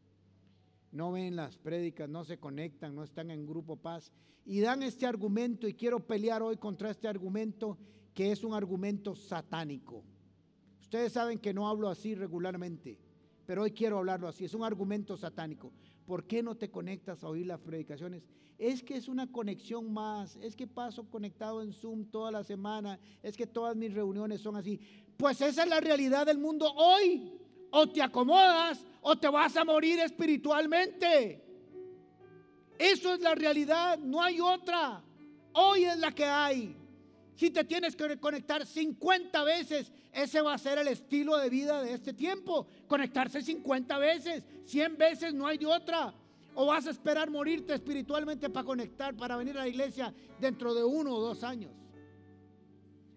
no 0.90 1.12
ven 1.12 1.36
las 1.36 1.59
prédicas, 1.59 2.09
no 2.09 2.24
se 2.24 2.38
conectan, 2.38 2.94
no 2.94 3.03
están 3.03 3.30
en 3.30 3.46
grupo 3.46 3.76
paz 3.76 4.12
y 4.44 4.61
dan 4.61 4.82
este 4.82 5.07
argumento 5.07 5.68
y 5.68 5.74
quiero 5.74 6.01
pelear 6.01 6.42
hoy 6.42 6.57
contra 6.57 6.90
este 6.90 7.09
argumento 7.09 7.76
que 8.14 8.32
es 8.32 8.42
un 8.42 8.55
argumento 8.55 9.14
satánico. 9.14 10.03
Ustedes 10.80 11.12
saben 11.12 11.38
que 11.38 11.53
no 11.53 11.68
hablo 11.68 11.88
así 11.88 12.14
regularmente, 12.14 12.99
pero 13.44 13.62
hoy 13.62 13.72
quiero 13.72 13.99
hablarlo 13.99 14.28
así, 14.28 14.44
es 14.44 14.55
un 14.55 14.64
argumento 14.64 15.16
satánico. 15.16 15.72
¿Por 16.07 16.26
qué 16.26 16.42
no 16.42 16.57
te 16.57 16.70
conectas 16.70 17.22
a 17.22 17.28
oír 17.28 17.46
las 17.46 17.61
predicaciones? 17.61 18.26
Es 18.57 18.82
que 18.82 18.96
es 18.96 19.09
una 19.09 19.30
conexión 19.30 19.92
más, 19.92 20.36
es 20.36 20.57
que 20.57 20.66
paso 20.66 21.09
conectado 21.11 21.62
en 21.62 21.72
Zoom 21.74 22.07
toda 22.07 22.32
la 22.32 22.42
semana, 22.42 22.99
es 23.22 23.36
que 23.36 23.46
todas 23.46 23.76
mis 23.76 23.92
reuniones 23.92 24.40
son 24.40 24.57
así. 24.57 24.80
Pues 25.18 25.40
esa 25.40 25.64
es 25.64 25.68
la 25.68 25.80
realidad 25.80 26.26
del 26.26 26.38
mundo 26.38 26.72
hoy. 26.72 27.32
O 27.70 27.86
te 27.88 28.00
acomodas 28.00 28.82
o 29.02 29.18
te 29.18 29.28
vas 29.28 29.56
a 29.56 29.64
morir 29.64 29.98
espiritualmente. 29.98 31.44
Eso 32.78 33.12
es 33.12 33.20
la 33.20 33.34
realidad, 33.34 33.98
no 33.98 34.22
hay 34.22 34.40
otra. 34.40 35.02
Hoy 35.52 35.84
es 35.84 35.98
la 35.98 36.12
que 36.12 36.24
hay. 36.24 36.76
Si 37.34 37.50
te 37.50 37.64
tienes 37.64 37.96
que 37.96 38.18
conectar 38.18 38.64
50 38.64 39.42
veces, 39.42 39.92
ese 40.12 40.40
va 40.40 40.54
a 40.54 40.58
ser 40.58 40.78
el 40.78 40.88
estilo 40.88 41.36
de 41.36 41.50
vida 41.50 41.82
de 41.82 41.94
este 41.94 42.14
tiempo. 42.14 42.68
Conectarse 42.86 43.42
50 43.42 43.98
veces, 43.98 44.44
100 44.66 44.96
veces, 44.96 45.34
no 45.34 45.48
hay 45.48 45.58
de 45.58 45.66
otra. 45.66 46.14
O 46.54 46.66
vas 46.66 46.86
a 46.86 46.90
esperar 46.90 47.28
morirte 47.28 47.74
espiritualmente 47.74 48.50
para 48.50 48.64
conectar, 48.64 49.16
para 49.16 49.36
venir 49.36 49.58
a 49.58 49.62
la 49.62 49.68
iglesia 49.68 50.14
dentro 50.40 50.74
de 50.74 50.84
uno 50.84 51.14
o 51.16 51.20
dos 51.20 51.42
años. 51.42 51.72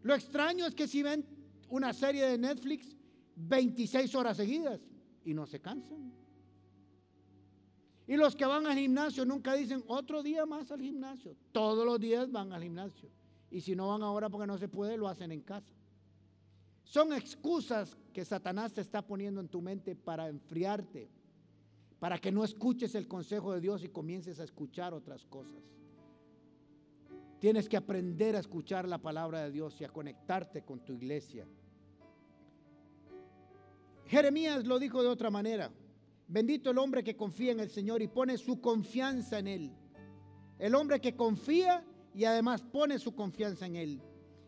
Lo 0.01 0.15
extraño 0.15 0.65
es 0.65 0.73
que 0.73 0.87
si 0.87 1.03
ven 1.03 1.40
una 1.72 1.93
serie 1.93 2.26
de 2.26 2.38
Netflix, 2.38 2.95
26 3.36 4.13
horas 4.15 4.38
seguidas 4.38 4.80
y 5.26 5.34
no 5.34 5.45
se 5.45 5.59
cansan. 5.59 6.13
Y 8.07 8.17
los 8.17 8.36
que 8.36 8.45
van 8.45 8.67
al 8.67 8.78
gimnasio 8.78 9.26
nunca 9.26 9.53
dicen 9.53 9.84
otro 9.88 10.22
día 10.22 10.45
más 10.45 10.69
al 10.72 10.82
gimnasio. 10.82 11.36
Todos 11.51 11.86
los 11.86 11.99
días 11.99 12.30
van 12.30 12.51
al 12.51 12.61
gimnasio. 12.61 13.09
Y 13.49 13.61
si 13.61 13.76
no 13.76 13.88
van 13.88 14.03
ahora 14.03 14.30
porque 14.30 14.47
no 14.47 14.57
se 14.57 14.67
puede, 14.67 14.97
lo 14.97 15.07
hacen 15.07 15.32
en 15.32 15.41
casa. 15.41 15.72
Son 16.84 17.13
excusas 17.13 17.95
que 18.13 18.26
Satanás 18.26 18.74
te 18.74 18.82
está 18.82 19.01
poniendo 19.01 19.39
en 19.39 19.47
tu 19.47 19.61
mente 19.61 19.95
para 19.95 20.28
enfriarte, 20.28 21.09
para 21.99 22.17
que 22.17 22.34
no 22.34 22.43
escuches 22.43 22.95
el 22.95 23.07
consejo 23.07 23.53
de 23.53 23.61
Dios 23.61 23.84
y 23.84 23.89
comiences 23.89 24.41
a 24.41 24.43
escuchar 24.43 24.93
otras 24.93 25.26
cosas. 25.26 25.63
Tienes 27.39 27.69
que 27.69 27.78
aprender 27.78 28.36
a 28.36 28.39
escuchar 28.39 28.88
la 28.88 28.97
palabra 28.97 29.41
de 29.43 29.51
Dios 29.51 29.80
y 29.80 29.86
a 29.86 29.89
conectarte 29.89 30.63
con 30.63 30.82
tu 30.82 30.93
iglesia. 30.93 31.47
Jeremías 34.12 34.66
lo 34.66 34.78
dijo 34.78 35.01
de 35.01 35.07
otra 35.07 35.30
manera. 35.30 35.72
Bendito 36.28 36.70
el 36.70 36.78
hombre 36.80 37.01
que 37.01 37.16
confía 37.16 37.53
en 37.53 37.62
el 37.62 37.70
Señor 37.70 38.01
y 38.01 38.09
pone 38.09 38.38
su 38.38 38.59
confianza 38.59 39.39
en 39.39 39.47
Él. 39.47 39.72
El 40.59 40.76
hombre 40.76 40.99
que 40.99 41.16
confía 41.16 41.86
y 42.14 42.26
además 42.26 42.62
pone 42.62 42.99
su 42.99 43.16
confianza 43.16 43.68
en 43.68 43.78
Él. 43.78 44.01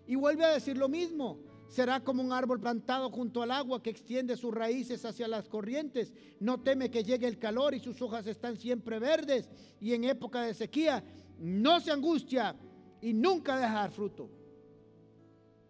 Y 0.06 0.16
vuelve 0.16 0.44
a 0.44 0.52
decir 0.52 0.78
lo 0.78 0.90
mismo. 0.90 1.40
Será 1.70 2.04
como 2.04 2.22
un 2.22 2.34
árbol 2.34 2.60
plantado 2.60 3.10
junto 3.10 3.42
al 3.42 3.52
agua 3.52 3.82
que 3.82 3.90
extiende 3.90 4.36
sus 4.36 4.54
raíces 4.54 5.06
hacia 5.06 5.30
las 5.30 5.48
corrientes. 5.48 6.12
No 6.42 6.60
teme 6.60 6.92
que 6.92 7.06
llegue 7.06 7.26
el 7.26 7.40
calor 7.40 7.74
y 7.74 7.80
sus 7.80 8.02
hojas 8.02 8.28
están 8.28 8.58
siempre 8.58 9.00
verdes. 9.00 9.50
Y 9.80 9.94
en 9.94 10.04
época 10.04 10.42
de 10.42 10.54
sequía 10.56 11.02
no 11.40 11.80
se 11.80 11.90
angustia 11.90 12.54
y 13.00 13.14
nunca 13.14 13.58
deja 13.58 13.76
dar 13.76 13.92
fruto. 13.92 14.30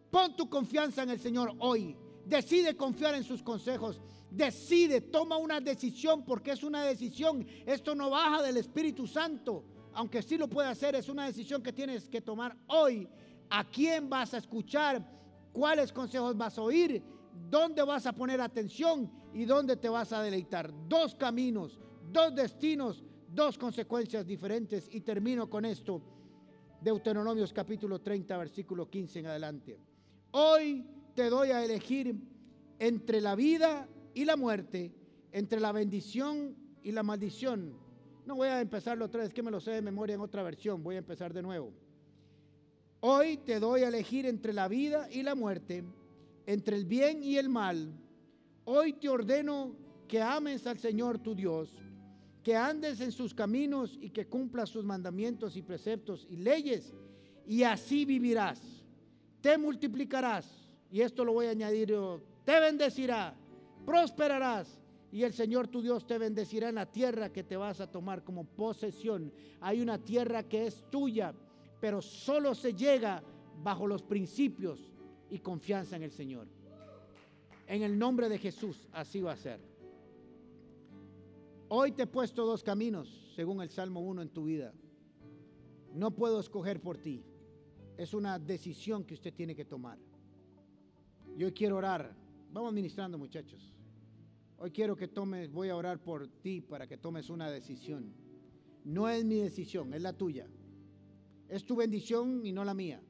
Pon 0.10 0.36
tu 0.36 0.50
confianza 0.50 1.04
en 1.04 1.12
el 1.12 1.20
Señor 1.20 1.54
hoy. 1.60 1.96
Decide 2.26 2.76
confiar 2.78 3.16
en 3.16 3.24
sus 3.24 3.44
consejos. 3.44 4.02
Decide, 4.30 5.02
toma 5.02 5.38
una 5.38 5.60
decisión 5.60 6.24
porque 6.24 6.52
es 6.52 6.64
una 6.64 6.84
decisión. 6.84 7.46
Esto 7.66 7.94
no 7.96 8.10
baja 8.10 8.42
del 8.42 8.58
Espíritu 8.58 9.06
Santo, 9.06 9.64
aunque 9.94 10.22
sí 10.22 10.38
lo 10.38 10.48
puede 10.48 10.70
hacer. 10.70 10.96
Es 10.96 11.10
una 11.10 11.26
decisión 11.26 11.62
que 11.62 11.74
tienes 11.74 12.10
que 12.10 12.22
tomar 12.22 12.58
hoy. 12.68 13.08
¿A 13.50 13.70
quién 13.70 14.10
vas 14.10 14.34
a 14.34 14.38
escuchar? 14.38 15.06
¿Cuáles 15.52 15.92
consejos 15.92 16.36
vas 16.36 16.58
a 16.58 16.62
oír? 16.62 17.04
¿Dónde 17.50 17.84
vas 17.84 18.06
a 18.06 18.14
poner 18.14 18.42
atención? 18.42 19.12
¿Y 19.34 19.46
dónde 19.46 19.78
te 19.78 19.90
vas 19.90 20.14
a 20.14 20.22
deleitar? 20.22 20.72
Dos 20.88 21.16
caminos, 21.16 21.80
dos 22.12 22.34
destinos, 22.34 23.04
dos 23.28 23.58
consecuencias 23.58 24.26
diferentes. 24.26 24.88
Y 24.92 25.02
termino 25.02 25.50
con 25.50 25.66
esto. 25.66 26.02
Deuteronomios 26.82 27.54
capítulo 27.54 28.02
30, 28.02 28.38
versículo 28.38 28.90
15 28.90 29.20
en 29.20 29.26
adelante. 29.28 29.80
Hoy 30.32 30.86
te 31.16 31.30
doy 31.30 31.50
a 31.52 31.64
elegir 31.64 32.16
entre 32.80 33.22
la 33.22 33.36
vida 33.36 33.88
y 34.14 34.26
la 34.26 34.36
muerte, 34.36 34.92
entre 35.32 35.60
la 35.60 35.72
bendición 35.72 36.56
y 36.82 36.92
la 36.92 37.04
maldición. 37.04 37.74
No 38.26 38.36
voy 38.36 38.48
a 38.48 38.62
empezarlo 38.62 39.06
otra 39.06 39.24
vez, 39.24 39.34
que 39.34 39.44
me 39.44 39.52
lo 39.52 39.60
sé 39.60 39.72
de 39.72 39.82
memoria 39.82 40.16
en 40.16 40.22
otra 40.22 40.44
versión, 40.44 40.84
voy 40.84 40.96
a 40.96 41.00
empezar 41.00 41.34
de 41.34 41.42
nuevo. 41.42 41.72
Hoy 43.02 43.38
te 43.38 43.60
doy 43.60 43.82
a 43.82 43.90
elegir 43.90 44.26
entre 44.26 44.54
la 44.54 44.68
vida 44.68 45.10
y 45.12 45.24
la 45.24 45.36
muerte, 45.36 45.84
entre 46.46 46.78
el 46.78 46.86
bien 46.86 47.24
y 47.24 47.38
el 47.38 47.50
mal. 47.50 47.94
Hoy 48.66 48.94
te 48.94 49.10
ordeno 49.10 49.76
que 50.08 50.22
ames 50.22 50.66
al 50.68 50.80
Señor 50.80 51.20
tu 51.20 51.36
Dios, 51.36 51.70
que 52.44 52.56
andes 52.56 53.02
en 53.02 53.12
sus 53.12 53.34
caminos 53.34 53.98
y 54.02 54.10
que 54.10 54.28
cumplas 54.28 54.70
sus 54.70 54.86
mandamientos 54.86 55.58
y 55.58 55.62
preceptos 55.62 56.26
y 56.30 56.38
leyes, 56.38 56.94
y 57.46 57.64
así 57.64 58.06
vivirás. 58.06 58.62
Te 59.42 59.58
multiplicarás, 59.58 60.63
y 60.94 61.02
esto 61.02 61.26
lo 61.26 61.34
voy 61.34 61.48
a 61.48 61.50
añadir 61.50 61.90
yo, 61.90 62.22
te 62.46 62.60
bendecirá, 62.60 63.34
prosperarás, 63.84 64.80
y 65.12 65.24
el 65.24 65.34
Señor 65.34 65.68
tu 65.68 65.82
Dios 65.82 66.06
te 66.06 66.20
bendecirá 66.20 66.70
en 66.70 66.76
la 66.76 66.86
tierra 66.86 67.34
que 67.34 67.44
te 67.44 67.58
vas 67.58 67.82
a 67.82 67.90
tomar 67.90 68.24
como 68.24 68.44
posesión. 68.46 69.34
Hay 69.60 69.82
una 69.82 69.98
tierra 69.98 70.44
que 70.44 70.68
es 70.68 70.84
tuya, 70.92 71.34
pero 71.82 72.00
solo 72.00 72.54
se 72.54 72.76
llega 72.76 73.24
bajo 73.64 73.88
los 73.88 74.04
principios 74.04 74.94
y 75.32 75.40
confianza 75.40 75.96
en 75.96 76.04
el 76.04 76.12
Señor. 76.12 76.48
En 77.66 77.82
el 77.82 77.98
nombre 77.98 78.30
de 78.30 78.38
Jesús, 78.38 78.88
así 78.92 79.20
va 79.20 79.32
a 79.32 79.38
ser. 79.38 79.60
Hoy 81.70 81.94
te 81.94 82.04
he 82.04 82.08
puesto 82.08 82.46
dos 82.46 82.62
caminos, 82.62 83.32
según 83.36 83.64
el 83.64 83.72
Salmo 83.72 84.00
1 84.02 84.22
en 84.22 84.30
tu 84.30 84.44
vida. 84.44 84.76
No 85.92 86.12
puedo 86.12 86.40
escoger 86.40 86.80
por 86.80 86.98
ti. 87.00 87.26
Es 87.98 88.14
una 88.14 88.38
decisión 88.38 89.04
que 89.04 89.16
usted 89.16 89.34
tiene 89.34 89.56
que 89.56 89.66
tomar. 89.66 89.98
Yo 91.36 91.52
quiero 91.54 91.78
orar. 91.78 92.16
Vamos 92.52 92.74
ministrando, 92.74 93.18
muchachos. 93.18 93.74
Hoy 94.58 94.72
quiero 94.72 94.96
que 94.96 95.08
tomes, 95.08 95.52
voy 95.52 95.70
a 95.70 95.76
orar 95.76 96.00
por 96.00 96.28
ti 96.28 96.62
para 96.62 96.88
que 96.88 96.98
tomes 96.98 97.30
una 97.30 97.50
decisión. 97.50 98.14
No 98.86 99.10
es 99.10 99.26
mi 99.26 99.38
decisión, 99.38 99.94
es 99.94 100.02
la 100.02 100.14
tuya. 100.14 100.48
Es 101.50 101.66
tu 101.66 101.76
bendición 101.76 102.46
y 102.46 102.52
no 102.52 102.64
la 102.64 102.74
mía. 102.74 103.02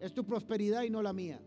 Es 0.00 0.14
tu 0.14 0.24
prosperidad 0.24 0.82
y 0.82 0.90
no 0.90 1.02
la 1.02 1.12
mía. 1.12 1.42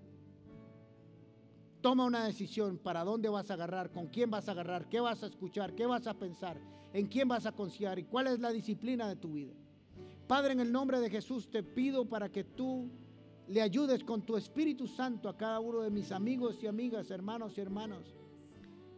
Toma 1.82 2.06
una 2.06 2.26
decisión 2.26 2.78
para 2.78 3.04
dónde 3.04 3.30
vas 3.30 3.50
a 3.50 3.56
agarrar, 3.56 3.92
con 3.92 4.08
quién 4.08 4.30
vas 4.30 4.48
a 4.48 4.52
agarrar, 4.52 4.88
qué 4.90 5.00
vas 5.00 5.24
a 5.24 5.28
escuchar, 5.28 5.74
qué 5.76 5.86
vas 5.86 6.08
a 6.08 6.14
pensar, 6.14 6.60
en 6.94 7.08
quién 7.08 7.28
vas 7.28 7.46
a 7.46 7.52
confiar 7.52 8.00
y 8.00 8.04
cuál 8.04 8.28
es 8.28 8.40
la 8.40 8.52
disciplina 8.52 9.08
de 9.08 9.16
tu 9.16 9.34
vida. 9.34 9.54
Padre, 10.28 10.54
en 10.54 10.60
el 10.60 10.72
nombre 10.72 11.00
de 11.00 11.10
Jesús 11.10 11.50
te 11.50 11.64
pido 11.64 12.08
para 12.08 12.32
que 12.32 12.44
tú 12.44 12.90
le 13.48 13.62
ayudes 13.62 14.04
con 14.04 14.24
tu 14.24 14.38
Espíritu 14.38 14.88
Santo 14.88 15.30
a 15.30 15.38
cada 15.38 15.60
uno 15.60 15.82
de 15.82 15.90
mis 15.90 16.12
amigos 16.12 16.62
y 16.64 16.68
amigas, 16.68 17.12
hermanos 17.12 17.58
y 17.58 17.62
hermanos, 17.62 18.16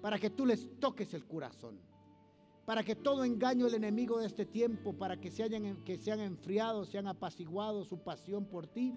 para 0.02 0.18
que 0.20 0.30
tú 0.30 0.46
les 0.46 0.80
toques 0.80 1.14
el 1.14 1.26
corazón, 1.26 1.80
para 2.66 2.84
que 2.84 2.96
todo 2.96 3.24
engaño 3.24 3.66
del 3.66 3.76
enemigo 3.76 4.20
de 4.20 4.28
este 4.28 4.46
tiempo, 4.46 4.94
para 4.94 5.20
que 5.20 5.32
se, 5.32 5.44
hayan, 5.44 5.84
que 5.84 5.98
sean 5.98 6.20
enfriados, 6.20 6.90
sean 6.90 7.08
apaciguados 7.08 7.88
su 7.88 8.00
pasión 8.00 8.46
por 8.46 8.68
ti 8.68 8.94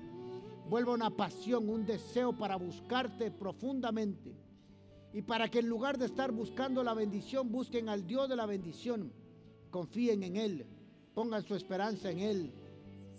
vuelva 0.71 0.95
una 0.95 1.11
pasión, 1.11 1.69
un 1.69 1.85
deseo 1.85 2.33
para 2.33 2.55
buscarte 2.55 3.33
profundamente. 3.33 4.33
Y 5.13 5.23
para 5.23 5.49
que 5.49 5.59
en 5.59 5.69
lugar 5.69 5.99
de 5.99 6.07
estar 6.07 6.31
buscando 6.31 6.85
la 6.85 6.95
bendición, 6.95 7.51
busquen 7.51 7.89
al 7.89 8.07
Dios 8.07 8.29
de 8.29 8.37
la 8.37 8.47
bendición. 8.47 9.13
Confíen 9.71 10.23
en 10.23 10.37
Él, 10.37 10.67
pongan 11.13 11.43
su 11.43 11.57
esperanza 11.57 12.11
en 12.11 12.21
Él. 12.21 12.53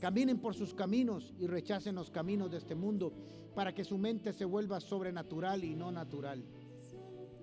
Caminen 0.02 0.39
por 0.39 0.56
sus 0.56 0.74
caminos 0.74 1.32
y 1.38 1.45
rechacen 1.45 1.93
los 1.93 2.10
caminos 2.10 2.49
de 2.49 2.58
este 2.58 2.74
mundo 2.74 3.14
para 3.54 3.72
que 3.72 3.86
su 3.86 3.99
mente 3.99 4.34
se 4.34 4.45
vuelva 4.45 4.80
sobrenatural 4.80 5.64
y 5.64 5.76
no 5.76 5.91
natural. 5.91 6.43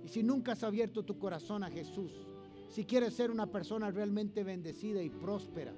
Y 0.05 0.09
si 0.09 0.25
nunca 0.25 0.53
has 0.53 0.65
abierto 0.65 1.05
tu 1.05 1.21
corazón 1.21 1.63
a 1.63 1.71
Jesús, 1.71 2.11
si 2.69 2.85
quieres 2.85 3.15
ser 3.15 3.31
una 3.31 3.47
persona 3.47 3.93
realmente 3.93 4.43
bendecida 4.43 5.01
y 5.01 5.09
próspera, 5.09 5.73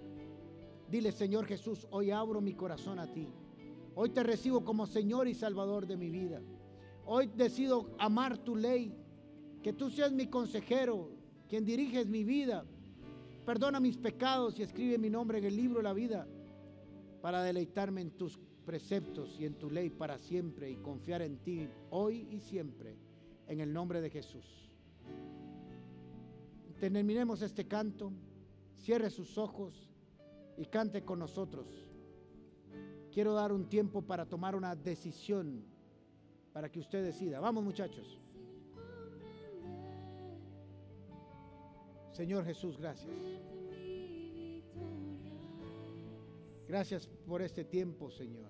dile 0.91 1.13
Señor 1.13 1.45
Jesús, 1.45 1.87
hoy 1.91 2.13
abro 2.13 2.41
mi 2.41 2.55
corazón 2.55 2.99
a 2.99 3.13
ti. 3.13 3.29
Hoy 3.95 4.09
te 4.09 4.23
recibo 4.23 4.65
como 4.65 4.87
Señor 4.87 5.29
y 5.29 5.35
Salvador 5.35 5.87
de 5.87 5.99
mi 5.99 6.09
vida. 6.09 6.41
Hoy 7.05 7.27
decido 7.37 7.91
amar 7.99 8.39
tu 8.39 8.57
ley, 8.57 8.95
que 9.63 9.75
tú 9.75 9.91
seas 9.91 10.13
mi 10.13 10.29
consejero, 10.29 11.11
quien 11.47 11.67
diriges 11.67 12.07
mi 12.07 12.25
vida. 12.25 12.65
Perdona 13.45 13.81
mis 13.81 13.99
pecados 13.99 14.59
y 14.59 14.63
escribe 14.63 14.97
mi 14.97 15.11
nombre 15.11 15.41
en 15.41 15.45
el 15.45 15.57
libro 15.57 15.81
de 15.81 15.83
la 15.83 15.93
vida 15.93 16.27
para 17.21 17.43
deleitarme 17.43 18.01
en 18.01 18.11
tus 18.13 18.39
preceptos 18.65 19.39
y 19.39 19.47
en 19.47 19.55
tu 19.55 19.71
ley 19.71 19.91
para 19.91 20.19
siempre 20.19 20.71
y 20.71 20.77
confiar 20.77 21.23
en 21.23 21.39
ti 21.39 21.69
hoy 21.91 22.27
y 22.31 22.41
siempre, 22.41 22.97
en 23.47 23.61
el 23.61 23.73
nombre 23.73 24.01
de 24.01 24.11
Jesús. 24.11 24.71
Terminemos 26.79 27.43
este 27.43 27.67
canto, 27.67 28.13
cierre 28.75 29.11
sus 29.11 29.37
ojos 29.37 29.91
y 30.57 30.67
cante 30.67 31.05
con 31.05 31.19
nosotros. 31.19 31.67
Quiero 33.13 33.35
dar 33.35 33.53
un 33.53 33.69
tiempo 33.69 34.03
para 34.03 34.25
tomar 34.25 34.55
una 34.55 34.75
decisión, 34.77 35.65
para 36.53 36.71
que 36.71 36.81
usted 36.81 37.05
decida. 37.05 37.41
Vamos 37.41 37.65
muchachos. 37.65 38.21
Señor 42.13 42.45
Jesús, 42.45 42.79
gracias. 42.79 43.60
Gracias 46.71 47.09
por 47.27 47.43
este 47.43 47.65
tiempo, 47.65 48.13
Señor. 48.13 48.47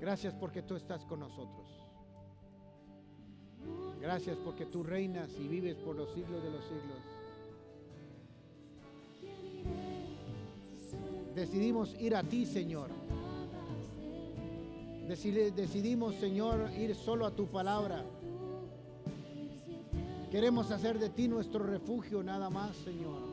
Gracias 0.00 0.34
porque 0.34 0.60
tú 0.60 0.74
estás 0.74 1.04
con 1.04 1.20
nosotros. 1.20 1.70
Gracias 4.00 4.36
porque 4.38 4.66
tú 4.66 4.82
reinas 4.82 5.30
y 5.38 5.46
vives 5.46 5.76
por 5.76 5.94
los 5.94 6.12
siglos 6.14 6.42
de 6.42 6.50
los 6.50 6.64
siglos. 6.64 6.98
decidimos 11.36 11.94
ir 12.00 12.16
a 12.16 12.24
ti, 12.24 12.44
Señor. 12.44 12.88
Decidimos, 15.06 16.16
Señor, 16.16 16.72
ir 16.76 16.96
solo 16.96 17.24
a 17.24 17.30
tu 17.30 17.46
palabra. 17.46 18.04
Queremos 20.32 20.72
hacer 20.72 20.98
de 20.98 21.08
ti 21.08 21.28
nuestro 21.28 21.62
refugio 21.62 22.20
nada 22.20 22.50
más, 22.50 22.74
Señor. 22.78 23.29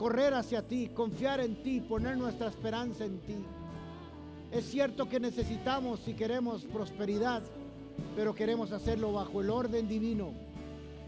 Correr 0.00 0.32
hacia 0.32 0.62
ti, 0.62 0.88
confiar 0.94 1.40
en 1.40 1.62
ti, 1.62 1.82
poner 1.82 2.16
nuestra 2.16 2.48
esperanza 2.48 3.04
en 3.04 3.18
ti. 3.18 3.36
Es 4.50 4.64
cierto 4.64 5.10
que 5.10 5.20
necesitamos 5.20 6.00
si 6.00 6.14
queremos 6.14 6.64
prosperidad, 6.64 7.42
pero 8.16 8.34
queremos 8.34 8.72
hacerlo 8.72 9.12
bajo 9.12 9.42
el 9.42 9.50
orden 9.50 9.88
divino, 9.88 10.32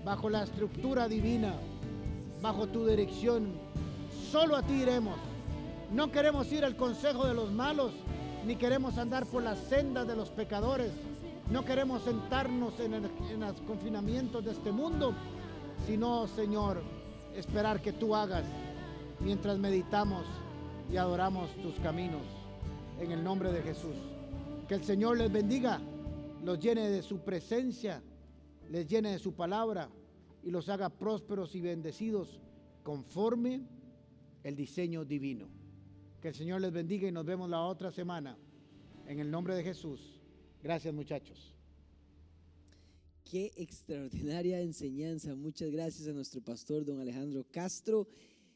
bajo 0.05 0.29
la 0.29 0.43
estructura 0.43 1.09
divina, 1.09 1.55
bajo 2.43 2.67
tu 2.67 2.87
dirección. 2.87 3.55
Solo 4.31 4.57
a 4.57 4.63
ti 4.63 4.75
iremos. 4.75 5.17
No 5.91 6.13
queremos 6.13 6.53
ir 6.53 6.63
al 6.63 6.77
consejo 6.77 7.27
de 7.27 7.33
los 7.33 7.51
malos, 7.51 7.93
ni 8.47 8.57
queremos 8.57 8.99
andar 8.99 9.25
por 9.25 9.43
las 9.43 9.59
sendas 9.59 10.07
de 10.07 10.17
los 10.17 10.29
pecadores. 10.29 10.93
No 11.51 11.65
queremos 11.65 12.03
sentarnos 12.03 12.79
en, 12.79 13.01
los 13.41 13.61
confinamientos 13.67 14.45
de 14.45 14.51
este 14.51 14.71
mundo, 14.71 15.15
sino, 15.87 16.27
Señor, 16.27 16.83
esperar 17.35 17.81
que 17.81 17.95
tú 17.95 18.15
hagas 18.15 18.45
mientras 19.23 19.59
meditamos 19.59 20.27
y 20.91 20.97
adoramos 20.97 21.51
tus 21.63 21.75
caminos. 21.81 22.23
En 23.01 23.11
el 23.11 23.25
nombre 23.25 23.51
de 23.53 23.63
Jesús. 23.63 23.97
Que 24.69 24.75
el 24.75 24.85
Señor 24.85 25.19
les 25.19 25.33
bendiga, 25.33 25.81
los 26.45 26.59
llene 26.59 26.89
de 26.89 27.03
su 27.03 27.19
presencia, 27.19 28.03
les 28.71 28.87
llene 28.89 29.11
de 29.11 29.19
su 29.19 29.35
palabra 29.35 29.89
y 30.43 30.51
los 30.51 30.69
haga 30.69 30.89
prósperos 30.89 31.55
y 31.55 31.61
bendecidos 31.61 32.41
conforme 32.83 33.63
el 34.45 34.57
diseño 34.57 35.05
divino. 35.05 35.49
Que 36.21 36.29
el 36.29 36.35
Señor 36.35 36.61
les 36.61 36.73
bendiga 36.73 37.09
y 37.09 37.13
nos 37.13 37.25
vemos 37.25 37.51
la 37.51 37.63
otra 37.63 37.91
semana. 37.91 38.37
En 39.07 39.19
el 39.19 39.31
nombre 39.31 39.55
de 39.57 39.65
Jesús. 39.65 40.21
Gracias 40.63 40.95
muchachos. 40.95 41.57
Qué 43.25 43.51
extraordinaria 43.57 44.61
enseñanza. 44.61 45.35
Muchas 45.35 45.71
gracias 45.71 46.07
a 46.07 46.13
nuestro 46.13 46.41
pastor, 46.41 46.85
don 46.85 47.01
Alejandro 47.01 47.45
Castro. 47.51 48.07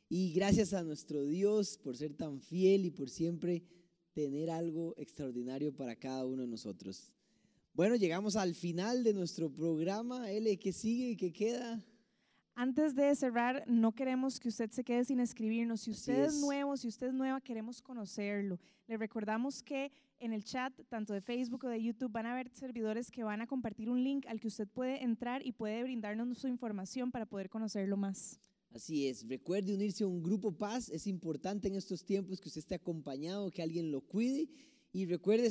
Y 0.08 0.32
gracias 0.32 0.72
a 0.72 0.82
nuestro 0.82 1.24
Dios 1.24 1.78
por 1.78 1.96
ser 1.96 2.14
tan 2.14 2.40
fiel 2.40 2.84
y 2.84 2.90
por 2.90 3.10
siempre 3.10 3.64
tener 4.12 4.50
algo 4.50 4.94
extraordinario 4.96 5.74
para 5.74 5.96
cada 5.96 6.24
uno 6.24 6.42
de 6.42 6.48
nosotros. 6.48 7.12
Bueno, 7.74 7.96
llegamos 7.96 8.36
al 8.36 8.54
final 8.54 9.04
de 9.04 9.12
nuestro 9.12 9.52
programa. 9.52 10.30
L, 10.30 10.58
¿qué 10.58 10.72
sigue 10.72 11.10
y 11.10 11.16
qué 11.16 11.32
queda? 11.32 11.84
Antes 12.54 12.94
de 12.94 13.14
cerrar, 13.14 13.64
no 13.66 13.92
queremos 13.92 14.40
que 14.40 14.48
usted 14.48 14.70
se 14.70 14.82
quede 14.82 15.04
sin 15.04 15.20
escribirnos. 15.20 15.82
Si 15.82 15.90
usted 15.90 16.24
es. 16.24 16.40
nuevo, 16.40 16.74
si 16.78 16.88
usted 16.88 17.08
es 17.08 17.12
nueva, 17.12 17.38
queremos 17.42 17.82
conocerlo. 17.82 18.58
Le 18.86 18.96
recordamos 18.96 19.62
que 19.62 19.92
en 20.20 20.32
el 20.32 20.42
chat, 20.42 20.72
tanto 20.88 21.12
de 21.12 21.20
Facebook 21.20 21.64
o 21.64 21.68
de 21.68 21.82
YouTube, 21.82 22.10
van 22.10 22.24
a 22.24 22.32
haber 22.32 22.48
servidores 22.54 23.10
que 23.10 23.24
van 23.24 23.42
a 23.42 23.46
compartir 23.46 23.90
un 23.90 24.02
link 24.02 24.24
al 24.26 24.40
que 24.40 24.48
usted 24.48 24.66
puede 24.66 25.04
entrar 25.04 25.44
y 25.44 25.52
puede 25.52 25.82
brindarnos 25.82 26.38
su 26.38 26.48
información 26.48 27.10
para 27.10 27.26
poder 27.26 27.50
conocerlo 27.50 27.98
más. 27.98 28.40
Así 28.76 29.08
es, 29.08 29.26
recuerde 29.26 29.72
unirse 29.72 30.04
a 30.04 30.06
un 30.06 30.22
grupo 30.22 30.52
paz, 30.52 30.90
es 30.90 31.06
importante 31.06 31.66
en 31.66 31.76
estos 31.76 32.04
tiempos 32.04 32.42
que 32.42 32.50
usted 32.50 32.58
esté 32.58 32.74
acompañado, 32.74 33.50
que 33.50 33.62
alguien 33.62 33.90
lo 33.90 34.02
cuide 34.02 34.50
y 34.92 35.06
recuerde 35.06 35.50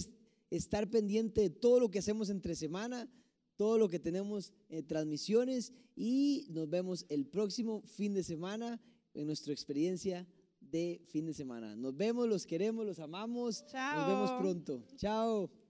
estar 0.51 0.87
pendiente 0.91 1.41
de 1.41 1.49
todo 1.49 1.79
lo 1.79 1.89
que 1.89 1.97
hacemos 1.97 2.29
entre 2.29 2.55
semana, 2.55 3.09
todo 3.55 3.79
lo 3.79 3.89
que 3.89 3.97
tenemos 3.97 4.53
en 4.69 4.77
eh, 4.77 4.83
transmisiones 4.83 5.73
y 5.95 6.45
nos 6.51 6.69
vemos 6.69 7.03
el 7.09 7.25
próximo 7.25 7.81
fin 7.87 8.13
de 8.13 8.21
semana 8.21 8.79
en 9.15 9.25
nuestra 9.25 9.53
experiencia 9.53 10.27
de 10.59 11.01
fin 11.07 11.25
de 11.25 11.33
semana. 11.33 11.75
Nos 11.75 11.97
vemos, 11.97 12.27
los 12.27 12.45
queremos, 12.45 12.85
los 12.85 12.99
amamos. 12.99 13.65
Nos 13.73 14.07
vemos 14.07 14.31
pronto. 14.39 14.85
Chao. 14.97 15.64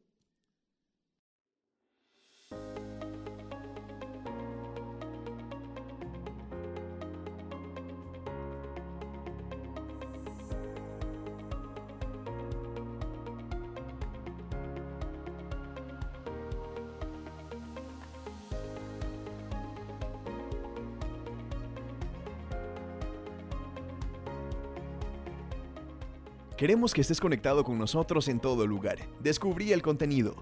Queremos 26.66 26.96
que 26.96 27.02
estés 27.02 27.22
conectado 27.22 27.64
con 27.64 27.78
nosotros 27.78 28.28
en 28.28 28.40
todo 28.40 28.66
lugar. 28.66 28.98
Descubrí 29.20 29.72
el 29.72 29.84
contenido. 29.84 30.34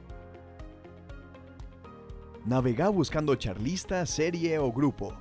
Navega 2.46 2.88
buscando 2.88 3.36
charlista, 3.36 4.06
serie 4.06 4.58
o 4.58 4.72
grupo. 4.72 5.14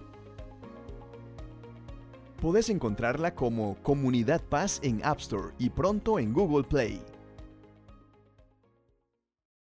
Podés 2.40 2.70
encontrarla 2.70 3.34
como 3.34 3.74
Comunidad 3.82 4.44
Paz 4.44 4.78
en 4.84 5.04
App 5.04 5.18
Store 5.18 5.48
y 5.58 5.70
pronto 5.70 6.20
en 6.20 6.32
Google 6.32 6.62
Play. 6.62 7.02